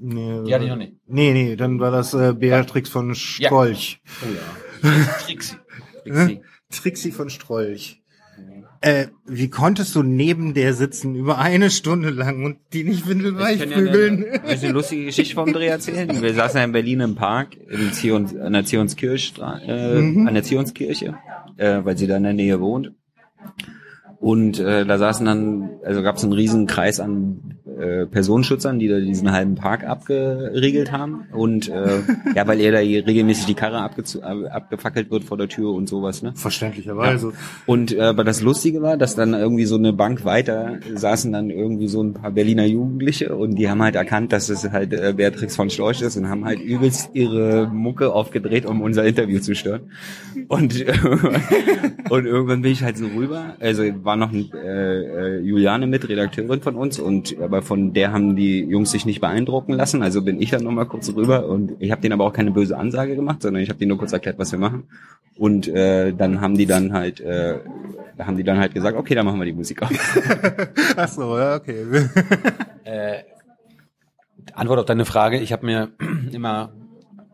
[0.00, 0.94] Nee, Die hatte ich noch nicht.
[1.06, 4.00] Nee, nee, dann war das äh, Beatrix von Strolch.
[4.22, 4.26] Oh
[4.86, 4.90] ja.
[5.24, 5.56] Trixi.
[6.02, 6.42] Trixi.
[6.70, 8.02] Trixi von Strolch.
[8.80, 13.60] Äh, wie konntest du neben der sitzen über eine Stunde lang und die nicht windelweich
[13.60, 16.22] Ich kann ja eine, eine lustige Geschichte vom Dreh erzählen.
[16.22, 19.32] Wir saßen ja in Berlin im Park, in Zions, an der Zionskirche,
[19.66, 20.28] äh, Mhm.
[20.28, 21.16] an der Zionskirche,
[21.56, 22.92] äh, weil sie da in der Nähe wohnt.
[24.20, 28.88] Und äh, da saßen dann, also gab es einen riesen Kreis an äh, Personenschützern, die
[28.88, 31.26] da diesen halben Park abgeriegelt haben.
[31.32, 32.00] Und äh,
[32.34, 35.88] ja, weil er da regelmäßig die Karre abgezu- ab- abgefackelt wird vor der Tür und
[35.88, 36.32] sowas, ne?
[36.34, 37.32] Verständlicherweise.
[37.66, 41.50] Und äh, aber das Lustige war, dass dann irgendwie so eine Bank weiter saßen dann
[41.50, 45.14] irgendwie so ein paar Berliner Jugendliche und die haben halt erkannt, dass es halt äh,
[45.16, 49.54] Beatrix von Storch ist und haben halt übelst ihre Mucke aufgedreht, um unser Interview zu
[49.54, 49.92] stören.
[50.46, 50.84] Und
[52.10, 53.56] und irgendwann bin ich halt so rüber.
[53.60, 58.12] Also war noch ein, äh, äh, Juliane mit, Redakteurin von uns und aber von der
[58.12, 60.02] haben die Jungs sich nicht beeindrucken lassen.
[60.02, 62.76] Also bin ich dann nochmal kurz rüber und ich habe denen aber auch keine böse
[62.76, 64.84] Ansage gemacht, sondern ich habe denen nur kurz erklärt, was wir machen.
[65.36, 67.58] Und äh, dann haben die dann halt, äh,
[68.18, 69.90] haben die dann halt gesagt, okay, dann machen wir die Musik auf.
[70.96, 71.84] Ach so, ja, okay.
[72.84, 73.24] Äh,
[74.54, 75.90] Antwort auf deine Frage, ich habe mir
[76.32, 76.72] immer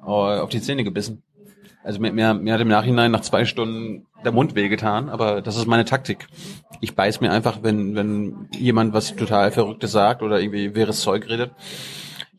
[0.02, 1.22] äh, auf die Zähne gebissen.
[1.84, 5.56] Also mir, mir, mir hat im Nachhinein nach zwei Stunden der Mund wehgetan, aber das
[5.56, 6.26] ist meine Taktik.
[6.80, 11.28] Ich beiß mir einfach, wenn, wenn jemand was total Verrücktes sagt oder irgendwie wirres Zeug
[11.28, 11.52] redet.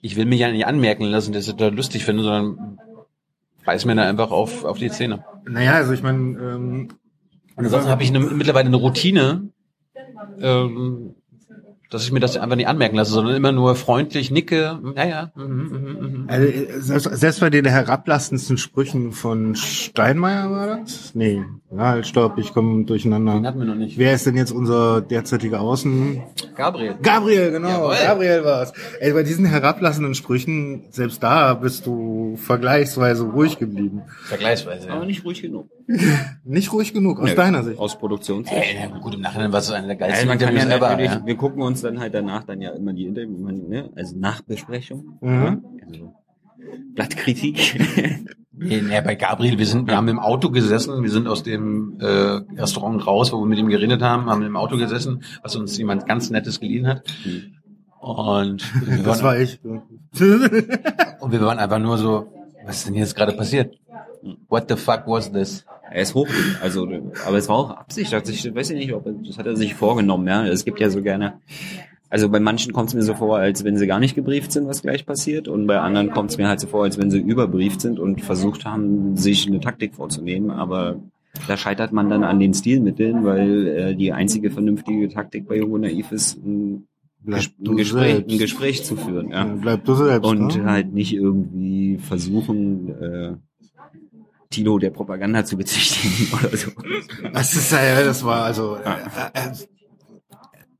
[0.01, 2.79] Ich will mich ja nicht anmerken lassen, dass ich das lustig finde, sondern
[3.65, 5.23] beiß mir da einfach auf, auf die Zähne.
[5.47, 6.87] Naja, also ich meine, ähm,
[7.55, 9.49] ansonsten habe ich eine, mittlerweile eine Routine,
[10.39, 11.15] ähm,
[11.95, 14.79] dass ich mir das einfach nicht anmerken lasse, sondern immer nur freundlich nicke.
[14.95, 15.31] Ja, ja.
[15.35, 16.25] mhm, mhm, mhm.
[16.27, 21.15] also, äh, selbst, selbst bei den herablassendsten Sprüchen von Steinmeier war das?
[21.15, 21.41] Nee,
[21.71, 23.41] ja, halt, stopp, ich komme Den durcheinander.
[23.41, 23.97] hatten wir noch nicht.
[23.97, 26.21] Wer ist denn jetzt unser derzeitiger Außen?
[26.55, 26.95] Gabriel.
[27.01, 27.91] Gabriel, genau.
[27.91, 27.95] Jawohl.
[28.05, 28.73] Gabriel war's.
[28.99, 34.03] Ey, bei diesen herablassenden Sprüchen, selbst da bist du vergleichsweise ruhig geblieben.
[34.25, 34.89] Vergleichsweise.
[34.89, 35.69] Aber nicht ruhig genug.
[36.43, 37.79] Nicht ruhig genug, aus Nö, deiner Sicht.
[37.79, 38.57] Aus Produktionssicht.
[38.57, 41.21] Ey, na gut, im Nachhinein war es eine der geilsten ja Ja.
[41.23, 45.17] wir gucken uns dann halt danach dann ja immer die Interviews, man, ne, also Nachbesprechung,
[45.21, 45.43] Mhm.
[45.43, 45.57] ja,
[45.87, 46.13] also
[46.95, 47.79] Blattkritik.
[48.57, 51.97] Nee, nee, bei Gabriel, wir sind, wir haben im Auto gesessen, wir sind aus dem
[51.99, 55.77] äh, Restaurant raus, wo wir mit ihm geredet haben, haben im Auto gesessen, was uns
[55.77, 57.03] jemand ganz Nettes geliehen hat.
[57.99, 58.63] Und
[59.03, 59.59] Das waren, war ich.
[61.19, 62.31] und wir waren einfach nur so,
[62.65, 63.75] was ist denn jetzt gerade passiert?
[64.47, 65.65] What the fuck was this?
[65.95, 66.27] Er ist hoch,
[66.61, 66.87] also,
[67.25, 69.75] aber es war auch Absicht, hat sich, weiß ich nicht, ob das hat er sich
[69.75, 70.45] vorgenommen, ja.
[70.45, 71.39] Es gibt ja so gerne,
[72.09, 74.67] also bei manchen kommt es mir so vor, als wenn sie gar nicht gebrieft sind,
[74.67, 75.47] was gleich passiert.
[75.47, 78.21] Und bei anderen kommt es mir halt so vor, als wenn sie überbrieft sind und
[78.21, 80.51] versucht haben, sich eine Taktik vorzunehmen.
[80.51, 80.97] Aber
[81.47, 85.81] da scheitert man dann an den Stilmitteln, weil äh, die einzige vernünftige Taktik bei und
[85.81, 86.87] Naiv ist, ein,
[87.25, 89.31] Ges- ein, Gespräch, ein Gespräch zu führen.
[89.31, 89.43] Ja.
[89.45, 90.29] bleib du selbst.
[90.29, 90.71] Und ne?
[90.71, 93.33] halt nicht irgendwie versuchen, äh,
[94.49, 96.71] Tino der Propaganda zu bezichtigen oder so.
[97.33, 98.75] Das ist ja, das war also.
[98.77, 98.89] Äh,
[99.33, 99.51] äh,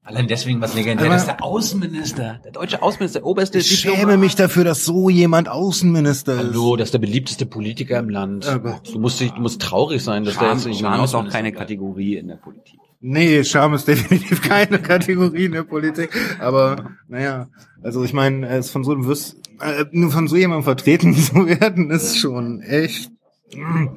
[0.07, 3.95] Allein deswegen was legendär, Aber- dass der Außenminister, der deutsche Außenminister, der oberste ich schäme
[3.95, 6.39] Diplomat- mich dafür, dass so jemand Außenminister ist.
[6.49, 8.47] Hallo, das ist der beliebteste Politiker im Land.
[8.47, 8.93] Oh Gott.
[8.93, 11.27] Du musst dich, du musst traurig sein, dass der Scham, jetzt nicht Scham ist auch
[11.27, 11.51] keine.
[11.51, 12.79] Kategorie in der Politik.
[13.01, 16.11] Nee, Scham ist definitiv keine Kategorie in der Politik.
[16.39, 17.47] Aber naja,
[17.81, 21.47] also ich meine, es von so einem Wiss, äh, nur von so jemandem vertreten zu
[21.47, 23.09] werden, ist schon echt.
[23.53, 23.89] Mm.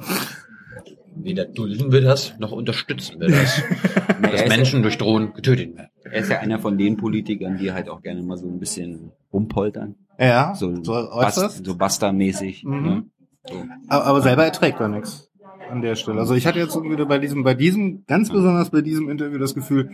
[1.20, 3.62] Weder dulden wir das, noch unterstützen wir das.
[4.22, 5.90] Dass Menschen durch Drohnen getötet werden.
[6.04, 9.12] er ist ja einer von den Politikern, die halt auch gerne mal so ein bisschen
[9.32, 9.96] rumpoltern.
[10.18, 11.64] Ja, So, so, äußerst.
[11.64, 12.64] so Basta-mäßig.
[12.64, 12.82] Mhm.
[12.82, 13.04] Ne?
[13.48, 13.64] So.
[13.88, 15.30] Aber, aber selber erträgt er nichts
[15.70, 16.20] an der Stelle.
[16.20, 19.54] Also ich hatte jetzt irgendwie bei diesem, bei diesem, ganz besonders bei diesem Interview das
[19.54, 19.90] Gefühl,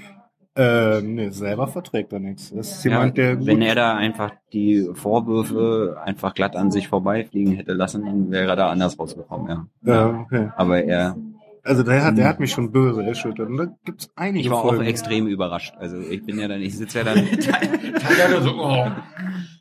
[0.56, 2.52] äh, nee, selber verträgt er nichts.
[2.54, 6.88] Das ist jemand, der gut, wenn er da einfach die Vorwürfe einfach glatt an sich
[6.88, 9.66] vorbeifliegen hätte lassen, dann wäre er da anders rausgekommen, ja.
[9.82, 10.50] ja, okay.
[10.56, 11.16] Aber er,
[11.64, 13.48] Also der hat, der hat mich schon böse erschüttert.
[13.48, 14.84] Und da gibt's einige ich war auch Folgen.
[14.84, 15.74] extrem überrascht.
[15.78, 17.26] Also ich bin ja dann, ich sitze ja dann,
[18.42, 18.86] so, oh.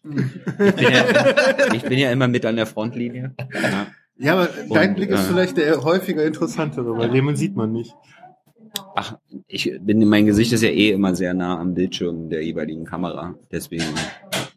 [0.04, 3.34] ich bin ja, ich bin ja immer mit an der Frontlinie.
[3.54, 3.88] Ja.
[4.16, 7.72] Ja, aber dein Und, Blick ist äh, vielleicht der häufiger interessantere, weil den sieht man
[7.72, 7.96] nicht.
[8.96, 9.18] Ach,
[9.48, 13.36] ich bin, mein Gesicht ist ja eh immer sehr nah am Bildschirm der jeweiligen Kamera.
[13.52, 13.86] Deswegen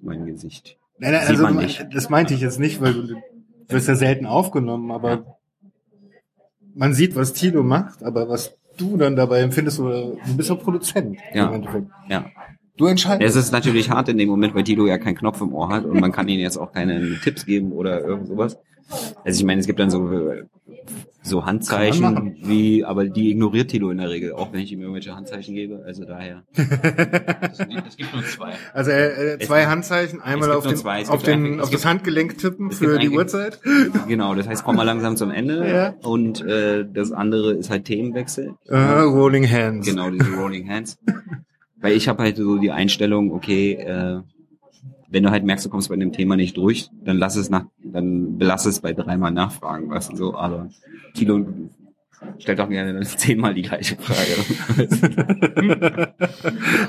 [0.03, 0.77] mein Gesicht.
[0.99, 1.87] Nein, nein, also man nicht.
[1.93, 3.17] das meinte ich jetzt nicht, weil du,
[3.69, 5.39] wirst ja selten aufgenommen, aber
[6.75, 10.55] man sieht, was Tilo macht, aber was du dann dabei empfindest, oder du bist ja
[10.55, 11.49] Produzent Ja.
[11.49, 11.87] im Endeffekt.
[12.09, 12.27] Ja.
[12.77, 13.37] Du entscheidest.
[13.37, 15.87] Es ist natürlich hart in dem Moment, weil Tilo ja keinen Knopf im Ohr hat
[15.87, 18.59] und man kann ihnen jetzt auch keine Tipps geben oder irgend sowas.
[19.25, 20.09] Also ich meine, es gibt dann so,
[21.23, 25.15] so Handzeichen, wie, aber die ignoriert Tilo in der Regel, auch wenn ich ihm irgendwelche
[25.17, 25.83] Handzeichen gebe.
[25.85, 26.45] Also daher.
[26.55, 28.53] Es gibt nur zwei.
[28.73, 31.07] Also äh, äh, zwei Es- Handzeichen, einmal auf, den, zwei.
[31.09, 33.61] Auf, den, einfach- auf das Handgelenk tippen für die Uhrzeit.
[34.09, 35.69] Genau, das heißt, komm mal langsam zum Ende.
[35.69, 35.95] Ja.
[36.09, 38.55] Und äh, das andere ist halt Themenwechsel.
[38.69, 39.85] Äh, Rolling Hands.
[39.87, 40.97] Genau, diese Rolling Hands.
[41.81, 44.21] Weil ich habe halt so die Einstellung, okay, äh,
[45.17, 47.65] wenn du halt merkst, du kommst bei dem Thema nicht durch, dann lass es nach,
[47.83, 50.35] dann belass es bei dreimal nachfragen, weißt du so.
[50.35, 50.69] Aber
[51.15, 51.47] Kilo
[52.39, 54.37] stellt auch gerne zehnmal die gleiche Frage.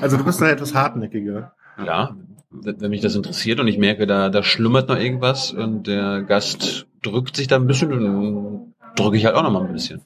[0.02, 1.52] Also du bist da etwas hartnäckiger.
[1.84, 2.16] Ja,
[2.50, 6.86] wenn mich das interessiert und ich merke, da, da schlummert noch irgendwas und der Gast
[7.02, 10.02] drückt sich da ein bisschen, dann drücke ich halt auch noch mal ein bisschen.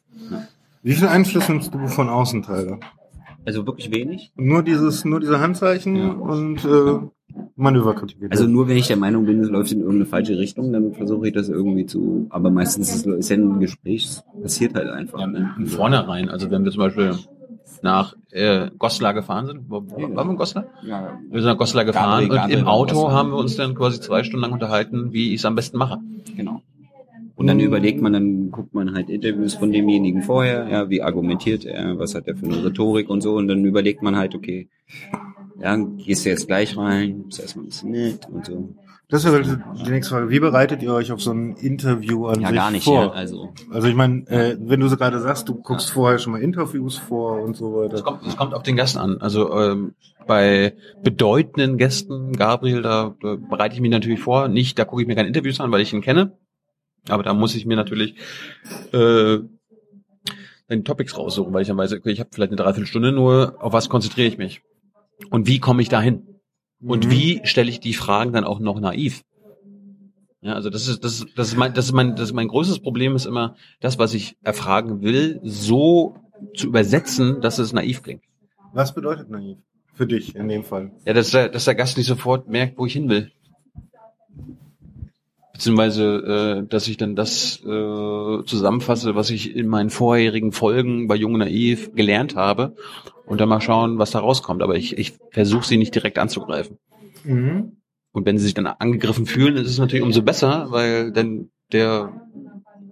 [0.85, 2.79] Wie viel Einfluss nimmst du von außen, Tyler?
[3.45, 4.31] Also wirklich wenig.
[4.37, 6.11] Nur dieses, nur diese Handzeichen Ja.
[6.11, 7.01] und äh,
[7.57, 8.19] Manöverkritik.
[8.31, 11.29] Also nur wenn ich der Meinung bin, es läuft in irgendeine falsche Richtung, dann versuche
[11.29, 12.27] ich das irgendwie zu.
[12.31, 15.27] Aber meistens ist es ja ein Gespräch, es passiert halt einfach.
[15.27, 15.51] Ne?
[15.57, 17.15] Von vornherein, also wenn wir zum Beispiel
[17.83, 20.67] nach äh, Goslar gefahren sind, waren wir in Goslar?
[20.85, 23.13] Ja, Wir sind nach Goslar gefahren Gabriel, und Gabriel im nach Auto Goslar.
[23.13, 25.99] haben wir uns dann quasi zwei Stunden lang unterhalten, wie ich es am besten mache.
[26.37, 26.63] Genau.
[27.35, 31.65] Und dann überlegt man, dann guckt man halt Interviews von demjenigen vorher, ja, wie argumentiert
[31.65, 34.69] er, was hat er für eine Rhetorik und so, und dann überlegt man halt, okay,
[35.63, 38.75] ja, gehst du jetzt gleich rein, ist erstmal ein bisschen nett und so.
[39.09, 40.31] Das wäre die nächste Frage.
[40.31, 43.03] Wie bereitet ihr euch auf so ein Interview an Ja, sich gar nicht, vor?
[43.03, 43.53] ja, also.
[43.71, 46.97] Also ich meine, äh, wenn du so gerade sagst, du guckst vorher schon mal Interviews
[46.97, 48.03] vor und so Es weiter.
[48.03, 49.19] kommt, es kommt auf den Gast an.
[49.21, 49.95] Also ähm,
[50.27, 54.49] bei bedeutenden Gästen, Gabriel, da, da bereite ich mich natürlich vor.
[54.49, 56.39] Nicht, da gucke ich mir keine Interviews an, weil ich ihn kenne.
[57.11, 58.15] Aber da muss ich mir natürlich
[58.93, 59.39] äh,
[60.69, 63.75] dann Topics raussuchen, weil ich dann weiß, okay, ich habe vielleicht eine Dreiviertelstunde nur, auf
[63.75, 64.63] was konzentriere ich mich?
[65.31, 66.27] Und wie komme ich dahin?
[66.85, 67.11] Und Mhm.
[67.11, 69.23] wie stelle ich die Fragen dann auch noch naiv?
[70.41, 72.49] Ja, also das ist, das ist, das ist mein, das ist mein, das ist mein
[72.49, 76.17] größtes Problem ist immer, das, was ich erfragen will, so
[76.57, 78.23] zu übersetzen, dass es naiv klingt.
[78.73, 79.59] Was bedeutet naiv?
[79.95, 80.91] Für dich in dem Fall.
[81.05, 83.31] Ja, dass der, dass der Gast nicht sofort merkt, wo ich hin will.
[85.53, 91.15] Beziehungsweise, äh, dass ich dann das äh, zusammenfasse, was ich in meinen vorherigen Folgen bei
[91.15, 92.75] Jung und Naiv gelernt habe
[93.27, 94.63] und dann mal schauen, was da rauskommt.
[94.63, 96.79] Aber ich, ich versuche sie nicht direkt anzugreifen.
[97.25, 97.77] Mhm.
[98.13, 102.13] Und wenn sie sich dann angegriffen fühlen, ist es natürlich umso besser, weil dann der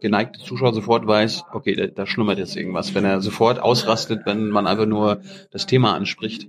[0.00, 2.94] geneigte Zuschauer sofort weiß, okay, da, da schlummert jetzt irgendwas.
[2.94, 5.20] Wenn er sofort ausrastet, wenn man einfach nur
[5.50, 6.48] das Thema anspricht.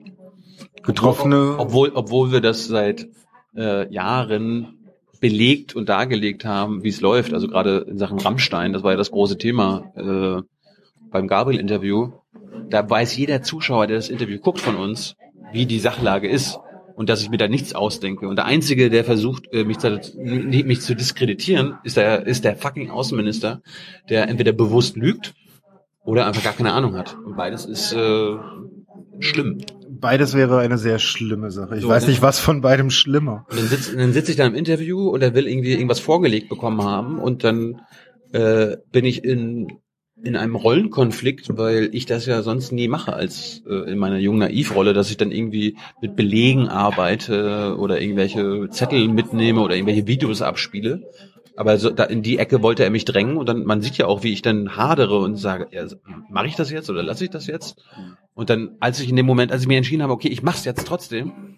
[0.84, 1.56] Getroffene.
[1.58, 3.08] Obwohl, obwohl wir das seit
[3.56, 4.78] äh, Jahren
[5.22, 7.34] belegt und dargelegt haben, wie es läuft.
[7.34, 10.42] Also gerade in Sachen Rammstein, das war ja das große Thema äh,
[11.10, 12.12] beim Gabriel-Interview.
[12.70, 15.16] Da weiß jeder Zuschauer, der das Interview guckt von uns,
[15.54, 16.60] wie die Sachlage ist.
[16.96, 18.28] und dass ich mir da nichts ausdenke.
[18.28, 22.58] Und der Einzige, der versucht, äh, mich, zu, mich zu diskreditieren, ist der, ist der
[22.58, 23.62] fucking Außenminister,
[24.10, 25.34] der entweder bewusst lügt
[26.04, 27.16] oder einfach gar keine Ahnung hat.
[27.26, 28.36] Und beides ist äh,
[29.20, 29.62] schlimm.
[30.02, 31.76] Beides wäre eine sehr schlimme Sache.
[31.76, 33.46] Ich So, weiß nicht, was von beidem schlimmer.
[33.50, 36.50] Und dann sitze dann sitz ich da im Interview und er will irgendwie irgendwas vorgelegt
[36.50, 37.82] bekommen haben und dann
[38.34, 39.68] äh, bin ich in
[40.24, 44.40] in einem Rollenkonflikt, weil ich das ja sonst nie mache als äh, in meiner jungen
[44.40, 50.42] Naivrolle, dass ich dann irgendwie mit Belegen arbeite oder irgendwelche Zettel mitnehme oder irgendwelche Videos
[50.42, 51.10] abspiele.
[51.56, 54.08] Aber so, da in die Ecke wollte er mich drängen und dann man sieht ja
[54.08, 55.86] auch, wie ich dann hadere und sage, ja,
[56.30, 57.84] mache ich das jetzt oder lasse ich das jetzt?
[58.34, 60.66] Und dann, als ich in dem Moment, als ich mir entschieden habe, okay, ich mach's
[60.66, 61.58] jetzt trotzdem,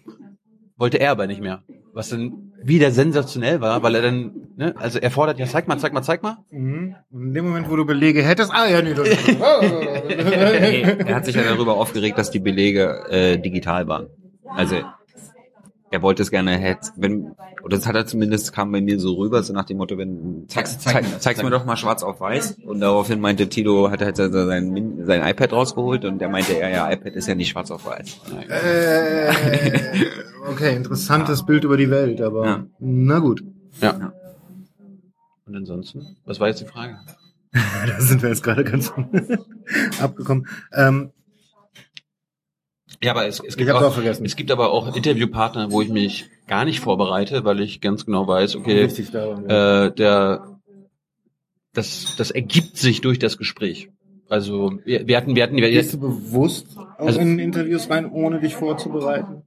[0.76, 1.62] wollte er aber nicht mehr.
[1.92, 5.78] Was dann wieder sensationell war, weil er dann, ne, also er fordert, ja, zeig mal,
[5.78, 6.38] zeig mal, zeig mal.
[6.50, 6.96] Mhm.
[7.12, 11.36] In dem Moment, wo du Belege hättest, ah ja, nee, das Nee, er hat sich
[11.36, 14.08] ja darüber aufgeregt, dass die Belege äh, digital waren.
[14.44, 14.76] Also
[15.94, 19.14] er wollte es gerne, hätte, wenn, oder das hat er zumindest, kam bei mir so
[19.14, 22.02] rüber, so nach dem Motto, wenn, zeig, Zeig- zeig zeig's zeig mir doch mal schwarz
[22.02, 22.58] auf weiß.
[22.66, 26.68] Und daraufhin meinte Tilo, hat er halt sein, sein iPad rausgeholt und der meinte, ja,
[26.68, 28.20] ja, iPad ist ja nicht schwarz auf weiß.
[28.48, 29.32] äh,
[30.50, 32.66] okay, interessantes Bild über die Welt, aber Ja.
[32.80, 33.44] na gut.
[33.80, 34.12] Ja.
[35.46, 36.98] Und ansonsten, was war jetzt die Frage?
[37.86, 38.92] Da sind wir jetzt gerade ganz
[40.00, 40.48] abgekommen.
[40.72, 41.10] Ähm,
[43.04, 44.24] Ja, aber es, es gibt auch, auch vergessen.
[44.24, 48.26] es gibt aber auch Interviewpartner, wo ich mich gar nicht vorbereite, weil ich ganz genau
[48.26, 49.86] weiß, okay, richtig da.
[49.86, 50.58] äh, der,
[51.72, 53.90] das, das ergibt sich durch das Gespräch.
[54.28, 58.10] Also wir, wir hatten, wir hatten, wir, Gehst du bewusst auch Also- in Interviews rein,
[58.10, 59.42] ohne dich vorzubereiten?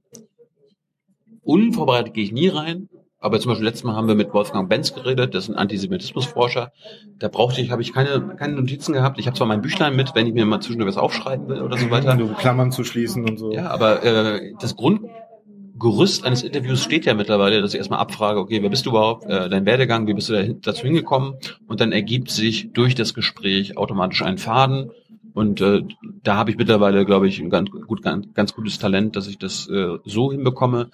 [1.42, 2.88] unvorbereitet gehe ich nie rein.
[3.20, 6.72] Aber zum Beispiel letztes Mal haben wir mit Wolfgang Benz geredet, das ist ein Antisemitismusforscher.
[7.18, 9.18] Da brauchte ich, habe ich keine, keine Notizen gehabt.
[9.18, 11.76] Ich habe zwar mein Büchlein mit, wenn ich mir mal zwischendurch was aufschreiben will oder
[11.76, 12.14] so weiter.
[12.14, 13.52] Du Klammern zu schließen und so.
[13.52, 18.62] Ja, aber äh, das Grundgerüst eines Interviews steht ja mittlerweile, dass ich erstmal abfrage, okay,
[18.62, 21.34] wer bist du überhaupt, äh, dein Werdegang, wie bist du da, dazu hingekommen?
[21.66, 24.92] Und dann ergibt sich durch das Gespräch automatisch ein Faden.
[25.34, 25.82] Und äh,
[26.22, 29.38] da habe ich mittlerweile, glaube ich, ein ganz, gut, ganz, ganz gutes Talent, dass ich
[29.38, 30.90] das äh, so hinbekomme.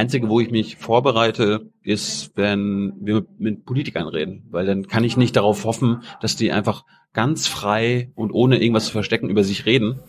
[0.00, 5.18] Einzige, wo ich mich vorbereite, ist, wenn wir mit, Politikern reden, weil dann kann ich
[5.18, 9.66] nicht darauf hoffen, dass die einfach ganz frei und ohne irgendwas zu verstecken über sich
[9.66, 10.00] reden.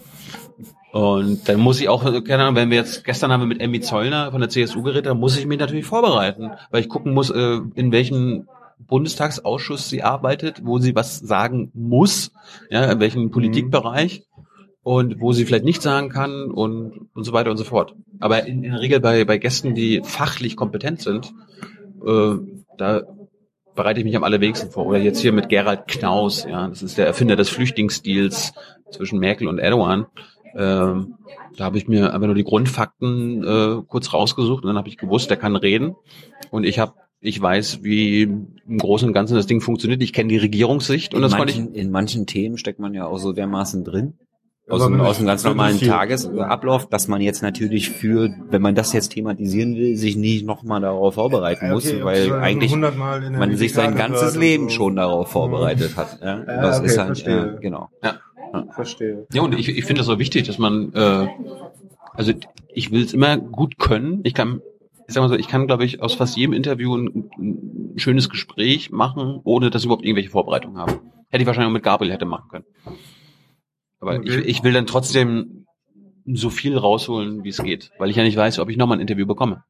[0.93, 3.81] Und dann muss ich auch, keine Ahnung, wenn wir jetzt, gestern haben wir mit Emmy
[3.81, 7.29] Zollner von der CSU geredet, dann muss ich mich natürlich vorbereiten, weil ich gucken muss,
[7.29, 8.47] äh, in welchem
[8.87, 12.31] Bundestagsausschuss sie arbeitet, wo sie was sagen muss,
[12.69, 14.23] ja, in welchem Politikbereich
[14.83, 17.95] und wo sie vielleicht nicht sagen kann und, und so weiter und so fort.
[18.19, 21.33] Aber in, in der Regel bei, bei Gästen, die fachlich kompetent sind,
[22.05, 22.35] äh,
[22.77, 23.03] da
[23.75, 24.85] bereite ich mich am allerwenigsten vor.
[24.85, 28.53] Oder jetzt hier mit Gerald Knaus, ja, das ist der Erfinder des Flüchtlingsdeals
[28.89, 30.07] zwischen Merkel und Erdogan.
[30.55, 31.15] Ähm,
[31.57, 34.97] da habe ich mir einfach nur die Grundfakten äh, kurz rausgesucht und dann habe ich
[34.97, 35.95] gewusst, der kann reden.
[36.49, 40.01] Und ich habe, ich weiß, wie im Großen und Ganzen das Ding funktioniert.
[40.01, 41.59] Ich kenne die Regierungssicht und in, das konnte ich.
[41.59, 44.17] manchen, in manchen Themen steckt man ja auch so dermaßen drin.
[44.69, 48.61] Aus, dem, wenn aus dem ich- ganz normalen Tagesablauf, dass man jetzt natürlich für, wenn
[48.61, 52.71] man das jetzt thematisieren will, sich nicht nochmal darauf vorbereiten Ja, muss, okay, weil eigentlich
[52.71, 54.75] 100 Mal in der man sich sein ganzes Leben so.
[54.75, 56.19] schon darauf vorbereitet hat.
[56.21, 57.35] Ja, Ja, das okay, ist halt, verstehe.
[57.53, 57.89] ja, genau.
[58.75, 59.27] Verstehe.
[59.33, 61.27] Ja, und ich, ich finde das so wichtig, dass man, äh,
[62.13, 62.31] also
[62.73, 64.21] ich will es immer gut können.
[64.23, 64.61] Ich kann,
[65.07, 68.29] ich sag mal so, ich kann, glaube ich, aus fast jedem Interview ein, ein schönes
[68.29, 70.99] Gespräch machen, ohne dass ich überhaupt irgendwelche Vorbereitungen habe.
[71.29, 72.65] Hätte ich wahrscheinlich auch mit Gabriel hätte machen können.
[74.01, 74.39] Aber Okay.
[74.41, 75.65] ich, ich will dann trotzdem
[76.25, 79.01] so viel rausholen, wie es geht, weil ich ja nicht weiß, ob ich nochmal ein
[79.01, 79.63] Interview bekomme.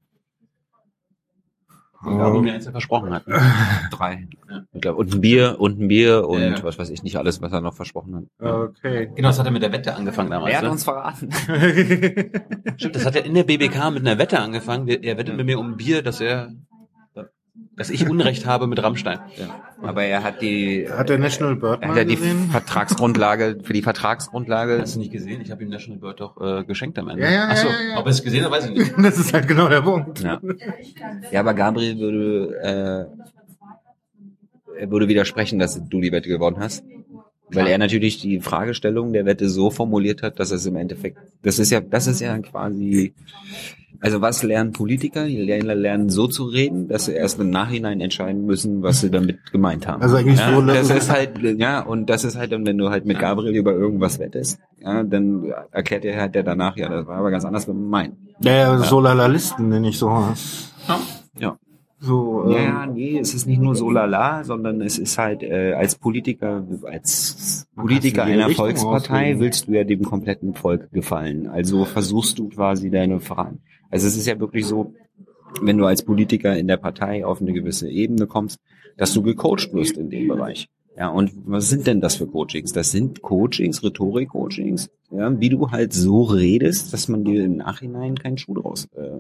[2.04, 3.24] Und Gabriel mir eins ja versprochen hat.
[3.92, 4.28] Drei.
[4.74, 6.64] Ich glaub, und ein Bier und ein Bier und Ja.
[6.64, 8.24] was weiß ich nicht alles, was er noch versprochen hat.
[8.52, 9.12] Okay.
[9.16, 10.52] Genau, das hat er mit der Wette angefangen damals.
[10.52, 10.72] Er hat ne?
[10.72, 11.30] uns verraten.
[12.78, 14.88] Stimmt, das hat er in der BBK mit einer Wette angefangen.
[14.88, 16.52] Er wettet mit mir um ein Bier, dass er,
[17.76, 19.20] dass ich Unrecht habe mit Rammstein.
[19.38, 19.62] Ja.
[19.82, 22.50] Aber er hat die, Hat der National Bird er mal hat ja die gesehen?
[22.50, 25.42] Vertragsgrundlage, für die Vertragsgrundlage Hast du nicht gesehen?
[25.42, 27.24] Ich habe ihm National Bird doch äh, geschenkt am Ende.
[27.24, 28.00] Ja, ja, Ach so, ja, ja, ja.
[28.00, 28.98] ob er es gesehen hat, weiß ich nicht.
[29.02, 30.22] Das ist halt genau der Punkt.
[30.22, 30.40] Ja.
[31.32, 33.10] Ja, aber Gabriel würde,
[34.78, 36.84] äh, er würde widersprechen, dass du die Wette gewonnen hast.
[37.54, 41.60] Weil er natürlich die Fragestellung der Wette so formuliert hat, dass es im Endeffekt, das
[41.60, 43.14] ist ja, das ist ja quasi,
[44.02, 45.26] also was lernen Politiker?
[45.26, 49.10] Die lernen, lernen so zu reden, dass sie erst im Nachhinein entscheiden müssen, was sie
[49.12, 50.02] damit gemeint haben.
[50.02, 52.90] Also eigentlich ja, so- das ist halt, ja, und das ist halt dann, wenn du
[52.90, 57.06] halt mit Gabriel über irgendwas wettest, ja, dann erklärt er halt der danach, ja, das
[57.08, 58.16] war aber ganz anders gemeint.
[58.44, 60.08] Ja, ja, Solalisten nenne ich so.
[61.40, 61.58] Ja.
[62.04, 65.74] So, ähm, Ja, nee, es ist nicht nur so lala, sondern es ist halt äh,
[65.74, 69.40] als Politiker, als Politiker einer Richtung Volkspartei auslegen.
[69.40, 71.46] willst du ja dem kompletten Volk gefallen.
[71.48, 73.60] Also versuchst du quasi deine Fragen.
[73.92, 74.94] Also es ist ja wirklich so,
[75.62, 78.60] wenn du als Politiker in der Partei auf eine gewisse Ebene kommst,
[78.98, 80.70] dass du gecoacht wirst in dem Bereich.
[80.98, 82.74] Ja, und was sind denn das für Coachings?
[82.74, 88.18] Das sind Coachings, Rhetorik-Coachings, ja, wie du halt so redest, dass man dir im Nachhinein
[88.18, 89.20] keinen Schuh draus äh,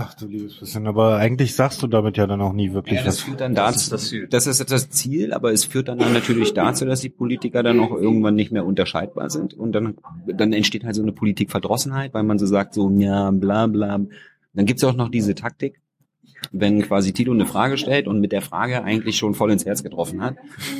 [0.00, 3.04] Ach du liebes bisschen, aber eigentlich sagst du damit ja dann auch nie wirklich Ja,
[3.04, 3.22] das was.
[3.24, 4.26] führt dann Das dazu, ist das Ziel.
[4.28, 7.80] das ist das Ziel, aber es führt dann, dann natürlich dazu, dass die Politiker dann
[7.80, 9.96] auch irgendwann nicht mehr unterscheidbar sind und dann,
[10.26, 14.00] dann entsteht halt so eine Politikverdrossenheit, weil man so sagt, so, ja, bla, bla.
[14.54, 15.80] Dann gibt's ja auch noch diese Taktik,
[16.52, 19.82] wenn quasi Tilo eine Frage stellt und mit der Frage eigentlich schon voll ins Herz
[19.82, 20.36] getroffen hat,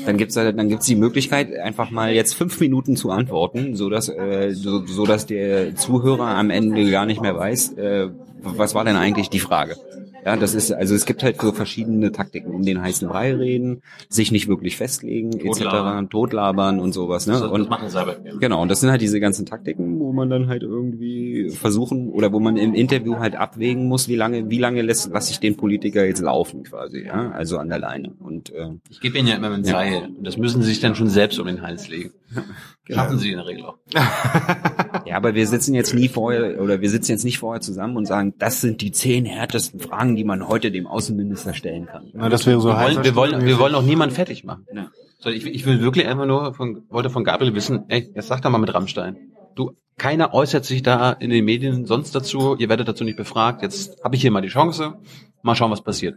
[0.06, 3.90] dann gibt's da, dann gibt's die Möglichkeit, einfach mal jetzt fünf Minuten zu antworten, so
[3.90, 8.08] dass äh, so, so dass der Zuhörer am Ende gar nicht mehr weiß, äh,
[8.42, 9.76] was war denn eigentlich die Frage.
[10.24, 13.82] Ja, das ist, also es gibt halt so verschiedene Taktiken, um den heißen Brei reden,
[14.08, 16.04] sich nicht wirklich festlegen, Totlabern.
[16.04, 17.34] etc., totlabern und sowas, ne?
[17.34, 18.16] Das, das und machen sie selber.
[18.40, 22.32] Genau, und das sind halt diese ganzen Taktiken, wo man dann halt irgendwie versuchen oder
[22.32, 25.56] wo man im Interview halt abwägen muss, wie lange, wie lange lässt, lasse ich den
[25.56, 28.12] Politiker jetzt laufen quasi, ja, also an der Leine.
[28.18, 29.70] Und äh, Ich gebe ihnen ja immer ein Ja.
[29.70, 30.08] Seil.
[30.18, 32.10] Und das müssen sie sich dann schon selbst um den Hals legen.
[32.94, 33.78] Schaffen sie in der Regel auch.
[35.06, 38.06] ja, aber wir sitzen jetzt nie vorher oder wir sitzen jetzt nicht vorher zusammen und
[38.06, 42.10] sagen, das sind die zehn härtesten Fragen, die man heute dem Außenminister stellen kann.
[42.14, 44.66] Na, das wäre so Wir wollen, wir wollen, wir wollen auch niemanden fertig machen.
[44.74, 44.90] Ja.
[45.18, 48.40] So, ich, ich will wirklich einfach nur von, wollte von Gabriel wissen, ey, jetzt sag
[48.42, 49.16] doch mal mit Rammstein.
[49.56, 53.62] Du, keiner äußert sich da in den Medien sonst dazu, ihr werdet dazu nicht befragt,
[53.62, 54.94] jetzt habe ich hier mal die Chance,
[55.42, 56.16] mal schauen, was passiert.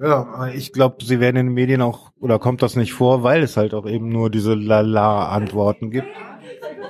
[0.00, 3.42] Ja, ich glaube, sie werden in den Medien auch, oder kommt das nicht vor, weil
[3.42, 6.08] es halt auch eben nur diese Lala-Antworten gibt.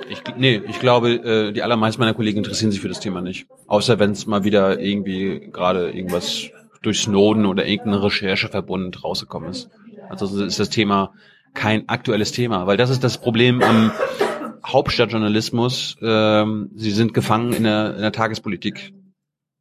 [0.09, 3.47] Ich, nee, ich glaube, äh, die allermeisten meiner Kollegen interessieren sich für das Thema nicht.
[3.67, 6.49] Außer wenn es mal wieder irgendwie gerade irgendwas
[6.81, 9.69] durch Snowden oder irgendeine Recherche verbunden rausgekommen ist.
[10.09, 11.13] Also ist das Thema
[11.53, 13.91] kein aktuelles Thema, weil das ist das Problem am
[14.65, 15.97] Hauptstadtjournalismus.
[16.01, 18.93] Ähm, sie sind gefangen in der, in der Tagespolitik,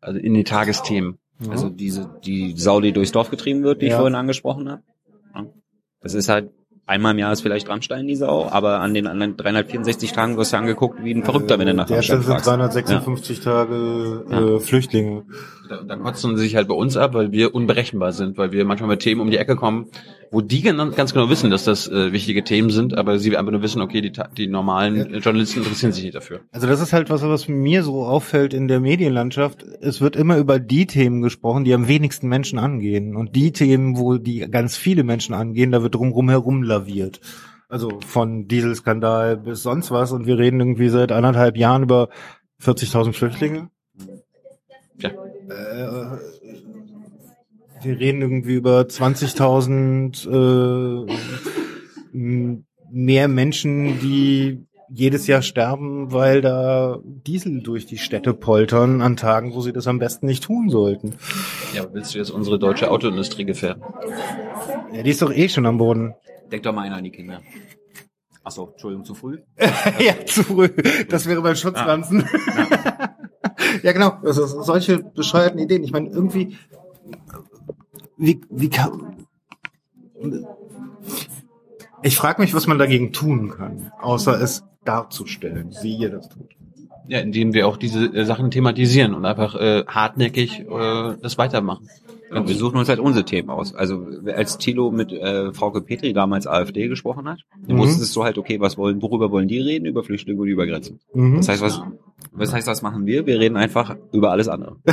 [0.01, 1.19] also in den Tagesthemen.
[1.51, 3.98] Also diese die Sau, die durchs Dorf getrieben wird, die ich Ja.
[3.98, 4.82] vorhin angesprochen habe.
[5.35, 5.47] Ja.
[6.01, 6.51] Das ist halt
[6.86, 10.52] einmal im Jahr ist vielleicht Rammstein die Sau, aber an den anderen 364 Tagen wirst
[10.52, 12.47] du angeguckt wie ein Verrückter, wenn du nach Der Rammstein sind fragst.
[12.47, 14.59] 356 Tage äh, Ja.
[14.61, 15.24] Flüchtlinge.
[15.69, 18.65] Da, da kotzen sie sich halt bei uns ab, weil wir unberechenbar sind, weil wir
[18.65, 19.86] manchmal mit Themen um die Ecke kommen,
[20.31, 23.62] wo die ganz genau wissen, dass das äh, wichtige Themen sind, aber sie einfach nur
[23.62, 26.41] wissen, okay, die, die normalen Journalisten interessieren sich nicht dafür.
[26.51, 29.62] Also das ist halt was, was mir so auffällt in der Medienlandschaft.
[29.81, 33.16] Es wird immer über die Themen gesprochen, die am wenigsten Menschen angehen.
[33.16, 37.20] Und die Themen, wo die ganz viele Menschen angehen, da wird drumherum herum laviert.
[37.69, 40.12] Also von Dieselskandal bis sonst was.
[40.12, 42.09] Und wir reden irgendwie seit anderthalb Jahren über
[42.61, 43.70] 40.000 Flüchtlinge.
[45.49, 46.19] Äh,
[47.83, 50.29] wir reden irgendwie über 20.000
[52.12, 59.16] äh, mehr Menschen, die jedes Jahr sterben, weil da Diesel durch die Städte poltern an
[59.16, 61.16] Tagen, wo sie das am besten nicht tun sollten.
[61.75, 63.83] Ja, willst du jetzt unsere deutsche Autoindustrie gefährden?
[64.93, 66.15] Ja, die ist doch eh schon am Boden.
[66.53, 67.41] Denk doch mal einer an die Kinder.
[68.45, 69.39] Achso, Entschuldigung, zu früh.
[69.99, 70.69] ja, zu früh.
[71.09, 72.25] Das wäre beim Schutzpflanzen.
[73.82, 74.19] Ja, genau.
[74.23, 75.82] Also solche bescheuerten Ideen.
[75.85, 76.57] Ich meine, irgendwie,
[78.16, 79.27] wie, wie kann,
[82.03, 86.51] ich frage mich, was man dagegen tun kann, außer es darzustellen, wie ihr das tut.
[87.07, 91.89] Ja, indem wir auch diese äh, Sachen thematisieren und einfach äh, hartnäckig äh, das weitermachen.
[92.32, 93.74] Ja, wir suchen uns halt unsere Themen aus.
[93.74, 97.81] Also als Thilo mit äh, Frauke Petri damals AfD gesprochen hat, dann Mhm.
[97.81, 99.85] wusstest du halt, okay, was wollen, worüber wollen die reden?
[99.85, 100.99] Über Flüchtlinge und über Grenzen.
[101.12, 101.36] Mhm.
[101.36, 101.82] Das heißt, was,
[102.33, 103.27] was heißt, was machen wir?
[103.27, 104.77] Wir reden einfach über alles andere.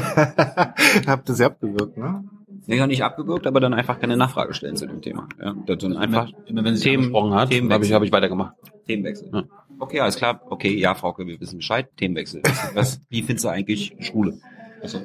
[1.08, 2.24] Habt ihr sie abgewürgt, ne?
[2.68, 5.28] Ja, ja, nicht abgewürgt, aber dann einfach keine Nachfrage stellen zu dem Thema.
[5.41, 8.53] Ja, das dann einfach immer, wenn sie Themen- gesprochen hat, habe ich, hab ich weitergemacht.
[8.86, 9.32] Themenwechsel.
[9.34, 9.44] Ja.
[9.80, 10.41] Okay, alles klar.
[10.48, 11.90] Okay, ja, Frauke, wir wissen Bescheid.
[11.98, 12.41] Themenwechsel.
[12.44, 14.38] Was, was, wie findest du eigentlich Schwule?
[14.82, 14.99] Also,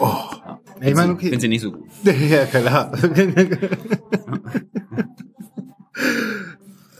[0.00, 0.16] Oh.
[0.80, 1.28] Ich meine, okay.
[1.28, 1.86] Find sie nicht so gut.
[2.04, 2.92] ja, klar.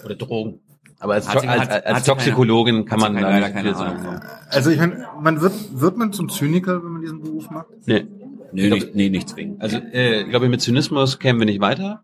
[0.04, 0.60] Oder Drogen.
[1.00, 4.00] Aber als, als, als, als Toxikologin kann man leider keine sagen.
[4.00, 4.20] Ahnung.
[4.48, 7.68] also ich meine, man wird, wird man zum Zyniker, wenn man diesen Beruf macht?
[7.86, 8.06] Nee.
[8.50, 9.60] Nee, nicht, nee, nicht zwingend.
[9.60, 12.02] Also, äh, glaube ich, mit Zynismus kämen wir nicht weiter.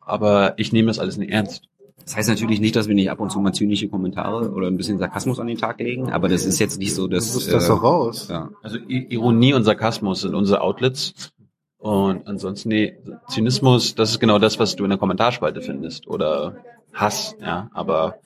[0.00, 1.64] Aber ich nehme das alles nicht ernst.
[2.04, 4.78] Das heißt natürlich nicht, dass wir nicht ab und zu mal zynische Kommentare oder ein
[4.78, 7.34] bisschen Sarkasmus an den Tag legen, aber das ist jetzt nicht so, dass...
[7.34, 8.28] Das ist das äh, doch raus.
[8.30, 8.48] Ja.
[8.62, 11.32] Also I Ironie und Sarkasmus sind unsere Outlets.
[11.76, 12.96] Und ansonsten, nee,
[13.28, 16.08] Zynismus, das ist genau das, was du in der Kommentarspalte findest.
[16.08, 16.56] Oder
[17.00, 17.70] Hass, ja.
[17.72, 18.16] Aber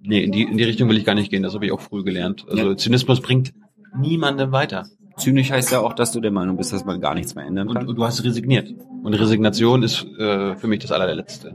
[0.00, 1.42] nee, in die, in die Richtung will ich gar nicht gehen.
[1.42, 2.44] Das habe ich auch früh gelernt.
[2.48, 2.76] Also Ja.
[2.76, 3.52] Zynismus bringt
[3.98, 4.86] niemandem weiter.
[5.16, 7.68] zynisch heißt ja auch, dass du der Meinung bist, dass man gar nichts mehr ändern
[7.68, 7.88] Und, kann.
[7.88, 8.72] und du hast resigniert.
[9.02, 11.54] Und Resignation ist äh, für mich das allerletzte.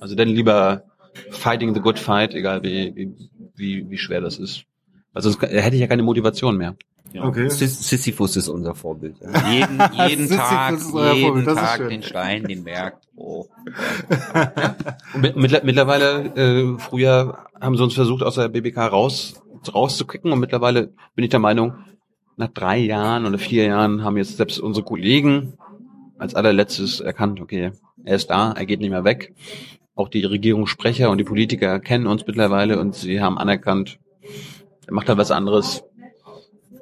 [0.00, 0.82] Also dann lieber
[1.30, 3.12] fighting the good fight, egal wie, wie,
[3.56, 4.64] wie, wie schwer das ist.
[5.12, 6.76] Weil sonst hätte ich ja keine Motivation mehr.
[7.12, 7.24] Ja.
[7.24, 7.48] Okay.
[7.48, 9.16] Sis- Sisyphus ist unser Vorbild.
[9.50, 12.98] Jeden, jeden Sisyphus Tag, jeden Tag den Stein, den Berg.
[13.16, 13.46] Oh.
[15.14, 19.40] Und mit- mittler- mittlerweile, äh, früher haben sie uns versucht, aus der BBK raus,
[19.74, 21.74] rauszukicken und mittlerweile bin ich der Meinung,
[22.36, 25.54] nach drei Jahren oder vier Jahren haben jetzt selbst unsere Kollegen
[26.18, 27.72] als allerletztes erkannt, okay,
[28.04, 29.34] er ist da, er geht nicht mehr weg.
[29.96, 33.98] Auch die Regierungssprecher und die Politiker kennen uns mittlerweile und sie haben anerkannt,
[34.86, 35.82] er macht da was anderes.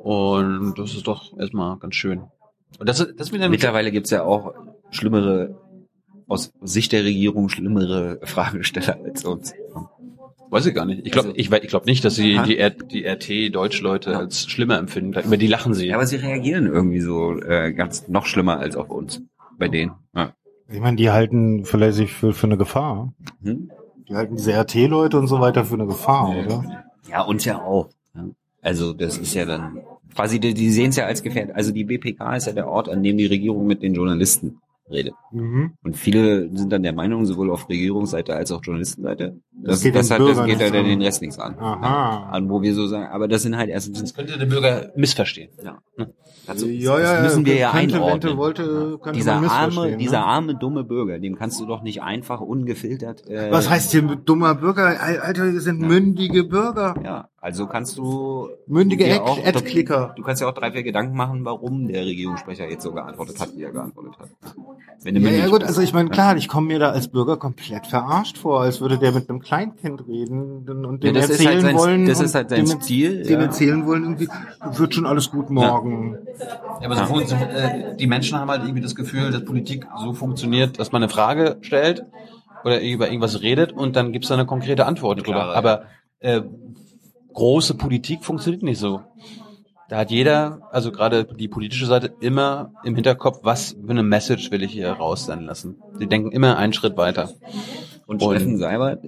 [0.06, 2.22] Und das ist doch erstmal ganz schön.
[2.78, 4.54] Und das, ist- das ist wieder Mittlerweile gibt's ja auch
[4.90, 5.58] schlimmere,
[6.28, 9.52] aus Sicht der Regierung schlimmere Fragesteller als uns.
[10.48, 11.04] Weiß ich gar nicht.
[11.04, 14.78] Ich glaube Also- ich, ich glaub nicht, dass sie die, R die RT-Deutschleute als schlimmer
[14.78, 15.18] empfinden.
[15.24, 15.88] Über die lachen sie.
[15.88, 19.22] Ja, aber sie reagieren irgendwie so äh, ganz noch schlimmer als auf uns.
[19.58, 19.92] Bei denen.
[20.14, 20.34] Ja.
[20.68, 23.12] Ich meine, die halten vielleicht sich für, für eine Gefahr.
[23.42, 23.72] Hm?
[24.08, 26.84] Die halten diese RT-Leute und so weiter für eine Gefahr, oder?
[27.10, 27.88] Ja, uns ja auch.
[28.14, 28.24] Ja.
[28.62, 29.80] Also das ist ja dann
[30.16, 31.54] quasi, die, die sehen es ja als gefährdet.
[31.54, 34.58] Also die BPK ist ja der Ort, an dem die Regierung mit den Journalisten
[34.90, 35.14] redet.
[35.32, 35.72] Mhm.
[35.82, 39.94] Und viele sind dann der Meinung, sowohl auf Regierungsseite als auch Journalistenseite, Das das, geht
[39.96, 40.88] das, den hat, das geht ja dann an.
[40.90, 41.58] den Rest nichts an.
[41.58, 42.28] Aha.
[42.30, 45.50] An wo wir so sagen, aber das sind halt erstens Das könnte der Bürger missverstehen.
[45.64, 45.78] ja.
[45.96, 46.12] Ne?
[46.48, 48.36] Also, Ja, ja, das müssen wir ja könnte, einordnen.
[48.36, 50.26] Wollte, dieser arme, missverstehen, dieser ne?
[50.26, 53.26] arme dumme Bürger, dem kannst du doch nicht einfach ungefiltert.
[53.28, 54.84] Äh, Was heißt hier dummer Bürger?
[55.00, 56.94] Al- Alter, wir sind mündige Bürger.
[57.02, 60.12] Ja, also kannst du Mündige Ad-Klicker.
[60.16, 63.56] Du kannst ja auch drei, vier Gedanken machen, warum der Regierungssprecher jetzt so geantwortet hat,
[63.56, 64.28] wie er geantwortet hat.
[65.04, 68.38] Ja, ja gut, also ich meine, klar, ich komme mir da als Bürger komplett verarscht
[68.38, 72.06] vor, als würde der mit einem Kleinkind reden und dem Ja, erzählen halt sein- wollen.
[72.06, 73.46] das und ist halt sein dem, Stil, Dem ja.
[73.46, 74.28] erzählen wollen irgendwie,
[74.64, 76.18] wird schon alles gut morgen.
[76.80, 80.78] Ja, aber so äh, die Menschen haben halt irgendwie das Gefühl, dass Politik so funktioniert,
[80.80, 82.04] dass man eine Frage stellt
[82.64, 85.54] oder über irgendwas redet und dann gibt's da eine konkrete Antwort drüber.
[85.54, 85.84] Aber
[86.18, 86.40] äh,
[87.32, 89.02] große Politik funktioniert nicht so.
[89.88, 94.50] Da hat jeder, also gerade die politische Seite, immer im Hinterkopf, was für eine Message
[94.50, 95.76] will ich hier raussenden lassen.
[95.98, 97.30] Sie denken immer einen Schritt weiter.
[98.06, 99.02] Und, Und- Steffen Seibert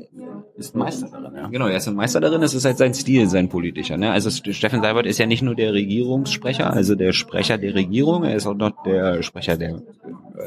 [0.57, 1.47] ist Meister darin, ja.
[1.49, 3.97] Genau, er ist ein Meister darin, es ist halt sein Stil, sein politischer.
[3.97, 4.11] Ne?
[4.11, 8.35] Also Steffen Seibert ist ja nicht nur der Regierungssprecher, also der Sprecher der Regierung, er
[8.35, 9.83] ist auch noch der Sprecher der,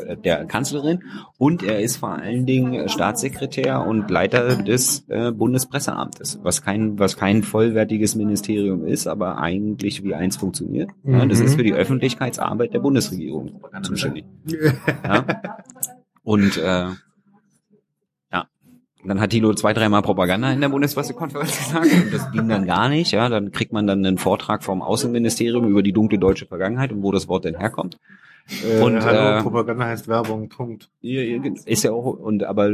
[0.05, 1.01] äh, der Kanzlerin
[1.37, 7.15] und er ist vor allen Dingen Staatssekretär und Leiter des äh, Bundespresseamtes, was kein, was
[7.15, 10.89] kein vollwertiges Ministerium ist, aber eigentlich wie eins funktioniert.
[11.05, 11.45] Ja, das Mhm.
[11.45, 14.25] ist für die Öffentlichkeitsarbeit der Bundesregierung zuständig.
[15.05, 15.25] Ja?
[16.23, 16.97] Und äh, und
[19.03, 22.89] dann hat Thilo zwei, dreimal Propaganda in der Bundespressekonferenz gesagt und das ging dann gar
[22.89, 23.11] nicht.
[23.11, 27.03] Ja, dann kriegt man dann einen Vortrag vom Außenministerium über die dunkle deutsche Vergangenheit und
[27.03, 27.97] wo das Wort denn herkommt.
[28.63, 30.89] Äh, Und, hallo, äh, Propaganda heißt Werbung, Punkt.
[31.01, 32.69] Ist ja auch und aber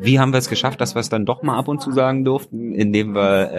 [0.00, 2.24] wie haben wir es geschafft, dass wir es dann doch mal ab und zu sagen
[2.24, 3.50] durften, indem wir,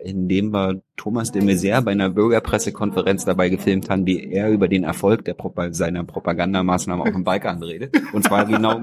[0.00, 4.68] äh, indem wir Thomas de Maizière bei einer Bürgerpressekonferenz dabei gefilmt haben, wie er über
[4.68, 7.94] den Erfolg der Propa seiner Propagandamaßnahmen auf dem Balkan redet.
[8.12, 8.80] Und zwar genau,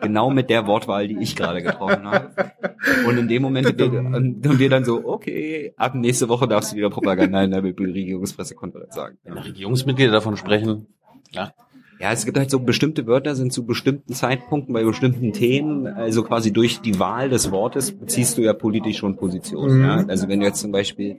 [0.00, 2.30] genau mit der Wortwahl, die ich gerade getroffen habe.
[3.06, 6.90] Und in dem Moment haben wir dann so, okay, ab nächste Woche darfst du wieder
[6.90, 9.18] Propaganda in der Regierungspressekonferenz sagen.
[9.24, 10.86] Wenn Regierungsmitglieder davon sprechen,
[11.32, 11.52] ja.
[12.00, 16.22] Ja, es gibt halt so bestimmte Wörter sind zu bestimmten Zeitpunkten bei bestimmten Themen, also
[16.22, 19.78] quasi durch die Wahl des Wortes beziehst du ja politisch schon Position.
[19.78, 19.84] Mhm.
[19.84, 20.04] Ja?
[20.08, 21.16] Also wenn du jetzt zum Beispiel,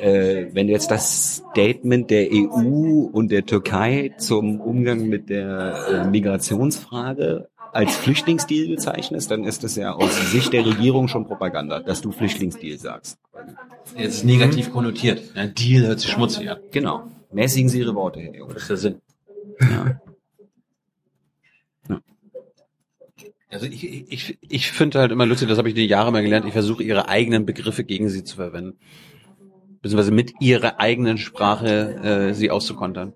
[0.00, 6.06] äh, wenn du jetzt das Statement der EU und der Türkei zum Umgang mit der
[6.06, 11.80] äh, Migrationsfrage als Flüchtlingsdeal bezeichnest, dann ist das ja aus Sicht der Regierung schon Propaganda,
[11.80, 13.18] dass du Flüchtlingsdeal sagst.
[13.96, 15.22] Jetzt negativ konnotiert.
[15.34, 16.58] Ein Deal hört sich schmutzig an.
[16.72, 17.02] Genau.
[17.32, 18.54] Mäßigen Sie Ihre Worte, Herr Junge.
[18.54, 19.00] Das ist der Sinn.
[19.60, 20.00] Ja.
[23.48, 26.46] Also ich, ich, ich finde halt immer lustig, das habe ich die Jahre mal gelernt,
[26.46, 28.78] ich versuche ihre eigenen Begriffe gegen sie zu verwenden.
[29.82, 33.12] Beziehungsweise mit ihrer eigenen Sprache äh, sie auszukontern.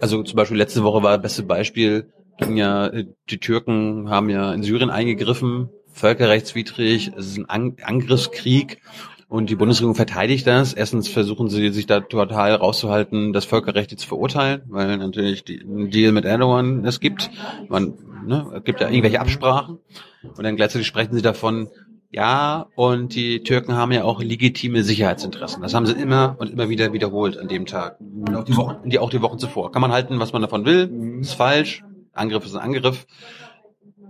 [0.00, 4.30] Also zum Beispiel letzte Woche war das beste Beispiel, ging ja, äh, die Türken haben
[4.30, 8.80] ja in Syrien eingegriffen, völkerrechtswidrig, es ist ein An Angriffskrieg
[9.28, 10.72] und die Bundesregierung verteidigt das.
[10.72, 15.90] Erstens versuchen sie sich da total rauszuhalten, das Völkerrecht zu verurteilen, weil natürlich die, ein
[15.90, 17.30] Deal mit Erdogan es gibt.
[17.68, 17.94] Man,
[18.26, 19.78] ne, es gibt ja irgendwelche Absprachen.
[20.22, 21.68] Und dann gleichzeitig sprechen sie davon,
[22.10, 25.62] ja, und die Türken haben ja auch legitime Sicherheitsinteressen.
[25.62, 27.98] Das haben sie immer und immer wieder wiederholt an dem Tag.
[28.00, 29.72] Und auch die Wochen, die, auch die Wochen zuvor.
[29.72, 31.18] Kann man halten, was man davon will.
[31.20, 31.82] Ist falsch.
[32.12, 33.06] Angriff ist ein Angriff.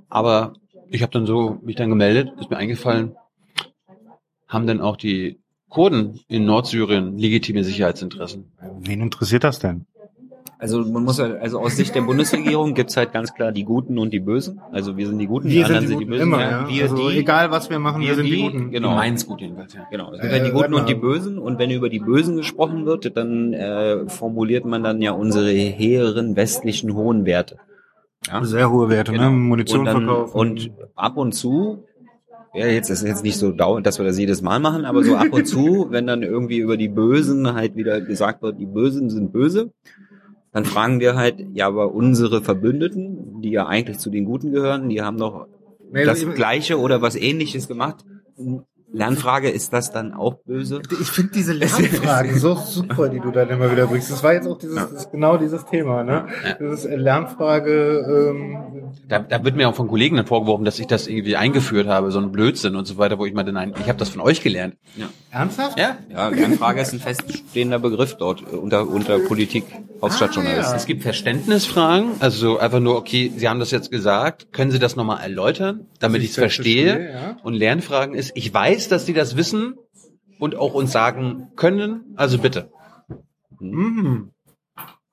[0.09, 0.55] Aber
[0.91, 3.17] ich habe dann so mich dann gemeldet, ist mir eingefallen,
[4.49, 8.53] haben dann auch die Kurden in Nordsyrien legitime Sicherheitsinteressen.
[8.81, 9.87] Wen interessiert das denn?
[10.63, 13.99] Also man muss halt, also aus Sicht der Bundesregierung gibt's halt ganz klar die Guten
[13.99, 14.61] und die Bösen.
[14.71, 16.23] Also wir sind die Guten, die Wir anderen sind die die Bösen.
[16.23, 16.69] immer, ja.
[16.69, 18.71] Wir Also die, egal was wir machen, wir wir sind die die, Guten.
[18.71, 18.95] genau.
[18.95, 19.89] Meins gut jedenfalls, ja.
[19.91, 20.95] Genau, es gibt Äh, halt die Guten und die.
[20.95, 25.51] Bösen und wenn über die Bösen gesprochen wird, dann äh, formuliert man dann ja unsere
[25.51, 27.57] hehren westlichen hohen Werte.
[28.29, 28.45] Ja?
[28.45, 29.25] Sehr hohe Werte, Genau.
[29.25, 29.37] ne?
[29.37, 30.39] Munition und dann, verkaufen.
[30.39, 31.83] Und ab und zu,
[32.55, 35.17] ja, jetzt ist jetzt nicht so dauernd, dass wir das jedes Mal machen, aber so
[35.17, 39.11] ab und zu, wenn dann irgendwie über die Bösen halt wieder gesagt wird, die Bösen
[39.11, 39.73] sind böse,
[40.53, 44.89] dann fragen wir halt, ja, aber unsere Verbündeten, die ja eigentlich zu den Guten gehören,
[44.89, 45.47] die haben doch
[45.91, 48.05] Nee, das ich- Gleiche oder was Ähnliches gemacht.
[48.93, 50.83] Lernfrage, ist das dann auch böse?
[51.01, 54.11] Ich finde diese Lernfragen so super, die du dann immer wieder bringst.
[54.11, 56.27] Das war jetzt auch dieses, das ist genau dieses Thema, ne?
[56.61, 60.79] Das ist äh, Lernfrage, ähm, Da, da wird mir auch von Kollegen dann vorgeworfen, dass
[60.79, 63.75] ich das irgendwie eingeführt habe, so ein Blödsinn und so weiter, wo ich meinte, nein,
[63.81, 64.77] ich habe das von euch gelernt.
[65.31, 65.79] ernsthaft?
[65.79, 65.97] Ja?
[66.11, 69.65] Ja, Lernfrage ist ein feststehender Begriff dort äh, unter, unter Politik,
[70.03, 70.77] Hauptstadtjournalisten.
[70.77, 74.97] Es gibt Verständnisfragen, also einfach nur, okay, Sie haben das jetzt gesagt, können Sie das
[74.97, 76.87] nochmal erläutern, damit Ich es verstehe?
[76.91, 77.37] verstehe, ja.
[77.43, 79.75] Und Lernfragen ist, ich weiß, dass Sie das wissen
[80.39, 82.71] und auch uns sagen können, also bitte.
[83.61, 84.31] Mhm.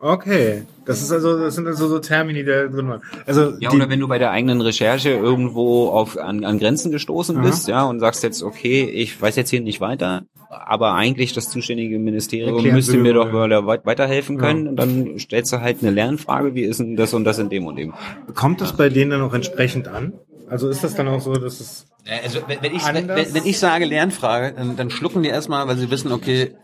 [0.02, 0.64] Okay.
[0.86, 3.02] Das ist also, das sind also so Termini, die da drin waren.
[3.26, 6.90] Also, Ja, die, oder wenn du bei der eigenen Recherche irgendwo auf, an, an Grenzen
[6.92, 7.46] gestoßen Aha.
[7.46, 11.50] bist, ja, und sagst jetzt, okay, ich weiß jetzt hier nicht weiter, aber eigentlich das
[11.50, 14.42] zuständige Ministerium Erklären müsste mir doch weit- weiterhelfen Ja.
[14.42, 14.70] können.
[14.70, 17.68] Und dann stellst du halt eine Lernfrage, wie ist denn das und das in dem
[17.68, 17.94] und dem?
[18.36, 20.14] kommt das bei denen dann auch entsprechend an?
[20.50, 21.86] Also ist das dann auch so, dass es,
[22.24, 23.34] Also wenn, wenn, ich, wenn, Anders?
[23.34, 26.56] wenn ich sage Lernfrage, dann, dann schlucken die erstmal, weil sie wissen, okay,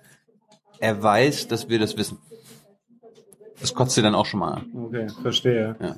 [0.79, 2.17] er weiß, dass wir das wissen.
[3.59, 4.65] Das kotzt sie dann auch schon mal an.
[4.75, 5.75] okay, verstehe.
[5.79, 5.95] Ja.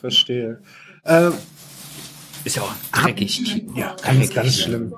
[0.00, 0.60] Verstehe.
[1.04, 1.30] Äh,
[2.44, 3.64] Ist ja auch dreckig.
[3.74, 4.94] ja, ganz, ganz schlimm.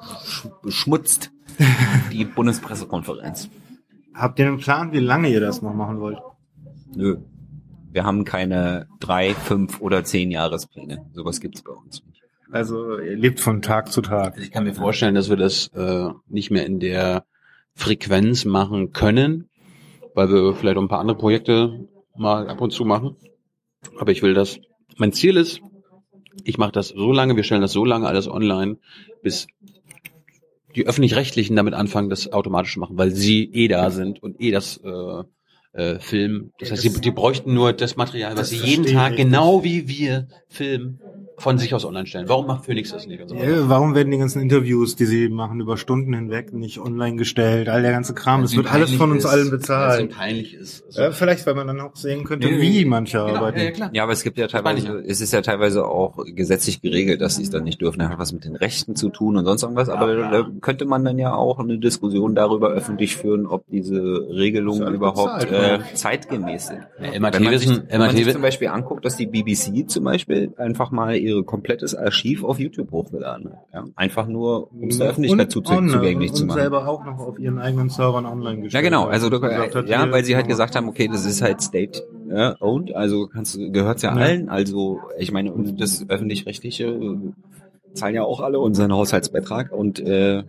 [0.62, 1.30] Beschmutzt
[2.12, 3.48] die Bundespressekonferenz.
[4.14, 6.18] Habt ihr einen Plan, wie lange ihr das noch machen wollt?
[6.94, 7.18] Nö.
[7.92, 11.04] Wir haben keine drei, fünf oder zehn Jahrespläne.
[11.12, 12.22] Sowas gibt's bei uns nicht.
[12.50, 14.38] Also, ihr lebt von Tag zu Tag.
[14.38, 17.24] Ich kann mir vorstellen, dass wir das äh, nicht mehr in der
[17.74, 19.48] Frequenz machen können,
[20.14, 21.86] weil wir vielleicht auch ein paar andere Projekte
[22.16, 23.16] mal ab und zu machen.
[23.98, 24.58] Aber ich will das.
[24.96, 25.60] Mein Ziel ist,
[26.44, 28.78] ich mache das so lange, wir stellen das so lange alles online,
[29.22, 29.46] bis
[30.74, 34.50] die öffentlich-rechtlichen damit anfangen, das automatisch zu machen, weil sie eh da sind und eh
[34.50, 35.24] das äh,
[35.72, 36.52] äh, filmen.
[36.58, 39.88] Das heißt, sie, die bräuchten nur das Material, was Das sie jeden Tag, genau wie
[39.88, 41.00] wir filmen,
[41.42, 42.28] von sich aus online stellen.
[42.28, 43.20] Warum macht Phoenix das nicht?
[43.20, 43.34] Und so?
[43.34, 47.68] Ja, warum werden die ganzen Interviews, die sie machen, über Stunden hinweg nicht online gestellt?
[47.68, 50.10] All der ganze Kram, Weil wird es alles von uns ist, allen weil es bezahlt.
[50.16, 50.84] peinlich ist.
[50.86, 53.58] Also, Ja, vielleicht, weil man dann auch sehen könnte, Nee, wie manche genau, arbeiten.
[53.58, 53.90] ja, ja, klar.
[53.92, 57.42] Ja, aber es gibt ja teilweise, es ist ja teilweise auch gesetzlich geregelt, dass sie
[57.42, 57.98] es dann nicht dürfen.
[57.98, 59.88] Das hat was mit den Rechten zu tun und sonst irgendwas.
[59.88, 64.00] Aber da könnte man dann ja auch eine Diskussion darüber öffentlich führen, ob diese
[64.30, 66.80] Regelungen überhaupt bezahlt, äh, zeitgemäß sind.
[67.00, 70.04] Ja, Emma Wenn man, sich, wenn man sich zum Beispiel anguckt, dass die BBC zum
[70.04, 73.58] Beispiel einfach mal ihre komplettes Archiv auf YouTube hochgeladen hat.
[73.72, 73.84] Ja?
[73.96, 76.60] Einfach nur, um es der Öffentlichkeit zu, online zugänglich und zu machen.
[76.60, 78.84] selber auch noch auf ihren eigenen Servern online gestellt.
[78.84, 79.06] Ja, genau.
[79.06, 80.54] Also du, Und hat, ja, weil sie halt genau.
[80.54, 84.20] gesagt haben, okay, das ist halt state ja, owned, also kannst gehört's ja Ja.
[84.22, 84.48] allen.
[84.48, 87.18] Also ich meine, und das öffentlich-rechtliche äh,
[87.94, 90.44] zahlen ja auch alle unseren Haushaltsbeitrag und äh,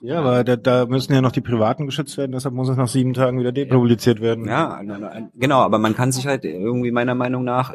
[0.00, 2.88] Ja, aber da, da müssen ja noch die Privaten geschützt werden, deshalb muss es nach
[2.88, 4.46] sieben Tagen wieder depubliziert werden.
[4.46, 4.80] ja,
[5.34, 5.58] genau.
[5.60, 7.74] Aber man kann sich halt irgendwie meiner Meinung nach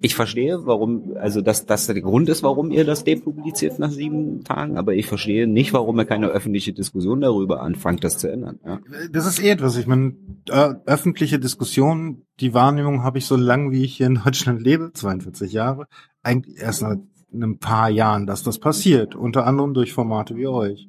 [0.00, 4.44] ich verstehe, warum, also dass das der Grund ist, warum ihr das depubliziert nach sieben
[4.44, 8.58] Tagen, aber ich verstehe nicht, warum ihr keine öffentliche Diskussion darüber anfangt, das zu ändern.
[8.64, 8.80] Ja.
[9.10, 9.76] Das ist eh etwas.
[9.76, 10.14] Ich meine,
[10.48, 14.92] äh, öffentliche Diskussion, die Wahrnehmung habe ich so lange, wie ich hier in Deutschland lebe,
[14.92, 15.86] 42 Jahre,
[16.22, 16.96] eigentlich erst nach
[17.32, 19.14] ein paar Jahren, dass das passiert.
[19.14, 20.88] Unter anderem durch Formate wie euch.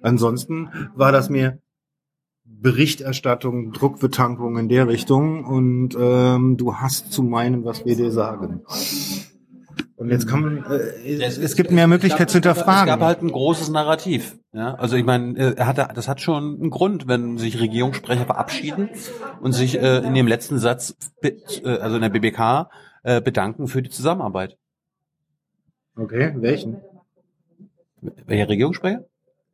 [0.00, 1.58] Ansonsten war das mir
[2.50, 8.62] Berichterstattung, Druckbetankung in der Richtung und ähm, du hast zu meinen, was wir dir sagen.
[9.96, 13.00] Und jetzt kann man, äh, es, es gibt mehr Möglichkeit zu Es gab hinterfragen.
[13.00, 14.38] halt ein großes Narrativ.
[14.52, 18.90] Ja, also ich meine, äh, hatte, das hat schon einen Grund, wenn sich Regierungssprecher verabschieden
[19.40, 21.32] und sich äh, in dem letzten Satz, äh,
[21.64, 22.70] also in der BBK,
[23.02, 24.56] äh, bedanken für die Zusammenarbeit.
[25.96, 26.76] Okay, welchen?
[28.26, 29.04] Welcher Regierungssprecher?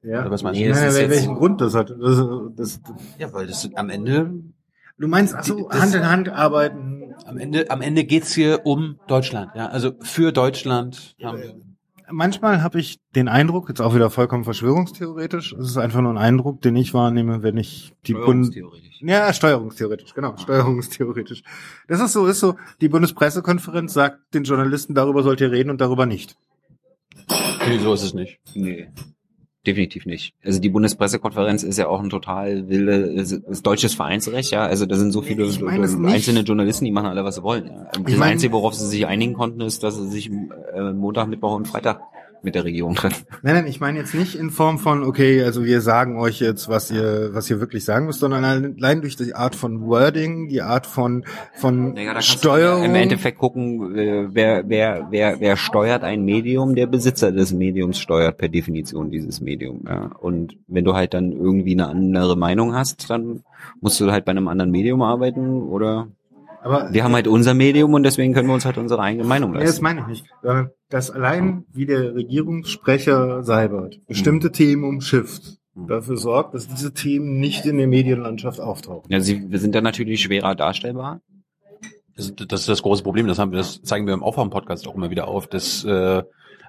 [0.05, 0.20] Ja.
[0.20, 0.72] Oder was meinst Nee, du?
[0.72, 1.90] das Nein, ist wel- jetzt- welchen Grund das hat.
[1.90, 2.22] Das,
[2.56, 2.81] das,
[3.18, 4.35] Ja, weil das am Ende,
[4.98, 7.14] du meinst, ach so, Das- Hand in Hand arbeiten.
[7.26, 9.51] am Ende, am Ende geht's hier um Deutschland.
[9.55, 11.14] Ja, also für Deutschland.
[11.22, 11.55] haben wir-
[12.10, 16.18] Manchmal habe ich den Eindruck, jetzt auch wieder vollkommen verschwörungstheoretisch, es ist einfach nur ein
[16.18, 19.01] Eindruck, den ich wahrnehme, wenn ich die Bund Steuerungstheoretisch.
[19.01, 21.43] ja, steuerungstheoretisch, genau, steuerungstheoretisch.
[21.89, 25.81] Das ist so, ist so, die Bundespressekonferenz sagt den Journalisten, darüber sollt ihr reden und
[25.81, 26.36] darüber nicht.
[27.66, 28.39] Nee, so ist es nicht.
[28.55, 28.89] Nee.
[29.66, 30.35] Definitiv nicht.
[30.45, 34.62] Also die Bundespressekonferenz ist ja auch ein total wilde, ist, ist deutsches Vereinsrecht, ja.
[34.66, 35.45] Also da sind so viele
[36.07, 37.66] einzelne Journalisten, die machen alle, was sie wollen.
[37.66, 37.85] Ja.
[37.93, 41.28] Das Ich meine- Einzige, worauf sie sich einigen konnten, ist, dass sie sich äh, Montag,
[41.28, 42.01] Mittwoch und Freitag
[42.44, 43.26] mit der Regierung treffen.
[43.42, 46.68] Nein, nein, ich meine jetzt nicht in Form von, okay, also wir sagen euch jetzt,
[46.68, 50.62] was ihr, was ihr wirklich sagen müsst, sondern allein durch die Art von Wording, die
[50.62, 52.84] Art von, von Naja, Steuerung.
[52.84, 57.98] Im Endeffekt gucken, äh, wer, wer, wer, wer steuert ein Medium, der Besitzer des Mediums
[57.98, 59.84] steuert per Definition dieses Medium.
[59.86, 60.10] Ja.
[60.20, 63.42] Und wenn du halt dann irgendwie eine andere Meinung hast, dann
[63.80, 66.08] musst du halt bei einem anderen Medium arbeiten oder
[66.65, 69.53] aber wir haben halt unser Medium und deswegen können wir uns halt unsere eigene Meinung
[69.53, 69.82] Nee, das leisten.
[69.85, 70.24] meine ich nicht.
[70.43, 75.89] Sondern, dass allein wie der Regierungssprecher Seibert bestimmte Themen umschifft, Mhm.
[75.89, 79.11] dafür sorgt, dass diese Themen nicht in der Medienlandschaft auftauchen.
[79.11, 81.20] Ja, sie wir sind dann natürlich schwerer darstellbar.
[82.16, 83.27] Das, das ist das große Problem.
[83.27, 86.23] Das haben wir, das zeigen wir im Aufwärm-Podcast auch immer wieder auf, dass äh,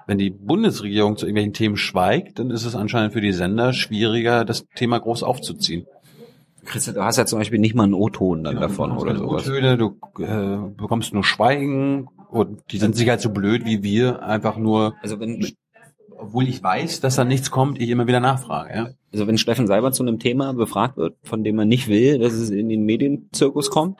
[0.08, 4.44] wenn die Bundesregierung zu irgendwelchen Themen schweigt, dann ist es anscheinend für die Sender schwieriger,
[4.44, 5.86] das Thema groß aufzuziehen.
[6.66, 9.48] Christa, du hast ja zum Beispiel nicht mal einen O-Ton dann Genau, davon oder sowas.
[9.48, 14.22] O-Töne, du äh, bekommst nur Schweigen und die sind sicher halt so blöd wie wir,
[14.22, 15.46] einfach nur, Also wenn,
[16.18, 18.74] obwohl ich weiß, dass da nichts kommt, ich immer wieder nachfrage.
[18.74, 18.88] Ja?
[19.12, 22.34] also wenn Steffen Seibert zu einem Thema befragt wird, von dem man nicht will, dass
[22.34, 23.98] es in den Medienzirkus kommt,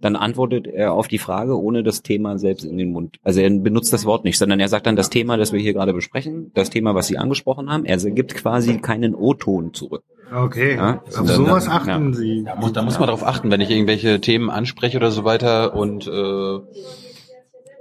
[0.00, 3.16] dann antwortet er auf die Frage, ohne das Thema selbst in den Mund.
[3.22, 5.72] Also er benutzt das Wort nicht, sondern er sagt dann das Thema, das wir hier
[5.72, 7.84] gerade besprechen, das Thema, was Sie angesprochen haben.
[7.84, 10.04] Er gibt quasi keinen O-Ton zurück.
[10.34, 12.18] Okay, Ja, auf dann- sowas dann- achten ja.
[12.18, 12.44] Sie.
[12.44, 15.74] Da muss, da muss man darauf achten, wenn ich irgendwelche Themen anspreche oder so weiter
[15.74, 16.58] und äh,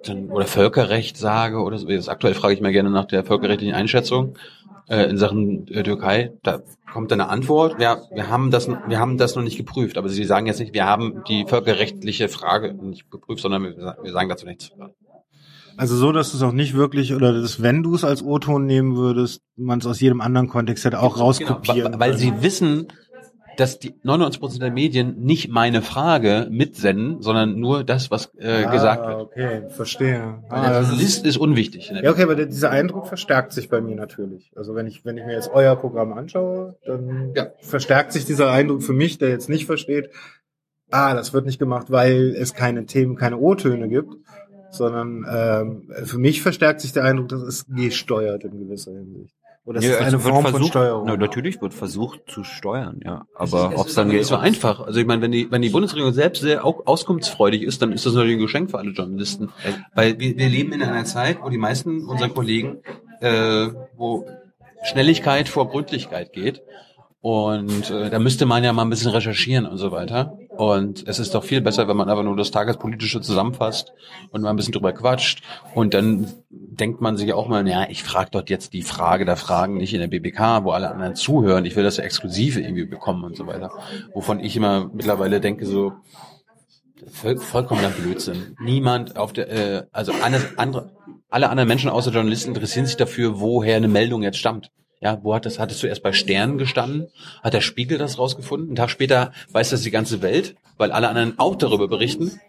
[0.05, 1.87] dann, oder Völkerrecht sage oder so.
[1.89, 4.35] Jetzt aktuell frage ich mal gerne nach der völkerrechtlichen Einschätzung
[4.89, 6.31] äh, in Sachen äh, Türkei.
[6.43, 6.61] Da
[6.93, 7.81] kommt dann eine Antwort.
[7.81, 9.97] Ja, wir haben das, wir haben das noch nicht geprüft.
[9.97, 14.11] Aber Sie sagen jetzt nicht, wir haben die völkerrechtliche Frage nicht geprüft, sondern wir, wir
[14.13, 14.71] sagen dazu nichts.
[15.77, 18.65] Also so, dass du es auch nicht wirklich, oder dass, wenn du es als O-Ton
[18.65, 22.19] nehmen würdest, man es aus jedem anderen Kontext hätte auch rauskopieren Genau, weil können.
[22.19, 22.87] sie wissen,
[23.57, 28.71] dass die 99% der Medien nicht meine Frage mitsenden, sondern nur das, was äh, ah,
[28.71, 29.19] gesagt wird.
[29.19, 30.43] okay, verstehe.
[30.49, 31.91] Ah, der das ist- Journalist ist unwichtig.
[32.03, 34.51] Ja, okay, aber der, dieser Eindruck verstärkt sich bei mir natürlich.
[34.55, 37.47] Also wenn ich, wenn ich mir jetzt euer Programm anschaue, dann Ja.
[37.61, 40.09] verstärkt sich dieser Eindruck für mich, der jetzt nicht versteht,
[40.91, 44.13] ah, das wird nicht gemacht, weil es keine Themen, keine O-Töne gibt,
[44.71, 49.33] sondern ähm, für mich verstärkt sich der Eindruck, dass es gesteuert in gewisser Hinsicht.
[49.65, 51.03] Oder es Ja, ist also eine wird Form von versucht- Steuerung.
[51.07, 53.25] Na, natürlich wird versucht zu steuern, ja.
[53.35, 54.79] Aber ist- ob es dann nicht so einfach.
[54.79, 58.05] Also ich meine, wenn die, wenn die Bundesregierung selbst sehr au- auskunftsfreudig ist, dann ist
[58.05, 59.49] das natürlich ein Geschenk für alle Journalisten.
[59.93, 62.77] Weil wir, wir leben in einer Zeit, wo die meisten unserer Kollegen,
[63.19, 63.67] äh,
[63.97, 64.25] wo
[64.83, 66.61] Schnelligkeit vor Gründlichkeit geht.
[67.19, 70.37] Und äh, da müsste man ja mal ein bisschen recherchieren und so weiter.
[70.57, 73.93] Und es ist doch viel besser, wenn man einfach nur das Tagespolitische zusammenfasst
[74.31, 75.43] und mal ein bisschen drüber quatscht.
[75.75, 79.37] Und dann denkt man sich auch mal, ja, ich frage dort jetzt die Frage der
[79.37, 81.63] Fragen nicht in der BBK, wo alle anderen zuhören.
[81.65, 83.69] Ich will das ja exklusive irgendwie bekommen und so weiter.
[84.15, 85.93] Wovon ich immer mittlerweile denke, so
[87.11, 88.55] voll, vollkommener Blödsinn.
[88.59, 90.91] Niemand auf der, äh, also alle, andere,
[91.29, 94.71] alle anderen Menschen außer Journalisten interessieren sich dafür, woher eine Meldung jetzt stammt.
[94.99, 97.07] Ja, wo hat das, hat es zuerst bei Sternen gestanden?
[97.43, 98.69] Hat der Spiegel das rausgefunden?
[98.69, 102.39] Einen Tag später weiß das die ganze Welt, weil alle anderen auch darüber berichten.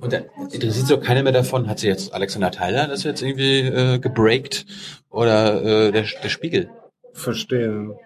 [0.00, 3.22] Und dann interessiert sich doch keiner mehr davon, hat sie jetzt Alexander Tyler das jetzt
[3.22, 4.66] irgendwie äh, gebreakt
[5.10, 6.70] oder äh, der, der Spiegel?
[7.12, 7.96] Verstehe.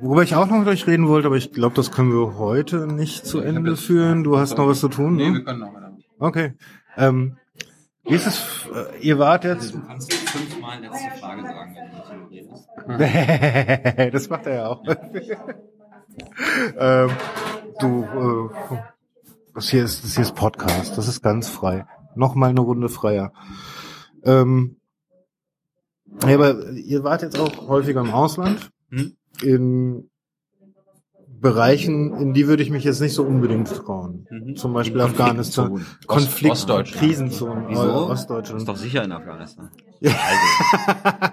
[0.00, 2.86] Worüber ich auch noch mit euch reden wollte, aber ich glaube, das können wir heute
[2.86, 4.22] nicht zu Ende führen.
[4.22, 5.42] Du hast noch was zu tun, ne?
[5.42, 5.96] können noch mal.
[6.20, 6.54] Okay.
[6.96, 7.36] Ähm,
[8.08, 12.34] wie ist es, äh, ihr wart jetzt, Du kannst fünfmal letzte Frage sagen, wenn du
[12.34, 14.14] nicht redest.
[14.14, 14.84] das macht er ja auch.
[16.78, 17.10] ähm,
[17.80, 18.78] du, äh,
[19.54, 21.86] das hier ist, das hier ist Podcast, das ist ganz frei.
[22.14, 23.32] Nochmal eine Runde freier.
[24.24, 24.76] Ähm,
[26.26, 28.70] ja, aber ihr wart jetzt auch häufiger im Ausland.
[28.90, 29.16] Hm?
[29.42, 30.10] In
[31.40, 34.26] Bereichen, in die würde ich mich jetzt nicht so unbedingt trauen.
[34.30, 34.56] Mhm.
[34.56, 35.84] Zum Beispiel Afghanistan.
[36.06, 37.00] Konflikt, Ostdeutschland.
[37.04, 37.82] Krisenzonen, Wieso?
[37.82, 38.68] äh, Ist Ostdeutschland.
[38.68, 39.70] doch sicher in Afghanistan.
[40.00, 40.12] Ja.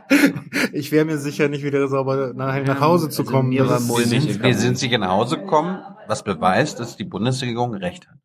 [0.73, 3.51] ich wäre mir sicher nicht wieder sauber nach, nach Hause zu also kommen.
[3.51, 4.11] ist- mulmig.
[4.11, 8.15] Wir sind, wir sind sicher nach Hause gekommen, was beweist, dass die Bundesregierung recht hat.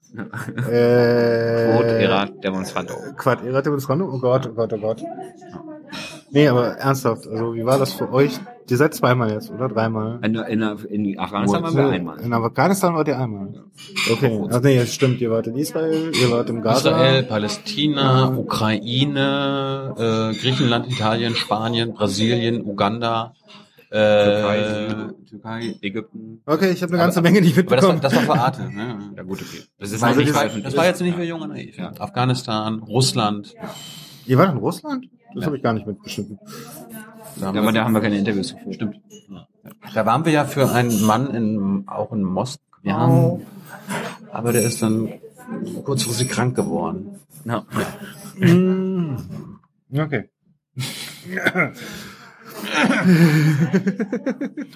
[0.68, 2.94] Äh, Quod erat demonstrando.
[3.16, 4.06] Quad erat demonstrando?
[4.12, 5.02] Oh Gott, oh Gott, oh Gott.
[6.30, 8.38] Nee, aber ernsthaft, also wie war das für euch?
[8.70, 9.68] Ihr seid zweimal jetzt, oder?
[9.68, 10.20] Dreimal?
[10.22, 12.20] In, in, in Afghanistan waren wir einmal.
[12.20, 13.64] In Afghanistan wart ihr einmal.
[14.12, 14.40] Okay.
[14.48, 16.90] Ach nee, stimmt, ihr wart in Israel, ihr wart im Gaza.
[16.90, 23.34] Israel, Palästina, Ukraine, äh, Griechenland, Italien, Spanien, Brasilien, Uganda,
[23.90, 24.86] äh, Türkei.
[25.28, 25.74] Türkei.
[25.82, 26.42] Ägypten.
[26.46, 28.16] Okay, ich habe eine ganze Menge nicht Aber das war, mitbekommen.
[28.18, 28.62] das war für Arte.
[28.72, 29.12] Ne?
[29.16, 29.64] Ja gut, okay.
[29.80, 31.76] Das ist war, nicht das, das war jetzt nicht für Junge naiv.
[31.76, 31.90] Ja.
[31.98, 33.52] Afghanistan, Russland.
[34.26, 35.06] Ihr wart in Russland?
[35.34, 36.38] Das habe ich gar nicht mitbeschnitten.
[37.40, 38.74] Da haben, Aber wir, da haben wir keine Interviews geführt.
[38.74, 39.00] Stimmt.
[39.94, 43.40] da waren wir ja für einen Mann in, auch in Moskau.
[44.32, 45.12] Aber der ist dann
[45.84, 47.18] kurzfristig krank geworden.
[47.44, 47.64] Ja.
[49.92, 50.30] Okay.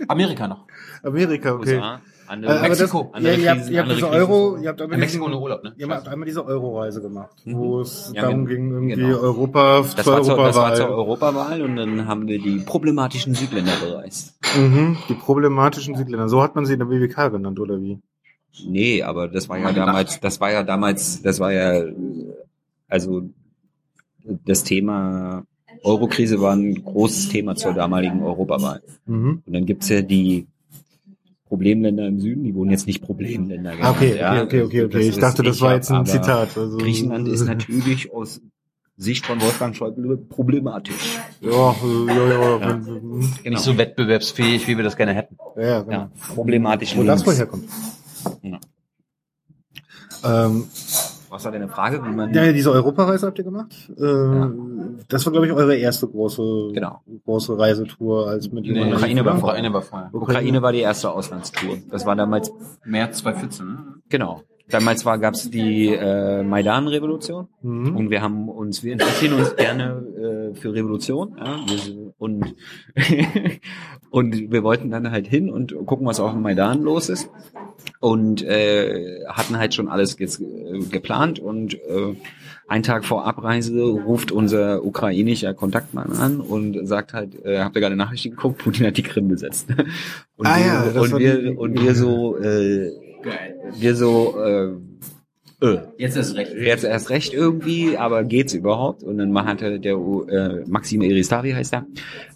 [0.09, 0.67] Amerika noch.
[1.03, 1.77] Amerika, okay.
[1.77, 4.07] USA, Äh, andere aber das, Mexiko, ja, andere ihr habt, Krisen, ihr habt andere diese
[4.09, 4.21] Krisen.
[4.33, 5.73] Euro, ihr habt einmal In Mexiko ohne Urlaub, ne?
[5.77, 7.57] Ihr habt einmal diese Euro-Reise gemacht, Mhm.
[7.59, 9.19] wo es Ja, darum gen- ging, irgendwie genau.
[9.21, 10.99] Europa Das zur war, zur, das war zur Europawahl.
[10.99, 14.35] Europawahl und dann haben wir die problematischen Südländer bereist.
[14.59, 16.29] Mhm, die problematischen Südländer.
[16.29, 17.99] So hat man sie in der BWK genannt, oder wie?
[18.67, 21.95] Nee, aber das war ja Mal damals, das war ja damals, das war ja, äh,
[22.89, 23.23] also
[24.47, 25.45] das Thema
[25.83, 28.81] Eurokrise war ein großes Thema zur damaligen Europawahl.
[29.07, 29.43] Mhm.
[29.45, 30.47] Und dann gibt's ja die
[31.55, 34.43] Problemländer im Süden, die wurden jetzt nicht Problemländer Ah, okay, genannt, ja.
[34.43, 35.07] okay, okay, okay, okay.
[35.07, 36.59] Das Ich dachte, das war jetzt ein Zitat.
[36.59, 38.41] Also, Griechenland ist natürlich aus
[38.97, 41.19] Sicht von Wolfgang Schäuble problematisch.
[41.41, 42.59] Ja, ja, ja.
[42.59, 42.73] Ja.
[42.73, 43.27] Genau.
[43.45, 45.37] Nicht so wettbewerbsfähig, wie wir das gerne hätten.
[45.57, 45.93] Ja, genau.
[45.93, 46.97] ja, problematisch.
[46.97, 47.27] Wo das links.
[47.27, 47.69] wohl herkommt.
[48.43, 48.59] Ja.
[50.47, 50.65] Ähm,
[51.35, 52.01] Was war deine Frage?
[52.05, 53.75] Wie man ja, diese Europareise habt ihr gemacht?
[53.99, 57.01] Äh, Das war, glaube ich, eure erste große, Genau.
[57.25, 60.11] große Reisetour als mit Nee, Ukraine war Ukraine war vorher.
[60.15, 61.79] Ukraine war die erste Auslandstour.
[61.91, 62.53] Das war damals
[62.85, 63.79] März 2014, ne?
[64.11, 64.43] Genau.
[64.71, 67.97] Damals war gab's die äh, Maidan-Revolution Mhm.
[67.97, 72.55] und wir haben uns, wir interessieren uns gerne äh, für Revolution ja, wir, und
[74.11, 77.29] und wir wollten dann halt hin und gucken, was auf dem Maidan los ist
[78.01, 81.39] und äh, hatten halt schon alles ge äh, geplant.
[81.39, 82.15] Und äh,
[82.69, 87.81] einen Tag vor Abreise ruft unser ukrainischer Kontaktmann an und sagt halt, äh, habt ihr
[87.81, 89.69] gerade Nachrichten geguckt, Putin hat die Krim besetzt.
[90.37, 92.91] Und Ah wir, ja, das und wir die- und wir so äh,
[93.79, 94.73] wir so äh,
[95.65, 96.53] äh, Jetzt ist recht.
[96.55, 99.03] jetzt erst recht irgendwie, aber geht's überhaupt?
[99.03, 101.87] Und dann hatte der äh, Maxim Eristavi heißt er,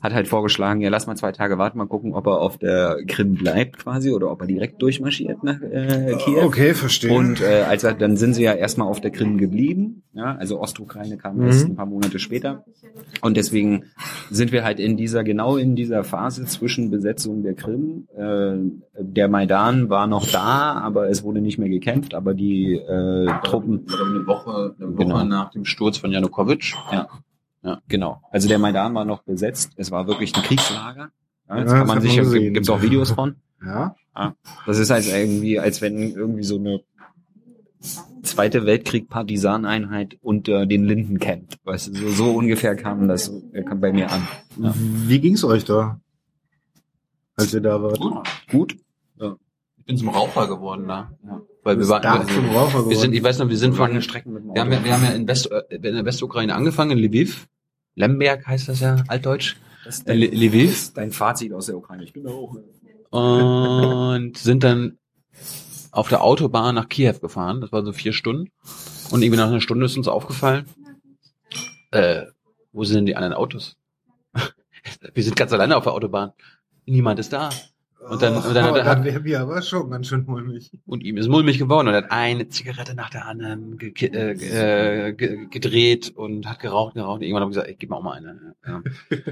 [0.02, 2.98] hat halt vorgeschlagen, ja lass mal zwei Tage warten, mal gucken, ob er auf der
[3.06, 6.40] Krim bleibt quasi oder ob er direkt durchmarschiert nach äh, Kiew.
[6.44, 7.12] Okay, verstehe.
[7.12, 10.02] Und äh, als er, dann sind sie ja erstmal auf der Krim geblieben.
[10.14, 11.46] Ja, also Ostukraine kam Mhm.
[11.46, 12.64] erst ein paar Monate später.
[13.20, 13.84] Und deswegen
[14.30, 18.08] sind wir halt in dieser, genau in dieser Phase zwischen Besetzung der Krim.
[18.16, 18.56] Äh,
[19.00, 23.86] der Maidan war noch da, aber es wurde nicht mehr gekämpft, aber die äh, Truppen.
[23.88, 25.24] Eine Woche, eine Woche Genau.
[25.24, 26.74] nach dem Sturz von Janukowitsch.
[27.88, 28.22] Genau.
[28.30, 29.72] Also der Maidan war noch besetzt.
[29.76, 31.10] Es war wirklich ein Kriegslager.
[31.48, 32.54] Ja, Ja, jetzt das kann man sich, gesehen.
[32.54, 33.36] gibt's auch Videos von.
[33.64, 33.94] ja.
[34.66, 36.80] Das ist halt irgendwie, als wenn irgendwie so eine
[38.22, 41.58] Zweite Weltkrieg-Partisaneinheit unter den Linden campt.
[41.64, 44.26] Weißt du, so, so ungefähr kam das äh, kam bei mir an.
[44.60, 44.74] Ja.
[44.76, 46.00] Wie ging's euch da,
[47.36, 47.98] als ihr da wart?
[48.00, 48.26] Gut.
[48.50, 48.76] Gut.
[49.76, 51.12] Ich bin zum Raucher geworden da.
[51.24, 51.40] Ja.
[51.62, 52.88] Weil wir waren, geworden.
[52.88, 54.00] wir sind, ich weiß noch, wir sind von, wir
[54.60, 57.48] haben, ja, wir haben ja in, West, äh, in der Westukraine angefangen, in Lviv.
[57.94, 59.56] Lemberg heißt das ja, altdeutsch.
[59.84, 60.92] Das ist dein, Lviv.
[60.94, 62.04] dein Fazit aus der Ukraine.
[62.04, 62.56] Ich bin da auch.
[63.10, 64.98] Und sind dann
[65.90, 67.60] auf der Autobahn nach Kiew gefahren.
[67.60, 68.50] Das war so vier Stunden.
[69.10, 70.66] Und irgendwie nach einer Stunde ist uns aufgefallen,
[71.90, 72.26] äh,
[72.72, 73.76] wo sind denn die anderen Autos?
[75.14, 76.32] wir sind ganz alleine auf der Autobahn.
[76.86, 77.50] Niemand ist da.
[78.10, 80.70] Und dann- und dann hat er- dann wäre mir aber schon ganz schön mulmig.
[80.86, 84.34] Und ihm ist mulmig geworden und er hat eine Zigarette nach der anderen ge äh,
[84.34, 87.16] ge- ge gedreht und hat geraucht, geraucht.
[87.16, 88.54] Und irgendwann habe ich gesagt, ey, gib mir auch mal eine.
[88.66, 88.82] Ja.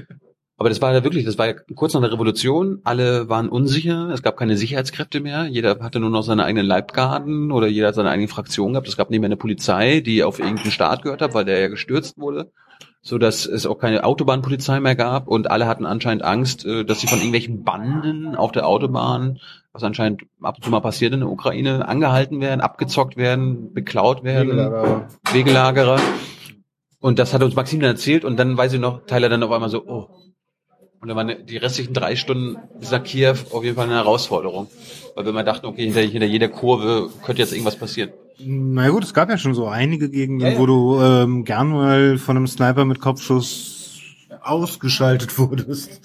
[0.59, 2.79] Aber das war ja wirklich, das war ja kurz nach der Revolution.
[2.83, 4.09] Alle waren unsicher.
[4.09, 5.45] Es gab keine Sicherheitskräfte mehr.
[5.45, 8.87] Jeder hatte nur noch seine eigenen Leibgarden oder jeder hat seine eigene Fraktion gehabt.
[8.87, 11.67] Es gab nicht mehr eine Polizei, die auf irgendeinen Staat gehört hat, weil der ja
[11.67, 12.51] gestürzt wurde.
[13.07, 16.99] So dass es auch keine Autobahnpolizei mehr gab und alle hatten anscheinend Angst, äh, dass
[16.99, 19.39] sie von irgendwelchen Banden auf der Autobahn,
[19.71, 24.25] was anscheinend ab und zu mal passiert in der Ukraine, angehalten werden, abgezockt werden, beklaut
[24.25, 24.49] werden.
[24.49, 25.07] Wegelager.
[25.31, 25.99] Wegelagerer.
[26.99, 29.51] Und das hat uns Maxim dann erzählt und dann weiß ich noch, Tyler dann auf
[29.51, 30.09] einmal so, oh.
[30.99, 34.67] Und dann waren die restlichen drei Stunden bis nach Kiew auf jeden Fall eine Herausforderung.
[35.15, 38.09] Weil wir mal dachten, okay, hinter, hinter jeder Kurve könnte jetzt irgendwas passieren.
[38.39, 40.59] Na gut, es gab ja schon so einige Gegenden, Ja, ja.
[40.59, 44.01] wo du ähm, gern mal von einem Sniper mit Kopfschuss
[44.41, 46.01] ausgeschaltet wurdest.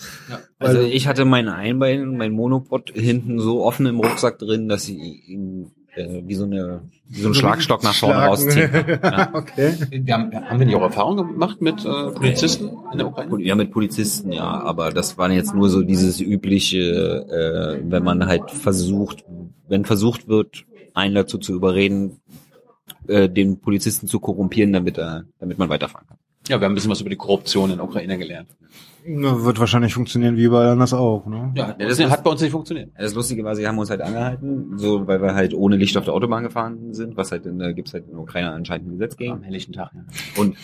[0.59, 4.89] Also Weil- ich hatte mein Einbein, mein Monopod hinten so offen im Rucksack drin, dass
[4.89, 4.99] ich
[5.29, 8.71] ihn äh, wie so eine wie so ein Schlagstock nach vorne rausziehen.
[9.03, 9.31] Ja.
[9.35, 9.75] okay.
[9.91, 13.43] Wir haben, haben wir nicht auch Erfahrung gemacht mit äh, Polizisten in der Ukraine?
[13.43, 16.81] Ja, mit Polizisten, ja, aber das war jetzt nur so dieses übliche,
[17.79, 19.25] äh, wenn man halt versucht,
[19.69, 20.65] wenn versucht wird,
[20.95, 22.21] einen dazu zu überreden,
[23.09, 26.19] äh, den Polizisten zu korrumpieren, damit er, damit man weiterfahren kann.
[26.49, 28.49] Ja, wir haben ein bisschen was über die Korruption in der Ukraine gelernt.
[29.07, 31.53] Na, wird wahrscheinlich funktionieren wie überall anders auch, ne?
[31.57, 32.91] Ja, das das ist- hat bei uns nicht funktioniert.
[32.97, 36.05] Das Lustige war, sie haben uns halt angehalten, so weil wir halt ohne Licht auf
[36.05, 38.91] der Autobahn gefahren sind, was halt in der gibt's halt in der Ukraine anscheinend ein
[38.93, 39.43] Gesetz Am gegen.
[39.43, 40.41] helllichen Tag, ja.
[40.41, 40.57] Und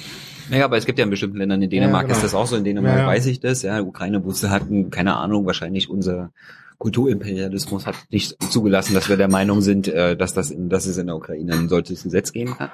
[0.51, 2.17] naja, aber es gibt ja in bestimmten Ländern, in Dänemark Ja, genau.
[2.17, 3.07] ist das auch so, in Dänemark Ja, ja.
[3.09, 6.31] weiß ich das, ja, Ukraine wusste hatten, keine Ahnung, wahrscheinlich unser
[6.79, 10.97] Kulturimperialismus hat nicht zugelassen, dass wir der Meinung sind, äh, dass das in, dass es
[10.97, 12.71] in der Ukraine ein solches Gesetz geben kann.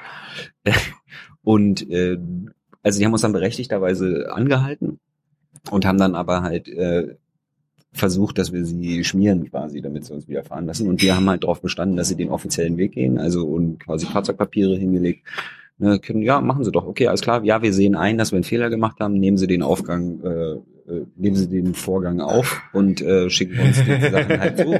[1.42, 2.18] Und äh,
[2.82, 5.00] also die haben uns dann berechtigterweise angehalten
[5.70, 7.16] und haben dann aber halt äh,
[7.92, 10.88] versucht, dass wir sie schmieren quasi, damit sie uns wieder fahren lassen.
[10.88, 14.04] Und wir haben halt darauf bestanden, dass sie den offiziellen Weg gehen, also und quasi
[14.04, 15.26] Fahrzeugpapiere hingelegt.
[15.78, 16.86] Ne, können, ja, machen Sie doch.
[16.86, 17.42] Okay, alles klar.
[17.42, 19.14] Ja, wir sehen ein, dass wir einen Fehler gemacht haben.
[19.14, 20.56] Nehmen Sie den Aufgang, äh,
[20.88, 24.72] äh, nehmen Sie den Vorgang auf und äh, schicken uns die Sachen halt zu.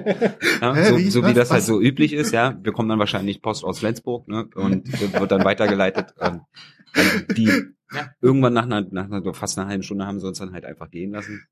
[0.60, 1.10] Ja, Hä, so, wie?
[1.10, 1.34] so wie Was?
[1.34, 2.32] das halt so üblich ist.
[2.32, 4.90] Ja, wir kommen dann wahrscheinlich Post aus Flensburg ne, und
[5.20, 6.14] wird dann weitergeleitet.
[6.20, 6.42] Ähm,
[7.36, 7.50] die
[8.20, 10.90] irgendwann nach einer, nach einer fast einer halben Stunde haben sie uns dann halt einfach
[10.90, 11.46] gehen lassen.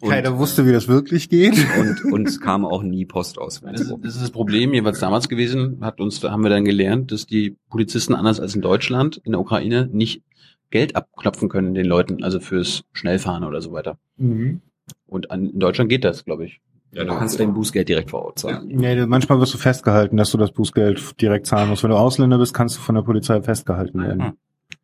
[0.00, 1.54] Und, Keiner wusste, wie das wirklich geht.
[1.78, 5.28] und uns kam auch nie Post aus Das ist, das ist das Problem, jeweils damals
[5.28, 9.32] gewesen, hat uns, haben wir dann gelernt, dass die Polizisten anders als in Deutschland, in
[9.32, 10.22] der Ukraine, nicht
[10.70, 13.98] Geld abklopfen können den Leuten, also fürs Schnellfahren oder so weiter.
[14.16, 14.60] Mhm.
[15.06, 16.60] Und an, in Deutschland geht das, glaube ich.
[16.92, 18.68] Ja, du kannst dein Bußgeld direkt vor Ort zahlen.
[18.68, 21.82] Nee, manchmal wirst du festgehalten, dass du das Bußgeld direkt zahlen musst.
[21.82, 24.18] Wenn du Ausländer bist, kannst du von der Polizei festgehalten werden.
[24.18, 24.32] Mhm.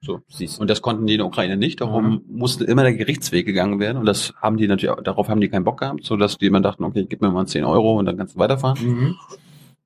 [0.01, 0.61] So, siehst.
[0.61, 2.37] Und das konnten die in der Ukraine nicht, darum Mhm.
[2.37, 5.65] musste immer der Gerichtsweg gegangen werden und das haben die natürlich, darauf haben die keinen
[5.65, 8.17] Bock gehabt, so dass die immer dachten, okay, gib mir mal 10 Euro und dann
[8.17, 8.85] kannst du weiterfahren.
[8.85, 9.15] Mhm.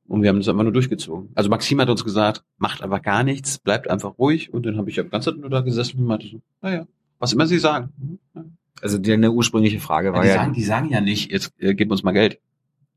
[0.09, 1.31] Und wir haben das einfach nur durchgezogen.
[1.35, 4.53] Also Maxim hat uns gesagt, macht einfach gar nichts, bleibt einfach ruhig.
[4.55, 6.87] Und dann habe ich ja die ganze Zeit nur da gesessen und meinte so, naja,
[7.19, 7.93] was immer sie sagen.
[7.99, 8.45] Mhm, ja.
[8.83, 11.75] Also die, eine ursprüngliche Frage war die, ja, sagen die sagen ja nicht, jetzt äh,
[11.75, 12.39] gib uns mal Geld.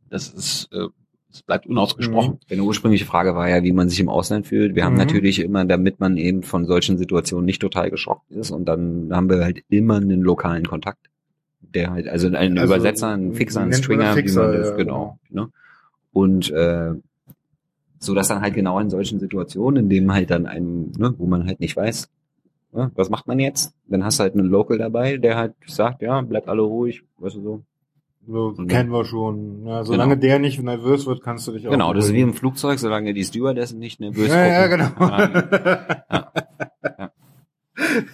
[0.09, 0.87] Das ist, äh,
[1.31, 2.39] das bleibt unausgesprochen.
[2.49, 4.75] Eine ursprüngliche Frage war ja, wie man sich im Ausland fühlt.
[4.75, 4.99] Wir haben Mhm.
[4.99, 9.29] natürlich immer, damit man eben von solchen Situationen nicht total geschockt ist, und dann haben
[9.29, 11.09] wir halt immer einen lokalen Kontakt.
[11.61, 14.75] Der halt, also einen Also, Übersetzer, einen Fixer, einen Stringer, Fixer, wie man das, ja,
[14.75, 15.19] genau.
[15.29, 15.49] Ne?
[16.11, 16.91] Und äh,
[17.99, 21.25] so dass dann halt genau in solchen Situationen, in dem halt dann einem, ne, wo
[21.27, 22.09] man halt nicht weiß,
[22.71, 23.73] ne, was macht man jetzt?
[23.87, 27.35] Dann hast du halt einen Local dabei, der halt sagt, ja, bleibt alle ruhig, weißt
[27.35, 27.61] du so.
[28.27, 29.65] So, kennen wir schon.
[29.65, 30.21] Ja, solange Genau.
[30.21, 31.71] der nicht nervös wird, kannst du dich auch.
[31.71, 34.93] Genau, das ist wie im Flugzeug, solange die Stewardessen nicht nervös Ja, ja, gucken.
[34.97, 35.09] genau.
[35.09, 36.31] Ja.
[36.99, 37.11] Ja.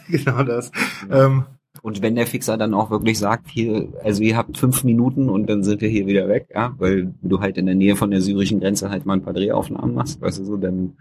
[0.09, 0.71] genau das.
[1.11, 1.45] Ähm,
[1.85, 5.47] Und wenn der Fixer dann auch wirklich sagt, hier, also ihr habt fünf Minuten und
[5.47, 8.21] dann sind wir hier wieder weg, ja, weil du halt in der Nähe von der
[8.21, 10.97] syrischen Grenze halt mal ein paar Drehaufnahmen machst, weißt du so, dann,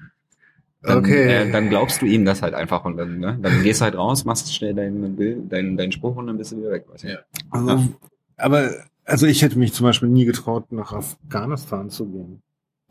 [0.82, 1.27] dann, Okay.
[1.27, 3.97] äh, dann glaubst du ihm das halt einfach und dann, ne, dann gehst du halt
[3.97, 7.05] raus, machst schnell deinen Bild, deinen, deinen Spruch und dann bist du wieder weg, weißt
[7.05, 7.09] du.
[7.09, 7.19] Ja.
[7.48, 7.89] also, Ja.
[8.36, 8.69] Aber
[9.06, 12.43] also ich hätte mich zum Beispiel nie getraut, nach Afghanistan zu gehen.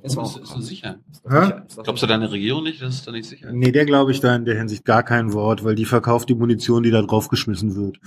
[0.03, 0.99] Ist Aber auch ist, ist sicher?
[1.27, 1.53] Hä?
[1.81, 2.81] Glaubst du deine Regierung nicht?
[2.81, 3.53] Das ist da nicht sicher.
[3.53, 6.35] Nee, der glaube ich da in der Hinsicht gar kein Wort, weil die verkauft die
[6.35, 7.99] Munition, die da draufgeschmissen wird.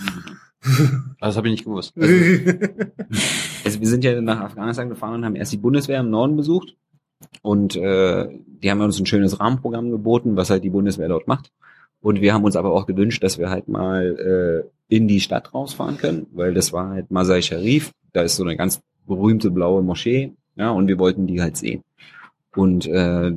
[0.63, 0.85] Also
[1.21, 1.95] das habe ich nicht gewusst.
[3.65, 6.77] Also wir sind ja nach Afghanistan gefahren und haben erst die Bundeswehr im Norden besucht.
[7.43, 8.29] Und äh,
[8.63, 11.51] die haben uns ein schönes Rahmenprogramm geboten, was halt die Bundeswehr dort macht.
[12.01, 15.53] Und wir haben uns aber auch gewünscht, dass wir halt mal äh, in die Stadt
[15.53, 17.91] rausfahren können, weil das war halt Masai Sharif.
[18.13, 20.33] Da ist so eine ganz berühmte blaue Moschee.
[20.57, 21.85] Ja, und wir wollten die halt sehen.
[22.55, 23.33] Und äh,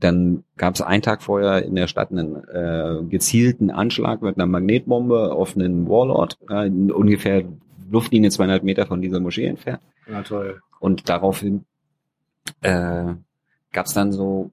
[0.00, 4.46] dann gab es einen Tag vorher in der Stadt einen äh, gezielten Anschlag mit einer
[4.46, 7.44] Magnetbombe auf einen Warlord, äh, ungefähr
[7.90, 9.80] Luftlinie 200 Meter von dieser Moschee entfernt.
[10.06, 10.60] Na toll.
[10.80, 11.64] Und daraufhin
[12.60, 13.14] äh,
[13.72, 14.50] gab es dann so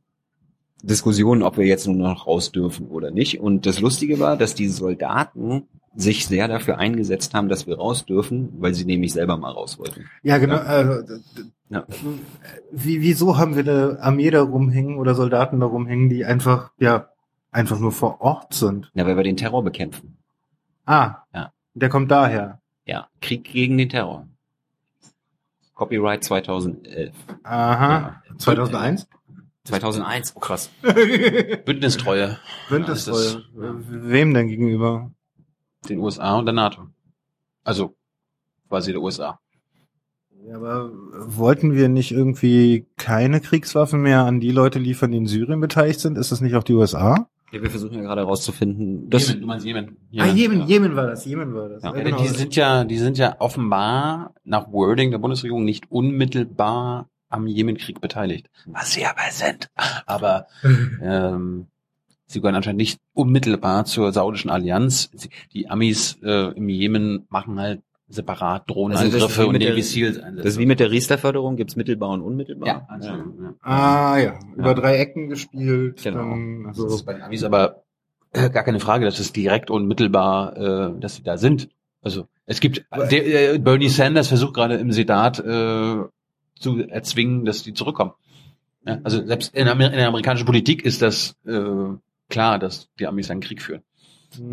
[0.81, 3.39] Diskussionen, ob wir jetzt nur noch raus dürfen oder nicht.
[3.39, 8.05] Und das Lustige war, dass die Soldaten sich sehr dafür eingesetzt haben, dass wir raus
[8.05, 10.05] dürfen, weil sie nämlich selber mal raus wollten.
[10.23, 10.55] Ja, genau.
[10.57, 11.85] Äh, d- d- Ja.
[12.71, 17.09] Wie, wieso haben wir eine Armee da rumhängen oder Soldaten da rumhängen, die einfach, ja,
[17.51, 18.91] einfach nur vor Ort sind?
[18.95, 20.17] Ja, weil wir den Terror bekämpfen.
[20.85, 21.51] Ah, Ja.
[21.75, 22.59] der kommt daher.
[22.85, 24.27] Ja, Krieg gegen den Terror.
[25.75, 27.13] Copyright 2011.
[27.43, 28.21] Aha.
[28.37, 29.07] 2001?
[29.65, 30.69] 2001, oh krass.
[31.65, 32.37] Bündnistreue.
[32.69, 33.23] Bündnistreue.
[33.55, 35.11] Ja, das- Wem denn gegenüber?
[35.89, 36.87] Den USA und der NATO.
[37.63, 37.95] Also
[38.67, 39.39] quasi der USA.
[40.45, 45.27] Ja, aber wollten wir nicht irgendwie keine Kriegswaffen mehr an die Leute liefern, die in
[45.27, 46.17] Syrien beteiligt sind?
[46.17, 47.29] Ist das nicht auch die USA?
[47.53, 49.97] Ja, wir versuchen ja gerade herauszufinden, dass Jemen, du meinst Jemen.
[50.17, 50.65] ah, Jemen, ja.
[50.65, 51.83] Jemen war das, Jemen war das.
[51.83, 51.95] Ja.
[51.95, 57.47] Ja, die sind ja, die sind ja offenbar nach Wording der Bundesregierung nicht unmittelbar am
[57.47, 58.49] Jemenkrieg beteiligt.
[58.65, 59.69] Was sie aber sind.
[60.07, 60.47] Aber
[61.01, 61.67] ähm,
[62.33, 65.11] sie gehören anscheinend nicht unmittelbar zur saudischen Allianz.
[65.53, 70.17] Die Amis äh, im Jemen machen halt separat Also Drohnenangriffe das wie und Navy Seals
[70.19, 70.43] Einsätze.
[70.43, 72.67] Das ist wie mit der Riester-Förderung, gibt's mittelbar und unmittelbar.
[72.67, 73.53] ja, also, ja.
[73.61, 74.73] Ah ja, über Ja.
[74.73, 76.01] drei Ecken gespielt.
[76.03, 76.17] Genau.
[76.19, 77.83] Dann, Das also, ist bei den Amis aber
[78.33, 81.69] äh, gar keine Frage, dass es direkt unmittelbar, äh, dass sie da sind.
[82.01, 86.03] Also es gibt der, äh, Bernie Sanders versucht gerade im Senat äh,
[86.59, 88.11] zu erzwingen, dass die zurückkommen.
[88.85, 91.61] Ja, also selbst in, Amer in der amerikanischen Politik ist das äh,
[92.29, 93.81] klar, dass die Amis einen Krieg führen.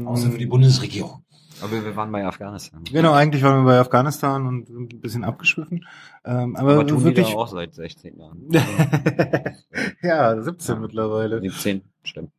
[0.07, 1.25] Außer für die Bundesregierung.
[1.63, 2.83] Aber wir waren bei Afghanistan.
[2.91, 5.87] Genau, eigentlich waren wir bei Afghanistan und sind ein bisschen abgeschwiffen.
[6.25, 8.49] Ähm, aber, Aber tun die da wirklich, auch seit 16 Jahren.
[10.03, 11.41] ja, 17 mittlerweile.
[11.41, 12.31] 17, stimmt.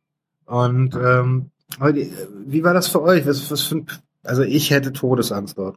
[0.46, 2.12] Und ähm, aber die-
[2.46, 3.26] wie war das für euch?
[3.26, 3.86] Was, was für ein,
[4.24, 5.76] also ich hätte Todesangst dort.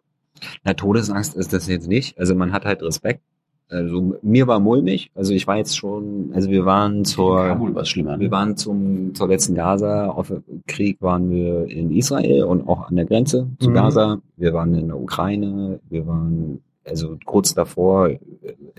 [0.63, 2.17] Na, Todesangst ist das jetzt nicht.
[2.19, 3.21] Also man hat halt Respekt.
[3.69, 5.09] Also mir war mulmig.
[5.15, 8.19] Also ich war jetzt schon, also wir waren zur, Kabul war schlimmer.
[8.19, 8.31] wir Ne?
[8.31, 13.69] waren zum, zur letzten Gaza-Krieg waren wir in Israel und auch an der Grenze zu
[13.71, 13.73] Mhm.
[13.73, 14.21] Gaza.
[14.37, 15.79] Wir waren in der Ukraine.
[15.89, 18.11] Wir waren also kurz davor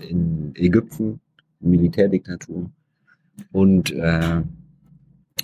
[0.09, 1.19] in Ägypten,
[1.59, 2.69] Militärdiktatur.
[3.51, 4.41] Und äh,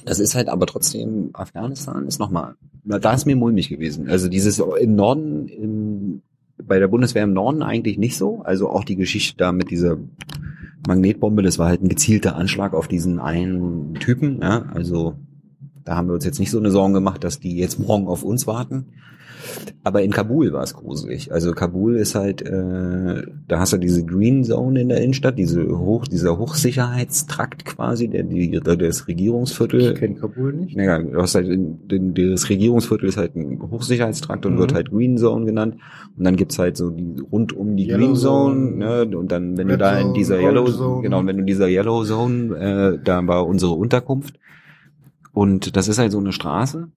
[0.06, 2.56] das ist halt aber trotzdem, Afghanistan ist nochmal,
[2.86, 4.10] da ist mir mulmig gewesen.
[4.10, 6.22] Also dieses im Norden, im,
[6.62, 8.42] bei der Bundeswehr im Norden eigentlich nicht so.
[8.44, 9.98] Also auch die Geschichte da mit dieser
[10.88, 14.40] Magnetbombe, das war halt ein gezielter Anschlag auf diesen einen Typen.
[14.42, 14.66] Ja?
[14.74, 15.16] Also
[15.84, 18.24] da haben wir uns jetzt nicht so eine Sorgen gemacht, dass die jetzt morgen auf
[18.24, 18.88] uns warten.
[19.84, 21.32] Aber in Kabul war es gruselig.
[21.32, 25.66] Also Kabul ist halt, äh, da hast du diese Green Zone in der Innenstadt, diese
[25.78, 29.94] Hoch, dieser Hochsicherheitstrakt quasi, der, die, der das Regierungsviertel.
[29.94, 30.76] Ich kenne Kabul nicht.
[30.76, 34.58] Ja, du hast halt in, den, das Regierungsviertel ist halt ein Hochsicherheitstrakt und Mhm.
[34.60, 35.76] wird halt Green Zone genannt.
[36.18, 39.18] Und dann gibt's halt so die rund um die Yellow Green Zone, Zone, ne?
[39.18, 41.02] Und dann, wenn Red du da in Zone, dieser Orange Yellow Zone.
[41.02, 44.40] genau, wenn du in dieser Yellow Zone, äh, da war unsere Unterkunft.
[45.34, 46.90] Und das ist halt so eine Straße,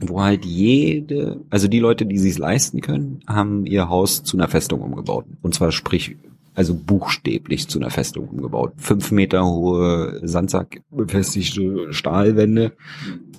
[0.00, 4.48] wo halt jede, also die Leute, die sich's leisten können, haben ihr Haus zu einer
[4.48, 5.24] Festung umgebaut.
[5.42, 6.16] Und zwar sprich,
[6.54, 8.74] also buchstäblich zu einer Festung umgebaut.
[8.76, 12.72] Fünf Meter hohe Sandsack befestigte Stahlwände,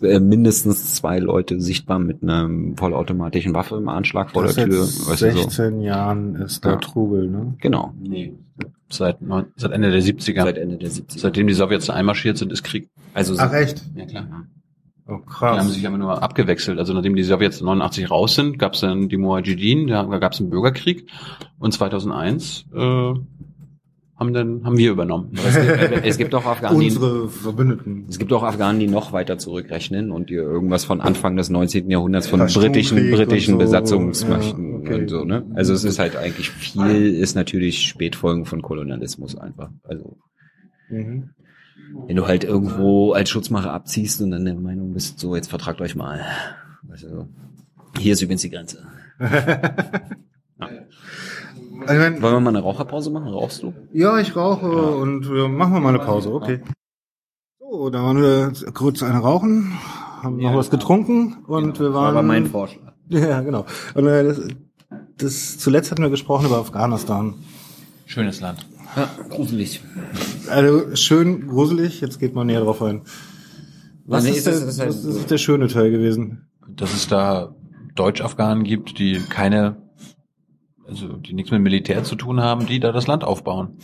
[0.01, 4.81] äh, mindestens zwei Leute sichtbar mit einer vollautomatischen Waffe im Anschlag vor Das der Tür.
[4.81, 5.43] Weißt du, so.
[5.43, 6.75] 16 Jahren ist da Ja.
[6.77, 7.55] Trubel, ne?
[7.59, 7.93] Genau.
[8.01, 8.33] Nee.
[8.89, 10.43] Seit, neun, seit Ende der 70er.
[10.43, 11.19] Seit Ende der 70er.
[11.19, 12.89] Seitdem die Sowjets einmarschiert sind, ist Krieg.
[13.13, 13.81] also Ach echt?
[13.95, 14.27] Ja klar.
[15.07, 15.73] Oh Die haben krass.
[15.73, 16.79] sich aber nur abgewechselt.
[16.79, 20.39] Also nachdem die Sowjets 89 raus sind, gab es dann die Mujahideen, da gab es
[20.39, 21.07] einen Bürgerkrieg.
[21.59, 22.77] Und 2001 äh,
[24.17, 25.31] haben dann haben wir übernommen.
[25.35, 28.05] es, gibt, es gibt auch Afghanen, die, Unsere Verbündeten.
[28.09, 31.87] es gibt auch Afghanen, die noch weiter zurückrechnen und die irgendwas von Anfang des 19.
[31.89, 33.65] Jahrhunderts von britischen, britischen und so.
[33.65, 35.01] Besatzungsmächten Ja, okay.
[35.01, 35.45] und so, ne?
[35.53, 39.69] Also es ist halt eigentlich viel, ist natürlich Spätfolgen von Kolonialismus einfach.
[39.83, 40.17] Also
[40.87, 41.31] Mhm.
[42.07, 45.81] Wenn du halt irgendwo als Schutzmacher abziehst und dann der Meinung bist, so jetzt vertragt
[45.81, 46.21] euch mal.
[46.83, 47.27] Weißt du, so.
[47.99, 48.87] hier ist übrigens die Grenze.
[51.87, 53.27] Also, ich mein, Wollen wir mal eine Raucherpause machen?
[53.27, 53.73] Rauchst du?
[53.93, 56.61] ja, ich rauche und wir machen wir mal eine Pause, okay.
[57.59, 59.73] So, da waren wir kurz eine rauchen,
[60.21, 62.47] haben noch was getrunken und wir waren.
[62.47, 62.93] Vorschlag.
[63.09, 63.65] Ja, genau.
[63.93, 64.41] Und äh, das,
[65.17, 67.35] das zuletzt hatten wir gesprochen über Afghanistan.
[68.07, 68.65] Schönes Land.
[68.95, 69.81] Ja, gruselig.
[70.49, 73.01] Also schön gruselig, jetzt geht man näher drauf ein.
[74.05, 76.47] Was, Nee, ist, es der, ist halt was ist der schöne Teil gewesen?
[76.67, 77.55] Dass es da
[77.95, 79.77] Deutsch-Afghanen gibt, die keine,
[80.87, 83.77] also die nichts mit Militär zu tun haben, die da das Land aufbauen.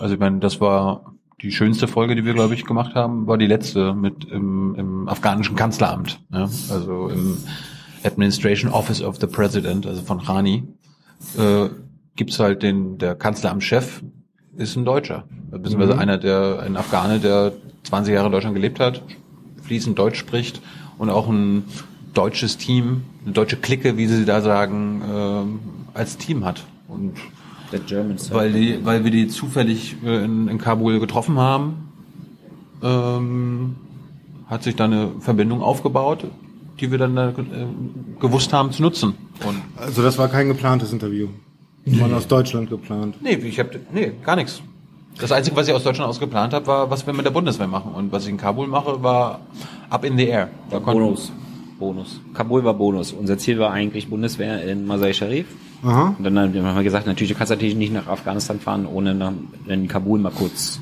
[0.00, 3.38] Also ich meine, das war die schönste Folge, die wir, glaube ich, gemacht haben, war
[3.38, 6.20] die letzte mit im, im afghanischen Kanzleramt.
[6.32, 6.48] Ja?
[6.70, 7.38] Also im
[8.04, 10.64] Administration Office of the President, also von Rani,
[11.38, 11.68] äh,
[12.16, 14.02] gibt's halt den, der Kanzleramtschef
[14.56, 15.24] ist ein Deutscher.
[15.50, 15.98] Beziehungsweise Mhm.
[15.98, 17.52] einer, der, ein Afghane, der
[17.84, 19.02] 20 Jahre in Deutschland gelebt hat,
[19.62, 20.60] fließend Deutsch spricht
[20.98, 21.64] und auch ein
[22.14, 25.58] deutsches Team, eine deutsche Clique, wie sie da sagen, ähm,
[25.94, 26.64] als Team hat.
[26.88, 27.14] Und
[27.72, 31.88] Der German weil die, weil wir die zufällig äh, in, in Kabul getroffen haben,
[32.82, 33.76] ähm,
[34.46, 36.26] hat sich da eine Verbindung aufgebaut,
[36.80, 37.32] die wir dann äh,
[38.20, 39.14] gewusst haben zu nutzen.
[39.46, 41.28] Und Also das war kein geplantes Interview.
[41.84, 43.16] War aus Deutschland geplant.
[43.22, 44.62] nee, ich habe nee, gar nichts.
[45.20, 47.66] Das Einzige, was ich aus Deutschland aus geplant habe, war, was wir mit der Bundeswehr
[47.66, 47.92] machen.
[47.92, 49.40] Und was ich in Kabul mache, war
[49.90, 50.48] up in the air.
[50.70, 51.32] Da konnten- Bonus.
[51.78, 52.20] Bonus.
[52.32, 53.12] Kabul war Bonus.
[53.12, 55.46] Unser Ziel war eigentlich Bundeswehr in Masai Sharif.
[55.82, 56.14] Aha.
[56.16, 59.32] Und dann haben wir gesagt, natürlich du kannst natürlich nicht nach Afghanistan fahren, ohne nach,
[59.66, 60.80] in Kabul mal kurz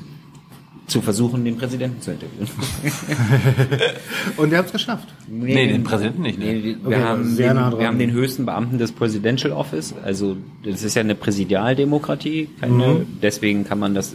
[0.91, 2.47] zu versuchen, den Präsidenten zu interviewen.
[4.37, 5.07] Und ihr habt es geschafft.
[5.29, 6.53] Nee, den Präsidenten nicht, nee.
[6.53, 7.79] Nee, die- Okay, wir, haben sehr den, nah dran.
[7.79, 9.93] wir haben den höchsten Beamten des Presidential Office.
[10.03, 12.49] Also das ist ja eine Präsidialdemokratie.
[12.59, 13.05] Keine, Mhm.
[13.21, 14.13] Deswegen kann man das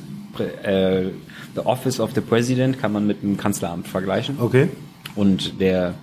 [0.63, 1.07] äh,
[1.55, 4.37] the Office of the President kann man mit dem Kanzleramt vergleichen.
[4.39, 4.69] Okay.
[5.15, 5.95] Und der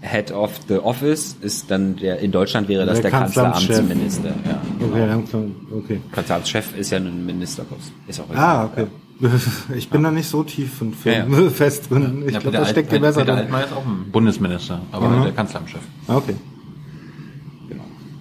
[0.00, 3.20] Head of the Office ist dann der in Deutschland wäre das Der der.
[3.20, 4.28] Kanzleramtsminister.
[4.46, 5.54] Ja, Okay, langsam.
[5.76, 6.00] Okay.
[6.12, 7.92] Kanzleramtschef ist ja ein Ministerpost.
[8.06, 8.86] Ist auch Ah, okay.
[9.76, 12.22] Ich bin da nicht so tief und Ja, Film fest drin.
[12.26, 13.44] Ich Ja, glaube, Peter da steckt ihr besser Peter drin.
[13.44, 15.22] Altmaier ist auch ein Bundesminister, aber Mhm.
[15.24, 15.80] der Kanzleramtschef.
[16.06, 16.34] Ah, Okay.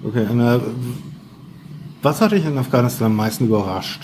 [0.04, 0.60] Okay, und, äh,
[2.04, 4.02] was hat dich in Afghanistan am meisten überrascht?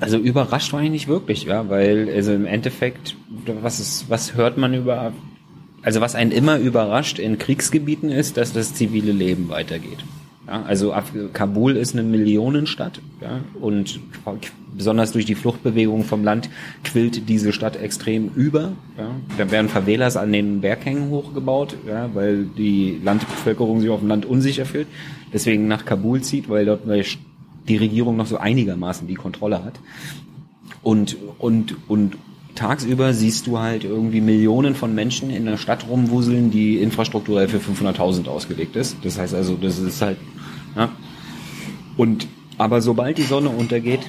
[0.00, 3.16] Also überrascht war ich nicht wirklich, ja, weil also im Endeffekt,
[3.62, 5.12] was ist, was hört man über,
[5.82, 10.04] also was einen immer überrascht in Kriegsgebieten ist, dass das zivile Leben weitergeht.
[10.46, 13.98] Ja, also Af Kabul ist eine Millionenstadt, ja, und
[14.76, 16.50] besonders durch die Fluchtbewegung vom Land
[16.84, 18.72] quillt diese Stadt extrem über.
[18.96, 19.10] Ja.
[19.38, 24.24] Da werden Favelas an den Berghängen hochgebaut, ja, weil die Landbevölkerung sich auf dem Land
[24.24, 24.86] unsicher fühlt,
[25.32, 26.82] deswegen nach Kabul zieht, weil dort
[27.68, 29.80] die Regierung noch so einigermaßen die Kontrolle hat.
[30.82, 32.16] Und, und, und
[32.54, 37.58] tagsüber siehst du halt irgendwie Millionen von Menschen in der Stadt rumwuseln, die infrastrukturell für
[37.58, 38.96] 500.000 ausgelegt ist.
[39.02, 40.16] Das heißt also, das ist halt,
[40.76, 40.90] ja.
[41.96, 42.26] Und,
[42.58, 44.00] aber sobald die Sonne untergeht,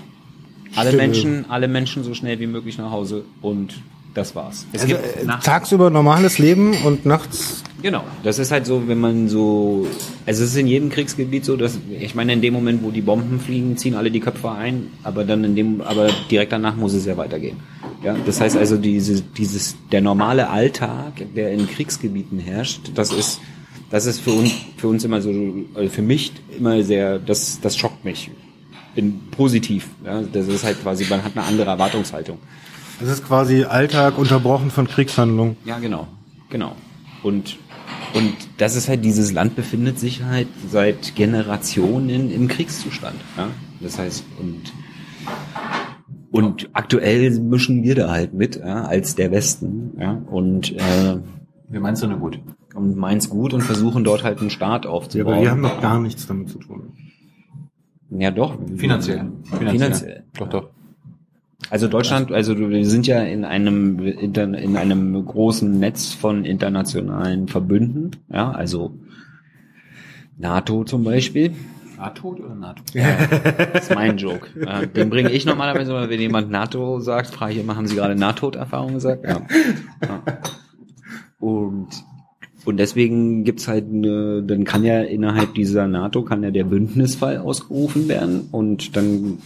[0.76, 1.04] alle Stille.
[1.04, 3.76] Menschen, alle Menschen so schnell wie möglich nach Hause und
[4.14, 4.66] das war's.
[4.74, 7.64] Es Also, gibt äh, tagsüber normales Leben und nachts.
[7.82, 9.86] Genau, das ist halt so, wenn man so,
[10.26, 13.02] also es ist in jedem Kriegsgebiet so, dass ich meine, in dem Moment, wo die
[13.02, 16.94] Bomben fliegen, ziehen alle die Köpfe ein, aber dann in dem, aber direkt danach muss
[16.94, 17.58] es ja weitergehen.
[18.04, 23.40] Ja, das heißt also, diese, dieses, der normale Alltag, der in Kriegsgebieten herrscht, das ist,
[23.90, 25.32] das ist für uns, für uns immer so,
[25.74, 28.32] also für mich immer sehr, das, das schockt mich.
[28.96, 29.90] In positiv.
[30.04, 32.40] Ja, das ist halt quasi, man hat eine andere Erwartungshaltung.
[33.00, 35.56] Das ist quasi Alltag unterbrochen von Kriegshandlungen.
[35.66, 36.08] Ja, genau,
[36.50, 36.76] genau.
[37.22, 37.58] Und
[38.14, 43.16] und das ist halt dieses Land befindet sich halt seit Generationen im Kriegszustand.
[43.38, 43.50] Ja?
[43.80, 44.74] Das heißt und
[46.32, 51.18] und aktuell mischen wir da halt mit ja, als der Westen ja und äh,
[51.70, 52.40] Wir meinst du nur gut?
[52.78, 55.34] und meins gut und versuchen dort halt einen Staat Ja, aufzubauen.
[55.34, 56.94] aber wir haben doch gar nichts damit zu tun.
[58.12, 59.32] ja doch Finanziell.
[59.44, 60.24] Finanziell.
[60.38, 60.70] Doch, doch.
[61.72, 68.12] Also Deutschland, also wir sind ja in einem in einem großen Netz von internationalen Verbünden,
[68.32, 68.94] ja, also
[70.38, 71.54] NATO zum Beispiel.
[71.98, 72.84] NATO oder NATO?
[73.74, 74.48] Das ist mein Joke.
[74.64, 78.16] Ja, den bringe ich normalerweise, wenn jemand NATO sagt, frage ich immer, haben Sie gerade
[78.16, 79.26] Nahtoderfahrung gesagt?
[79.26, 79.42] Ja.
[80.04, 80.24] ja.
[81.40, 81.88] Und
[82.66, 87.38] und deswegen gibt's halt eine, dann kann ja innerhalb dieser NATO kann ja der Bündnisfall
[87.38, 89.38] ausgerufen werden und dann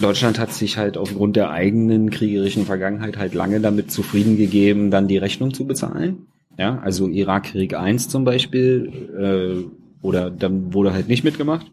[0.00, 5.06] Deutschland hat sich halt aufgrund der eigenen kriegerischen Vergangenheit halt lange damit zufrieden gegeben, dann
[5.06, 6.26] die Rechnung zu bezahlen.
[6.58, 11.70] Ja, also Irakkrieg 1 zum Beispiel, äh, oder dann wurde halt nicht mitgemacht.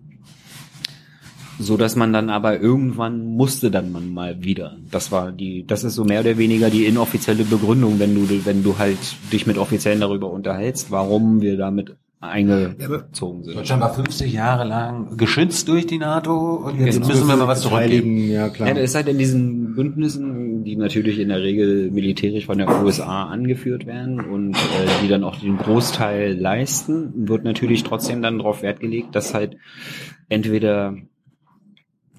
[1.62, 4.78] So dass man dann aber irgendwann musste dann man mal wieder.
[4.92, 8.64] Das war die, das ist so mehr oder weniger die inoffizielle Begründung, wenn du, wenn
[8.64, 8.98] du halt
[9.32, 13.56] dich mit Offiziellen darüber unterhältst, warum wir damit eingezogen sind.
[13.58, 17.08] Deutschland war 50 Jahre lang geschützt durch die NATO und jetzt Genau.
[17.08, 18.30] müssen wir mal was zurückgeben.
[18.30, 18.68] Ja klar.
[18.70, 22.84] Ja, das ist halt in diesen Bündnissen, die natürlich in der Regel militärisch von der
[22.84, 28.38] USA angeführt werden und äh, die dann auch den Großteil leisten, wird natürlich trotzdem dann
[28.38, 29.58] darauf Wert gelegt, dass halt
[30.30, 30.96] entweder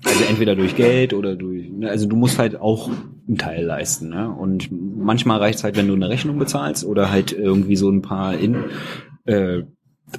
[0.04, 2.90] also entweder durch Geld oder durch, ne, also du musst halt auch
[3.28, 4.30] einen Teil leisten, ne?
[4.30, 8.36] Und manchmal reicht's halt, wenn du eine Rechnung bezahlst oder halt irgendwie so ein paar
[8.36, 8.56] in,
[9.26, 9.62] äh,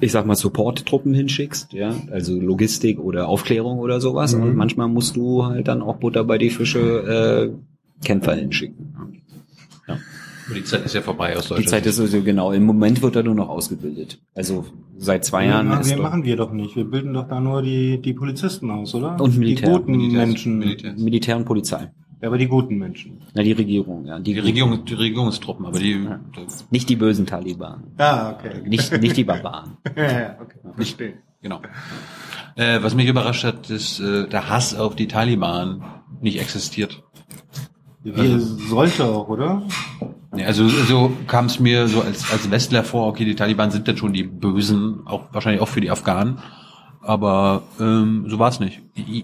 [0.00, 4.34] ich sag mal Support-Truppen hinschickst, ja, also Logistik oder Aufklärung oder sowas.
[4.34, 4.42] Mhm.
[4.42, 9.22] Und manchmal musst du halt dann auch Butter bei die Fische äh, Kämpfer hinschicken.
[10.46, 11.68] Aber die Zeit ist ja vorbei aus Die Deutschland.
[11.70, 12.52] Zeit ist also genau.
[12.52, 14.18] Im Moment wird er nur noch ausgebildet.
[14.34, 14.66] Also
[14.98, 16.76] seit zwei Jahren ja, ist wir machen wir doch nicht.
[16.76, 19.20] Wir bilden doch da nur die, die Polizisten aus, oder?
[19.20, 19.70] Und Militär.
[19.70, 20.58] Die guten Militärs- Menschen.
[20.58, 20.98] Militärs.
[21.00, 21.90] Militär und Polizei.
[22.20, 23.20] Ja, aber die guten Menschen.
[23.34, 24.18] Na, die Regierung, ja.
[24.18, 27.84] Die Regierung, die Regierungstruppen, aber die, das, Nicht die bösen Taliban.
[27.98, 28.62] Ah, okay.
[28.66, 29.76] Nicht, nicht die Barbaren.
[29.96, 30.58] ja, ja, okay.
[30.78, 30.98] nicht,
[31.42, 31.60] genau.
[32.56, 35.82] Äh, was mich überrascht hat, ist, äh, der Hass auf die Taliban
[36.22, 37.02] nicht existiert.
[38.02, 39.62] Wie sollte auch, oder?
[40.36, 43.86] Ja, also so kam es mir so als, als Westler vor, okay, die Taliban sind
[43.88, 46.38] dann schon die Bösen, auch wahrscheinlich auch für die Afghanen.
[47.00, 48.80] Aber ähm, so war es nicht.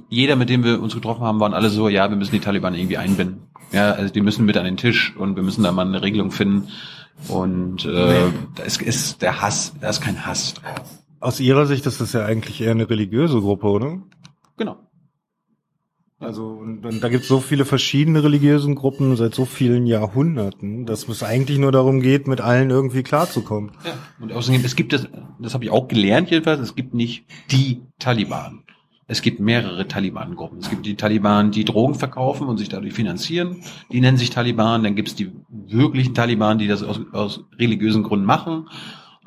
[0.08, 2.74] Jeder, mit dem wir uns getroffen haben, waren alle so, ja, wir müssen die Taliban
[2.74, 3.42] irgendwie einbinden.
[3.72, 6.30] Ja, also die müssen mit an den Tisch und wir müssen da mal eine Regelung
[6.30, 6.68] finden.
[7.28, 10.54] Und äh, da ist, ist der Hass, da ist kein Hass.
[11.20, 13.98] Aus Ihrer Sicht ist das ja eigentlich eher eine religiöse Gruppe, oder?
[16.20, 20.84] Also und, und da gibt es so viele verschiedene religiösen Gruppen seit so vielen Jahrhunderten,
[20.84, 23.72] dass es eigentlich nur darum geht, mit allen irgendwie klarzukommen.
[23.86, 23.94] Ja.
[24.20, 27.80] Und außerdem, es gibt das, das habe ich auch gelernt jedenfalls, es gibt nicht die
[27.98, 28.64] Taliban.
[29.06, 30.58] Es gibt mehrere Taliban-Gruppen.
[30.58, 33.56] Es gibt die Taliban, die Drogen verkaufen und sich dadurch finanzieren.
[33.90, 34.84] Die nennen sich Taliban.
[34.84, 38.68] Dann gibt es die wirklichen Taliban, die das aus, aus religiösen Gründen machen.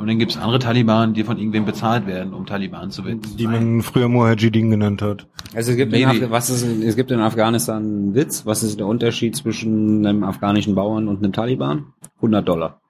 [0.03, 3.21] Und dann gibt's andere Taliban, die von irgendwem bezahlt werden, um Taliban zu werden.
[3.39, 5.27] Die man früher Mujahideen genannt hat.
[5.55, 6.05] Also es gibt, in.
[6.05, 8.45] Af was ist, es gibt in Afghanistan einen Witz.
[8.45, 11.93] Was ist der Unterschied zwischen einem afghanischen Bauern und einem Taliban?
[12.17, 12.81] 100 Dollar.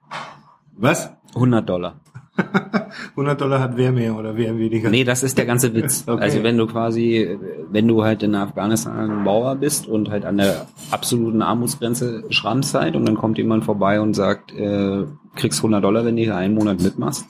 [0.76, 1.12] Was?
[1.36, 2.00] 100 Dollar.
[3.10, 4.90] 100 Dollar hat wer mehr oder wer weniger?
[4.90, 6.04] Nee, das ist der ganze Witz.
[6.14, 6.22] Okay.
[6.22, 7.38] Also wenn du quasi,
[7.70, 12.74] wenn du halt in Afghanistan ein Bauer bist und halt an der absoluten Armutsgrenze schrammst
[12.74, 15.04] halt und dann kommt jemand vorbei und sagt, äh,
[15.34, 17.26] kriegst 100 Dollar, wenn du hier einen Monat mitmachst.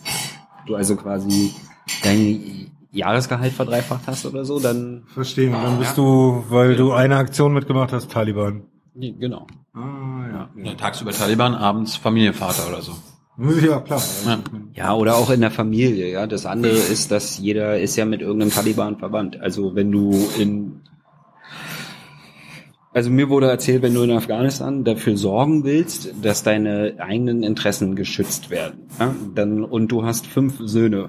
[0.66, 1.55] Du also quasi
[2.02, 5.48] dein Jahresgehalt verdreifacht hast oder so, dann Verstehe.
[5.48, 8.64] Und dann bist du, weil du eine Aktion mitgemacht hast, Taliban.
[8.94, 9.47] genau.
[9.72, 10.48] Ah, ja.
[10.62, 12.93] Ja, tagsüber Taliban, abends Familienvater oder so.
[13.36, 14.02] Ja, klar.
[14.74, 14.94] Ja.
[14.94, 16.27] Oder auch in der Familie, ja.
[16.27, 19.40] Das andere ist, dass jeder ist ja mit irgendeinem Taliban verwandt.
[19.40, 20.81] Also wenn du in
[22.94, 27.97] also mir wurde erzählt, wenn du in Afghanistan dafür sorgen willst, dass deine eigenen Interessen
[27.97, 31.09] geschützt werden, ja, dann und du hast fünf Söhne,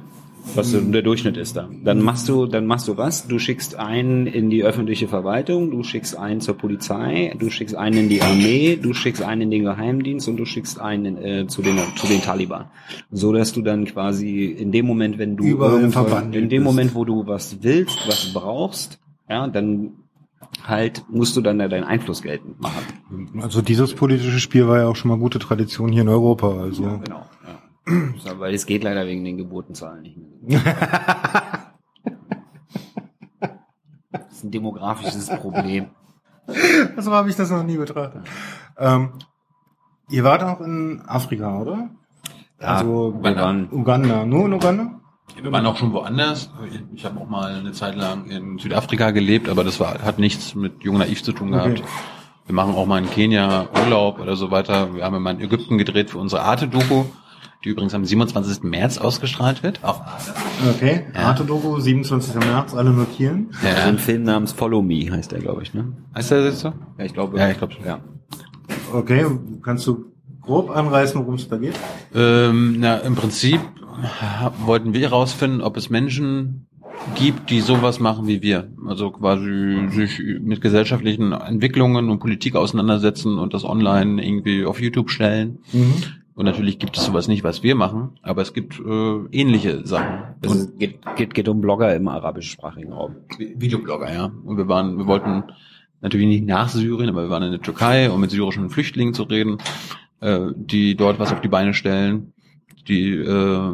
[0.53, 3.27] was so der Durchschnitt ist da, dann machst du, dann machst du was?
[3.27, 7.97] Du schickst einen in die öffentliche Verwaltung, du schickst einen zur Polizei, du schickst einen
[7.97, 11.61] in die Armee, du schickst einen in den Geheimdienst und du schickst einen äh, zu
[11.61, 12.65] den zu den Taliban,
[13.11, 15.45] so dass du dann quasi in dem Moment, wenn du
[16.31, 16.63] in dem.
[16.63, 18.99] Moment, wo du was willst, was brauchst,
[19.29, 19.91] ja, dann
[20.63, 23.41] halt musst du dann da deinen Einfluss geltend machen.
[23.41, 26.59] Also dieses politische Spiel war ja auch schon mal gute Tradition hier in Europa.
[26.59, 26.99] Also Genau.
[27.07, 27.25] Ja.
[27.43, 27.44] So,
[27.85, 30.61] weil es geht leider wegen den Geburtenzahlen nicht mehr.
[34.11, 35.87] Das ist ein demografisches Problem.
[36.97, 38.23] so habe ich das noch nie betrachtet.
[38.77, 39.09] Ähm,
[40.09, 41.89] ihr wart auch in Afrika, oder?
[42.59, 44.25] also wir waren- Uganda.
[44.25, 44.99] Nur in Uganda?
[45.41, 46.49] Wir waren auch schon woanders.
[46.93, 50.55] Ich habe auch mal eine Zeit lang in Südafrika gelebt, aber das war, hat nichts
[50.55, 51.79] mit Jung Naiv zu tun gehabt.
[51.79, 51.83] Okay.
[52.45, 54.93] Wir machen auch mal in Kenia Urlaub oder so weiter.
[54.95, 57.05] Wir haben mal in Ägypten gedreht für unsere Arte-Doku,
[57.65, 58.63] die übrigens am 27.
[58.63, 59.79] März ausgestrahlt wird.
[59.83, 60.01] Arte.
[60.69, 61.05] Okay.
[61.13, 61.21] Ja.
[61.21, 62.35] Arte Doku, 27.
[62.35, 63.47] März, alle notieren.
[63.63, 63.85] Also Ja.
[63.85, 65.93] ein Film namens Follow Me heißt der, glaube ich, ne?
[66.15, 66.73] Heißt der jetzt so?
[66.97, 67.37] Ja, ich glaube.
[67.39, 67.85] Ja, ich glaube schon.
[67.85, 67.99] Ja.
[68.93, 69.25] Okay,
[69.63, 70.05] kannst du
[70.41, 71.73] grob anreißen, worum es da geht?
[72.13, 73.59] Ähm, na, im Prinzip
[74.65, 76.67] wollten wir herausfinden, ob es Menschen
[77.15, 78.69] gibt, die sowas machen wie wir.
[78.87, 85.09] Also quasi sich mit gesellschaftlichen Entwicklungen und Politik auseinandersetzen und das online irgendwie auf YouTube
[85.09, 85.59] stellen.
[86.35, 90.35] Und natürlich gibt es sowas nicht, was wir machen, aber es gibt äh, ähnliche Sachen.
[90.41, 93.15] Es geht, geht, geht um Blogger im arabischsprachigen Raum.
[93.37, 94.25] Vi- Videoblogger, ja.
[94.43, 95.43] Und wir waren, wir wollten
[96.01, 99.23] natürlich nicht nach Syrien, aber wir waren in der Türkei, um mit syrischen Flüchtlingen zu
[99.23, 99.59] reden,
[100.19, 102.33] äh, die dort was auf die Beine stellen,
[102.87, 103.71] die äh,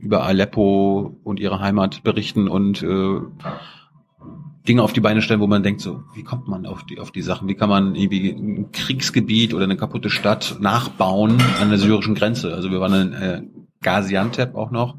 [0.00, 3.20] über Aleppo und ihre Heimat berichten und äh,
[4.66, 7.10] Dinge auf die Beine stellen, wo man denkt so, wie kommt man auf die auf
[7.10, 7.48] die Sachen?
[7.48, 12.54] Wie kann man irgendwie ein Kriegsgebiet oder eine kaputte Stadt nachbauen an der syrischen Grenze?
[12.54, 13.42] Also wir waren in äh,
[13.82, 14.96] Gaziantep auch noch,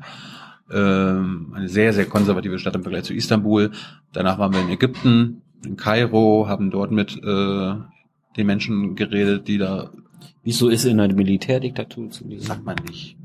[0.72, 3.72] ähm, eine sehr sehr konservative Stadt im Vergleich zu Istanbul.
[4.14, 7.74] Danach waren wir in Ägypten, in Kairo, haben dort mit äh,
[8.38, 9.90] den Menschen geredet, die da
[10.44, 12.46] Wieso ist in einer Militärdiktatur zu lesen?
[12.46, 13.18] sagt man nicht.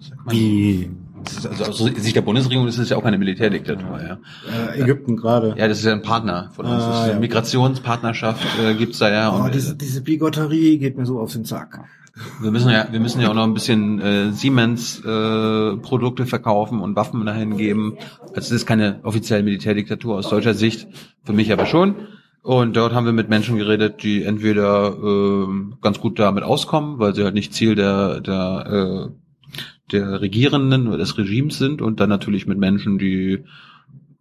[0.00, 0.44] Sagt man nicht.
[0.44, 0.80] Wie?
[0.82, 0.90] Ist
[1.44, 4.18] also aus Sicht der Bundesregierung ist es ja auch keine Militärdiktatur, ja.
[4.74, 5.54] Äh, Ägypten gerade.
[5.56, 6.82] Ja, das ist ja ein Partner von uns.
[6.82, 7.18] Ah, das ja.
[7.18, 9.34] Migrationspartnerschaft äh, gibt's da ja.
[9.34, 11.80] Oh, Und, diese, diese Bigotterie geht mir so auf den Sack.
[12.40, 16.96] wir müssen ja, wir müssen ja auch noch ein bisschen äh, Siemens äh, verkaufen und
[16.96, 17.96] Waffen dahin geben.
[18.28, 20.88] Also es ist keine offizielle Militärdiktatur aus deutscher Sicht,
[21.24, 21.96] für mich aber schon.
[22.42, 27.12] Und dort haben wir mit Menschen geredet, die entweder ähm, ganz gut damit auskommen, weil
[27.12, 29.25] sie halt nicht Ziel der der äh,
[29.92, 33.44] der Regierenden oder des Regimes sind und dann natürlich mit Menschen, die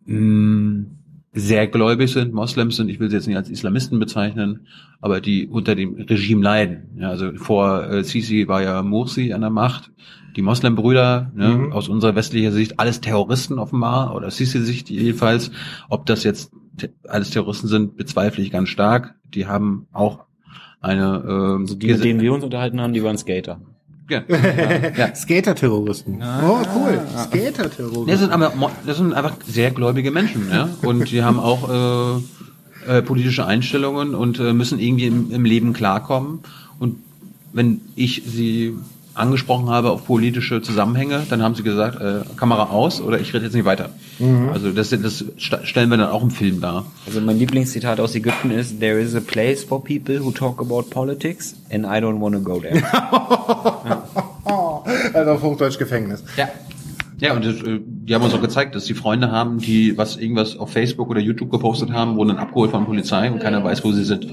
[0.06, 0.86] mh,
[1.34, 4.68] sehr gläubig sind, Moslems sind, ich will sie jetzt nicht als Islamisten bezeichnen,
[5.02, 6.92] aber die unter dem Regime leiden.
[6.98, 9.92] Ja, also vor äh, Sisi war ja Mursi an der Macht,
[10.38, 11.72] die Moslembrüder, ne, Mhm.
[11.74, 15.52] aus unserer westlicher Sicht alles Terroristen offenbar, oder Sisi-Sicht jedenfalls.
[15.90, 19.16] Ob das jetzt te alles Terroristen sind, bezweifle ich ganz stark.
[19.34, 20.26] Die haben auch
[20.82, 23.60] eine ähm, Also die, mit denen wir uns unterhalten haben, die waren Skater.
[24.10, 24.24] Ja,
[24.98, 25.16] ja.
[25.16, 26.22] Skater-Terroristen.
[26.22, 27.02] Oh, cool.
[27.16, 28.08] Skater-Terroristen.
[28.08, 28.54] Das sind aber
[28.86, 30.70] das sind einfach sehr gläubige Menschen, ja.
[30.82, 35.74] Und die haben auch äh, äh, politische Einstellungen und äh, müssen irgendwie im, im Leben
[35.74, 36.40] klarkommen.
[36.80, 36.98] Und
[37.54, 38.76] wenn ich sie
[39.16, 43.46] angesprochen habe auf politische Zusammenhänge, dann haben sie gesagt, äh, Kamera aus oder ich rede
[43.46, 43.90] jetzt nicht weiter.
[44.54, 46.86] Also das, das stellen wir dann auch im Film dar.
[47.08, 50.84] Also mein Lieblingszitat aus Ägypten ist There is a place for people who talk about
[50.90, 52.82] politics and I don't want to go there.
[55.14, 56.24] Also auf Hochdeutsch Gefängnis.
[56.38, 56.48] Ja.
[57.20, 60.18] Ja, und das, äh, die haben uns auch gezeigt, dass die Freunde haben, die was
[60.18, 63.64] irgendwas auf Facebook oder YouTube gepostet haben, wurden dann abgeholt von der Polizei und keiner
[63.64, 64.28] weiß, wo sie sind.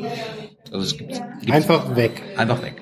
[0.72, 2.22] Also es gibt, gibt Einfach weg.
[2.36, 2.81] einfach weg.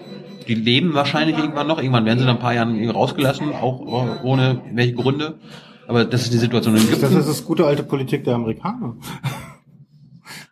[0.51, 1.79] Die leben wahrscheinlich irgendwann noch.
[1.79, 5.39] Irgendwann werden sie nach ein paar Jahren rausgelassen, auch äh, ohne welche Gründe.
[5.87, 7.19] Aber das ist die Situation in Das Ägypten.
[7.19, 8.97] ist das gute alte Politik der Amerikaner.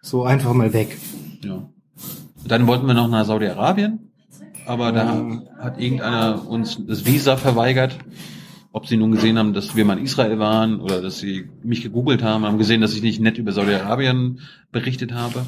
[0.00, 0.96] So einfach mal weg.
[1.42, 1.68] Ja.
[2.46, 4.12] Dann wollten wir noch nach Saudi-Arabien,
[4.66, 7.98] aber da hat irgendeiner uns das Visa verweigert.
[8.70, 11.82] Ob sie nun gesehen haben, dass wir mal in Israel waren oder dass sie mich
[11.82, 15.44] gegoogelt haben, haben gesehen, dass ich nicht nett über Saudi-Arabien berichtet habe,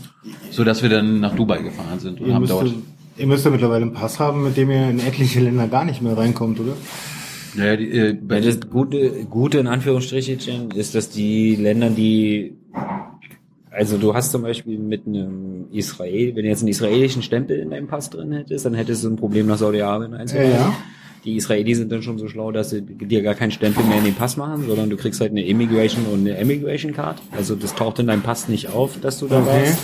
[0.51, 2.75] so dass wir dann nach Dubai gefahren sind und Ihr haben dort.
[3.21, 6.03] Ihr müsst ja mittlerweile einen Pass haben, mit dem ihr in etliche Länder gar nicht
[6.03, 6.73] mehr reinkommt, oder?
[7.57, 12.55] Ja, die, äh, bei Ja, das Gute, Gute in Anführungsstrichen ist, dass die Länder, die
[13.73, 17.71] also du hast zum Beispiel mit einem Israel, wenn du jetzt einen israelischen Stempel in
[17.71, 20.53] deinem Pass drin hättest, dann hättest du ein Problem nach Saudi-Arabien einzureisen.
[20.53, 20.77] Ja, ja.
[21.25, 24.05] Die Israelis sind dann schon so schlau, dass sie dir gar keinen Stempel mehr in
[24.05, 27.21] den Pass machen, sondern du kriegst halt eine Immigration und eine Emigration Card.
[27.37, 29.47] Also das taucht in deinem Pass nicht auf, dass du da Okay.
[29.67, 29.79] warst.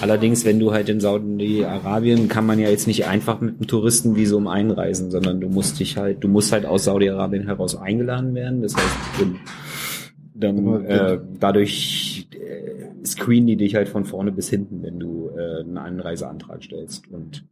[0.00, 4.46] Allerdings, wenn du halt in Saudi-Arabien, kann man ja jetzt nicht einfach mit einem Touristenvisum
[4.48, 8.62] einreisen, sondern du musst dich halt, du musst halt aus Saudi-Arabien heraus eingeladen werden.
[8.62, 8.86] Das heißt,
[10.34, 15.60] dann äh, dadurch äh, screenen die dich halt von vorne bis hinten, wenn du äh,
[15.60, 17.08] einen Einreiseantrag stellst.
[17.10, 17.44] Und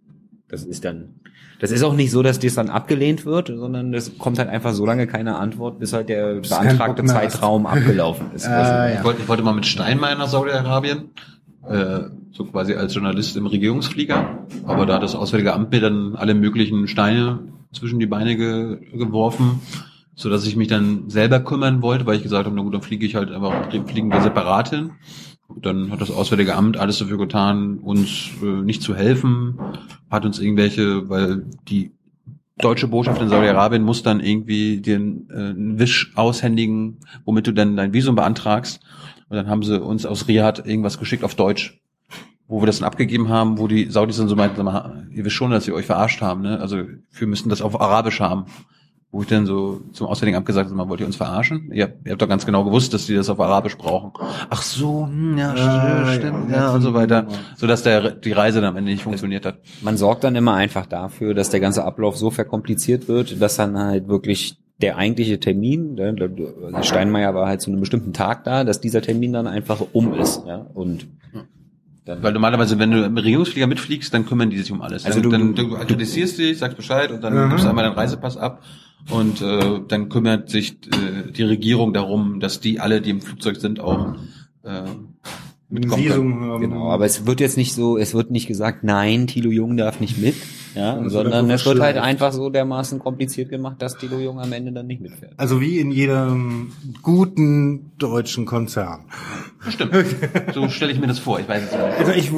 [0.49, 1.17] das ist dann,
[1.61, 4.73] das ist auch nicht so, dass das dann abgelehnt wird, sondern es kommt halt einfach
[4.73, 7.05] so lange keine Antwort, bis halt der Bis kein beantragte.
[7.05, 8.47] Zeitraum abgelaufen ist.
[8.49, 9.05] Ah, Ich ja.
[9.05, 11.11] wollte, ich wollte mal mit Steinmeier nach Saudi-Arabien,
[11.69, 12.01] äh,
[12.33, 16.35] so quasi als Journalist im Regierungsflieger, aber da hat das Auswärtige Amt mir dann alle
[16.35, 17.41] möglichen Steine
[17.73, 19.61] zwischen die Beine ge geworfen,
[20.15, 22.83] so dass ich mich dann selber kümmern wollte, weil ich gesagt habe, na gut, dann
[22.83, 24.93] fliege ich halt einfach, fliegen wir separat hin.
[25.49, 29.59] Und Dann hat das Auswärtige Amt alles dafür getan, uns äh, nicht zu helfen,
[30.11, 31.93] hat uns irgendwelche, weil die
[32.59, 37.95] deutsche Botschaft in Saudi-Arabien muss dann irgendwie den äh, Wisch aushändigen, womit du dann dein
[37.95, 38.81] Visum beantragst.
[39.29, 41.81] Und dann haben sie uns aus Riyadh irgendwas geschickt auf Deutsch,
[42.49, 44.59] wo wir das dann abgegeben haben, wo die Saudis dann so meinten,
[45.13, 46.59] ihr wisst schon, dass sie euch verarscht haben, ne?
[46.61, 46.79] Also
[47.13, 48.47] wir müssen das auf Arabisch haben.
[49.11, 51.71] Wo ich dann so zum Auswärtigen Amt gesagt habe, wollt ihr uns verarschen?
[51.73, 54.13] Ihr, habt- ihr habt doch ganz genau gewusst, dass die das auf Arabisch brauchen.
[54.51, 57.23] Ach so, hm, ja, st- stimmt, ja, ja, und so weiter.
[57.27, 57.37] ja.
[57.57, 59.61] So dass der, die Reise dann am Ende nicht funktioniert hat.
[59.81, 63.79] Man sorgt dann immer einfach dafür, dass der ganze Ablauf so verkompliziert wird, dass dann
[63.79, 66.15] halt wirklich der eigentliche Termin, ne,
[66.71, 70.13] also Steinmeier war halt zu einem bestimmten Tag da, dass dieser Termin dann einfach um
[70.13, 70.43] ist.
[70.47, 70.67] Ja?
[70.75, 71.07] Und
[72.09, 75.05] dann, Weil normalerweise, wenn du im Regierungsflieger mitfliegst, dann kümmern die sich um alles.
[75.05, 77.51] Also dann, du- dann, du- du akkreditierst dich, sagst Bescheid und dann Mhm.
[77.51, 78.63] gibst du einmal deinen Reisepass ab
[79.11, 83.57] und äh, dann kümmert sich äh, die Regierung darum, dass die alle, die im Flugzeug
[83.57, 84.15] sind, auch
[84.65, 84.83] äh,
[85.69, 86.03] mitkommen.
[86.05, 86.61] Visum haben.
[86.63, 90.01] Genau, aber es wird jetzt nicht so, es wird nicht gesagt, nein, Thilo Jung darf
[90.01, 90.35] nicht mit,
[90.75, 94.73] ja, sondern es wird halt einfach so dermaßen kompliziert gemacht, dass Thilo Jung am Ende
[94.73, 95.33] dann nicht mitfährt.
[95.37, 96.73] Also wie in jedem
[97.03, 99.05] guten deutschen Konzern.
[99.69, 99.95] Stimmt.
[100.55, 101.41] So stelle ich mir das vor.
[101.41, 101.83] Ich weiß es nicht.
[101.99, 102.31] Also ich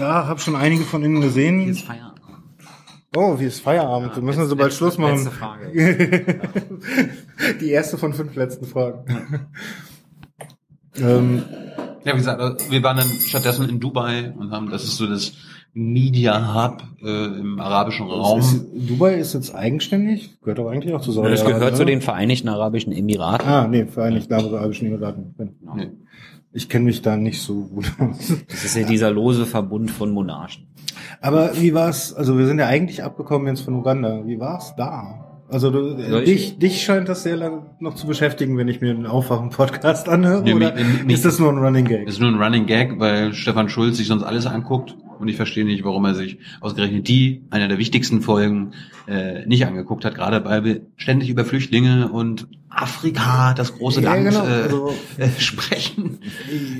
[0.00, 1.74] ja, habe schon einige von Ihnen gesehen.
[1.74, 2.14] Feierabend.
[3.16, 4.16] Oh, wie ist Feierabend?
[4.16, 5.16] Wir müssen so bald Schluss machen.
[5.16, 5.70] Letzte Frage.
[7.60, 9.46] Die erste von fünf letzten Fragen.
[10.96, 11.42] ähm,
[12.04, 15.32] Ja, wie gesagt, wir waren dann stattdessen in Dubai und haben, das ist so das
[15.74, 18.38] Media Hub äh, im arabischen Raum.
[18.38, 20.38] ist, Dubai ist jetzt eigenständig?
[20.40, 23.48] Gehört doch eigentlich auch zu Saudi Das gehört zu den Vereinigten Arabischen Emiraten.
[23.48, 25.34] Ah, nee, Vereinigten Arabischen Emiraten.
[25.76, 25.88] Nee.
[26.52, 28.32] Ich kenne mich da nicht so gut aus.
[28.48, 30.68] Das ist ja dieser lose Verbund von Monarchen.
[31.20, 32.14] Aber wie war's?
[32.14, 34.24] Also wir sind ja eigentlich abgekommen jetzt von Uganda.
[34.24, 35.20] Wie war's da?
[35.48, 38.80] Also du, Soll ich- dich, dich scheint das sehr lange noch zu beschäftigen, wenn ich
[38.80, 40.42] mir den Aufwachen-Podcast anhöre.
[40.42, 42.06] Nee, oder mi- mi- ist das nur ein Running Gag?
[42.06, 45.36] Das ist nur ein Running Gag, weil Stefan Schulz sich sonst alles anguckt und ich
[45.36, 48.72] verstehe nicht, warum er sich ausgerechnet die, einer der wichtigsten Folgen,
[49.06, 54.14] äh, nicht angeguckt hat, gerade weil wir ständig über Flüchtlinge und Afrika, das große Ja,
[54.14, 56.18] Land, genau, äh, also- äh, sprechen.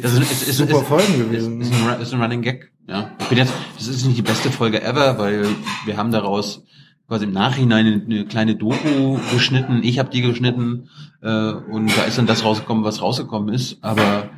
[0.03, 1.61] Das ist, ist, ist, Super ist, Folgen gewesen.
[1.61, 2.71] Ist, ist, ein, ist ein Running Gag.
[2.89, 3.11] Ja.
[3.21, 5.47] Ich bin jetzt, das ist nicht die beste Folge ever, weil
[5.87, 6.65] wir haben daraus
[7.09, 9.83] quasi im Nachhinein eine, eine kleine Doku geschnitten.
[9.83, 10.89] Ich habe die geschnitten
[11.23, 13.79] äh, und da ist dann das rausgekommen, was rausgekommen ist.
[13.83, 14.31] Aber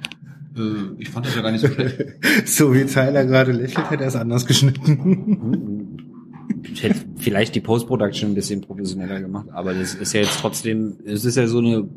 [0.57, 2.05] äh, ich fand das ja gar nicht so schlecht.
[2.47, 5.99] So wie Tyler gerade lächelt, hätte er es anders geschnitten.
[6.63, 10.99] Ich hätte vielleicht die Post-Production ein bisschen professioneller gemacht, aber das ist ja jetzt trotzdem,
[11.05, 11.89] es ist ja so eine,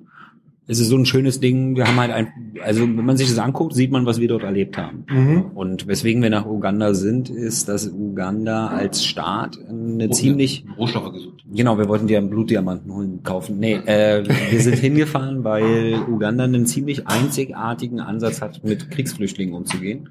[0.69, 1.75] es ist so ein schönes Ding.
[1.75, 2.31] Wir haben halt ein,
[2.63, 5.03] also wenn man sich das anguckt, sieht man, was wir dort erlebt haben.
[5.09, 5.45] Mhm.
[5.55, 11.43] Und weswegen wir nach Uganda sind, ist, dass Uganda als Staat eine ziemlich Rohstoffe gesucht.
[11.51, 13.57] Genau, wir wollten dir einen Blutdiamanten holen, kaufen.
[13.57, 20.09] Nee, äh, wir sind hingefahren, weil Uganda einen ziemlich einzigartigen Ansatz hat, mit Kriegsflüchtlingen umzugehen.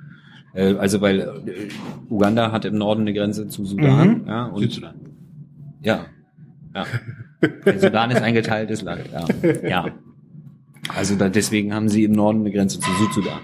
[0.54, 1.68] Äh, also weil äh,
[2.10, 4.24] Uganda hat im Norden eine Grenze zu Sudan.
[4.26, 4.96] Ja, und, Südsudan.
[5.82, 6.06] ja.
[6.74, 6.84] ja.
[7.64, 9.02] Der Sudan ist ein geteiltes Land.
[9.12, 9.68] Ja.
[9.68, 9.94] ja.
[10.96, 13.40] Also da, deswegen haben sie im Norden eine Grenze zu Südsudan.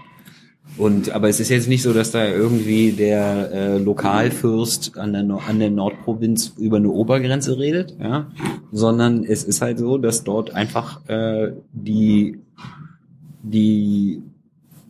[0.77, 5.23] Und aber es ist jetzt nicht so, dass da irgendwie der äh, Lokalfürst an der,
[5.23, 8.29] No- an der Nordprovinz über eine Obergrenze redet, ja,
[8.73, 12.39] sondern es ist halt so, dass dort einfach äh, die
[13.43, 14.23] die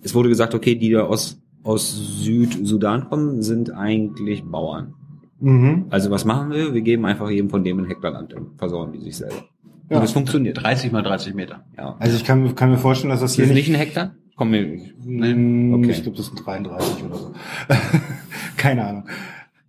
[0.02, 4.94] es wurde gesagt, okay, die da aus aus Südsudan kommen, sind eigentlich Bauern.
[5.40, 5.86] Mhm.
[5.90, 6.72] Also was machen wir?
[6.74, 9.44] Wir geben einfach jedem von dem ein Hektar Land und versorgen die sich selber.
[9.90, 9.98] Ja.
[9.98, 10.62] Und es funktioniert.
[10.62, 11.64] 30 mal 30 Meter.
[11.76, 11.96] Ja.
[11.98, 13.68] Also ich kann, kann mir vorstellen, dass das Ist hier das nicht...
[13.68, 14.14] nicht ein Hektar?
[14.36, 14.66] Komm mir.
[15.04, 15.90] Nee, Okay.
[15.90, 17.32] Ich glaube, das sind 33 oder so.
[18.56, 19.04] Keine Ahnung.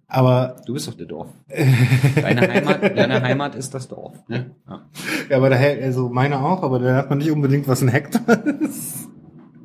[0.07, 1.27] Aber, Du bist doch der Dorf.
[1.49, 4.13] Deine Heimat, deine Heimat ist das Dorf.
[4.29, 4.45] Ja.
[4.69, 4.81] Ja.
[5.29, 8.45] ja, aber daher, also meine auch, aber da hat man nicht unbedingt, was ein Hektar
[8.61, 9.09] ist.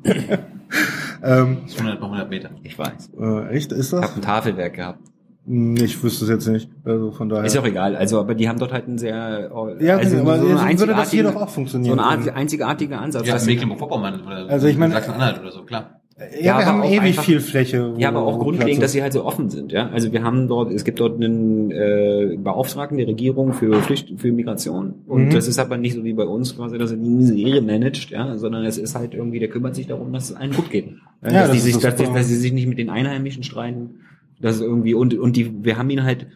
[0.03, 2.49] ähm, Das ist 100 mal 100 Meter.
[2.63, 3.11] Ich weiß.
[3.19, 4.01] äh, echt, ist Ich das?
[4.01, 4.99] habe ein Tafelwerk gehabt.
[5.47, 6.69] Ich wüsste es jetzt nicht.
[6.85, 7.45] Also von daher.
[7.45, 7.95] Ist auch egal.
[7.95, 9.49] Also, aber die haben dort halt einen sehr,
[9.79, 11.99] ja, also aber so so einen würde das hier doch auch so funktionieren.
[11.99, 13.25] ein einzigartiger Ansatz.
[13.27, 15.99] Ja, dass- Mecklenburg-Vorpommern oder Also ich meine- Sachsen-Anhalt oder so, klar.
[16.39, 17.95] ja, Ja, wir haben ewig einfach- viel Fläche.
[17.97, 19.71] Ja, aber auch grundlegend, dass sie halt so offen sind.
[19.71, 24.13] Ja, also wir haben dort, es gibt dort einen äh, Beauftragten der Regierung für Flücht,
[24.17, 25.29] für Migration und Mhm.
[25.31, 28.37] das ist aber nicht so wie bei uns quasi, dass er die Misere managt, ja,
[28.37, 30.85] sondern es ist halt irgendwie, der kümmert sich darum, dass es allen gut geht.
[31.23, 34.01] Ja, dass, das die sich, das dass, dass sie sich nicht mit den Einheimischen streiten,
[34.41, 36.27] dass es irgendwie und und die, wir haben ihn halt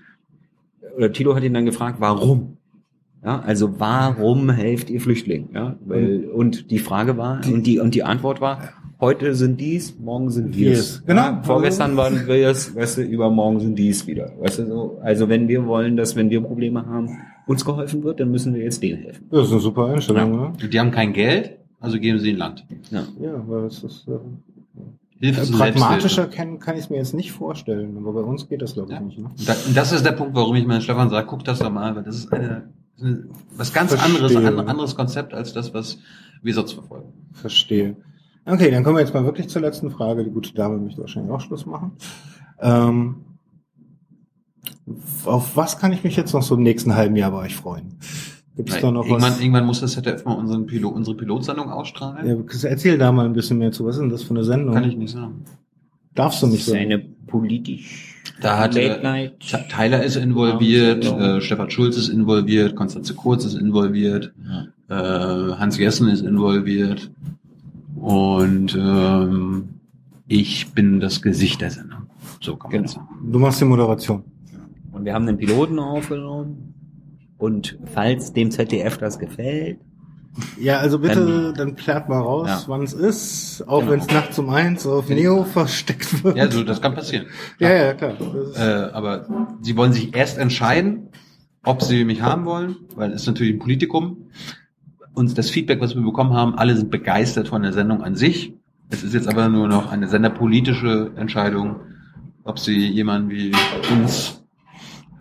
[0.98, 2.58] oder Tilo hat ihn dann gefragt, warum?
[3.24, 5.50] Ja, also warum helft ihr Flüchtlingen?
[5.54, 8.60] Ja, weil und die Frage war und die und die Antwort war,
[9.00, 11.04] heute sind dies, morgen sind wir Wir's.
[11.06, 11.22] Genau.
[11.22, 14.32] Ja, vorgestern waren wir es, weißt du, übermorgen sind dies wieder.
[14.40, 15.00] Weißt du so?
[15.02, 17.10] Also wenn wir wollen, dass wenn wir Probleme haben,
[17.48, 19.28] uns geholfen wird, dann müssen wir jetzt denen helfen.
[19.32, 20.54] Das ist eine super Einstellung, oder?
[20.68, 22.66] Die haben kein Geld, also geben sie ihnen Land.
[22.92, 23.08] Ja.
[23.22, 24.20] Ja, weil es ist, äh,
[25.20, 28.62] Hilfe zur pragmatischer kann, kann ich es mir jetzt nicht vorstellen, aber bei uns geht
[28.62, 29.02] das, glaube ich, Ja.
[29.02, 29.18] nicht.
[29.20, 29.30] Ne?
[29.74, 32.16] Das ist der Punkt, warum ich meinen Stefan sage, guck das doch mal, weil das
[32.18, 32.70] ist eine,
[33.00, 34.16] eine was ganz Verstehe.
[34.16, 35.98] anderes, ein anderes Konzept als das, was
[36.42, 37.14] wir sonst verfolgen.
[37.34, 37.96] Verstehe.
[38.46, 40.24] Okay, dann kommen wir jetzt mal wirklich zur letzten Frage.
[40.24, 41.94] Die gute Dame möchte wahrscheinlich auch Schluss machen.
[42.60, 43.16] Ähm,
[45.26, 47.98] auf was kann ich mich jetzt noch so im nächsten halben Jahr bei euch freuen?
[48.56, 49.40] Gibt es da noch irgendwann, was?
[49.42, 52.26] irgendwann muss das ZDF mal unseren Pilot, unsere Pilotsendung ausstrahlen.
[52.28, 53.86] Ja, erzähl da mal ein bisschen mehr zu.
[53.86, 54.74] Was ist denn das für eine Sendung?
[54.74, 55.44] Kann ich nicht sagen.
[56.14, 56.80] Darfst du Das nicht ist sagen?
[56.86, 59.32] eine politisch Da hat Late äh,
[59.70, 61.38] Tyler ist involviert, Ja.
[61.38, 64.34] äh, Stefan Schulz ist involviert, Konstanze Kurz ist involviert,
[64.88, 67.12] äh, Hans Jessen ist involviert
[67.96, 69.70] und ähm,
[70.28, 72.04] ich bin das Gesicht der Sendung.
[72.40, 72.94] So kann man Genau.
[72.94, 73.08] sagen.
[73.32, 74.24] Du machst die Moderation.
[74.94, 76.75] Und wir haben den Piloten aufgenommen.
[77.38, 79.80] Und falls dem ZDF das gefällt,
[80.60, 82.64] Ja, also bitte, Ähm, dann plärt mal raus, ja.
[82.68, 83.92] wann es ist, auch Genau.
[83.94, 86.36] wenn es nachts um eins auf Neo versteckt wird.
[86.36, 87.28] Ja, so, das kann passieren.
[87.58, 88.14] ja, ja, klar.
[88.20, 89.28] Das ist, Äh, aber
[89.62, 91.08] sie wollen sich erst entscheiden,
[91.64, 94.28] ob sie mich haben wollen, weil es ist natürlich ein Politikum.
[95.14, 98.54] Und das Feedback, was wir bekommen haben, alle sind begeistert von der Sendung an sich.
[98.90, 101.78] Es ist jetzt aber nur noch eine senderpolitische Entscheidung,
[102.44, 103.54] ob sie jemanden wie
[103.94, 104.45] uns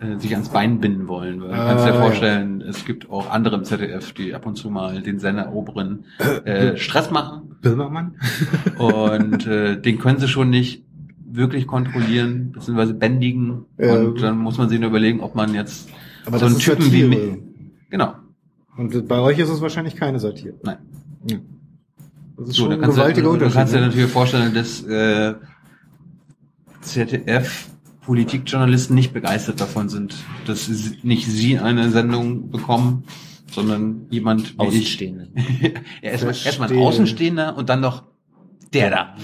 [0.05, 1.41] äh, sich ans Bein binden wollen.
[1.41, 2.01] Weil du kannst dir Ah, ja.
[2.01, 6.05] vorstellen, es gibt auch andere im ZDF, die ab und zu mal den Senderoberen
[6.45, 7.57] äh, Stress machen.
[7.63, 8.17] Böhmermann?
[8.79, 10.85] Und äh, den können sie schon nicht
[11.27, 13.65] wirklich kontrollieren, beziehungsweise bändigen.
[13.79, 13.95] Ja.
[13.95, 15.89] Und dann muss man sich nur überlegen, ob man jetzt
[16.27, 17.09] Aber so einen Typen wie Satire.
[17.09, 17.43] mich.
[17.91, 18.15] Genau.
[18.77, 20.55] Und bei euch ist es wahrscheinlich keine Satire.
[20.63, 20.77] Nein.
[21.31, 21.39] Ja.
[22.37, 23.55] Das ist So, schon da ein du, gewaltiger du Unterschied.
[23.57, 25.35] kannst dir natürlich vorstellen, dass äh,
[26.81, 27.69] ZDF
[28.07, 30.15] Politikjournalisten nicht begeistert davon sind,
[30.47, 30.69] dass
[31.03, 33.05] nicht sie eine Sendung bekommen,
[33.51, 34.59] sondern jemand wie.
[34.59, 35.29] Außenstehende.
[36.03, 36.79] ja, erstmal erst mal ein.
[36.79, 38.05] Außenstehender und dann noch
[38.75, 39.15] der da.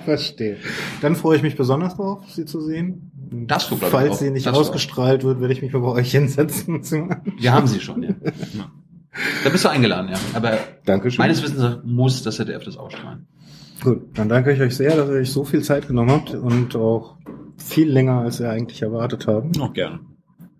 [0.04, 0.56] Verstehe.
[1.00, 3.12] Dann freue ich mich besonders drauf, sie zu sehen.
[3.14, 4.18] Darfst du, glaub ich, Falls auch.
[4.18, 6.82] sie nicht du ausgestrahlt wird, werde ich mich mal bei euch hinsetzen.
[7.38, 8.10] Wir haben sie schon, ja.
[9.44, 10.18] Da bist du eingeladen, ja.
[10.34, 11.18] Aber Dankeschön.
[11.18, 13.26] meines Wissens muss das ZDF das ausstrahlen.
[13.82, 16.74] Gut, dann danke ich euch sehr, dass ihr euch so viel Zeit genommen habt und
[16.76, 17.16] auch
[17.56, 19.50] viel länger, als wir eigentlich erwartet haben.
[19.52, 20.00] Noch gerne.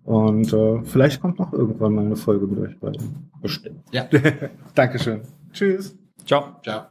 [0.03, 3.29] Und äh, vielleicht kommt noch irgendwann mal eine Folge mit euch beiden.
[3.41, 3.83] Bestimmt.
[3.91, 4.07] Ja.
[4.75, 5.21] Dankeschön.
[5.51, 5.97] Tschüss.
[6.25, 6.55] Ciao.
[6.63, 6.87] Ciao.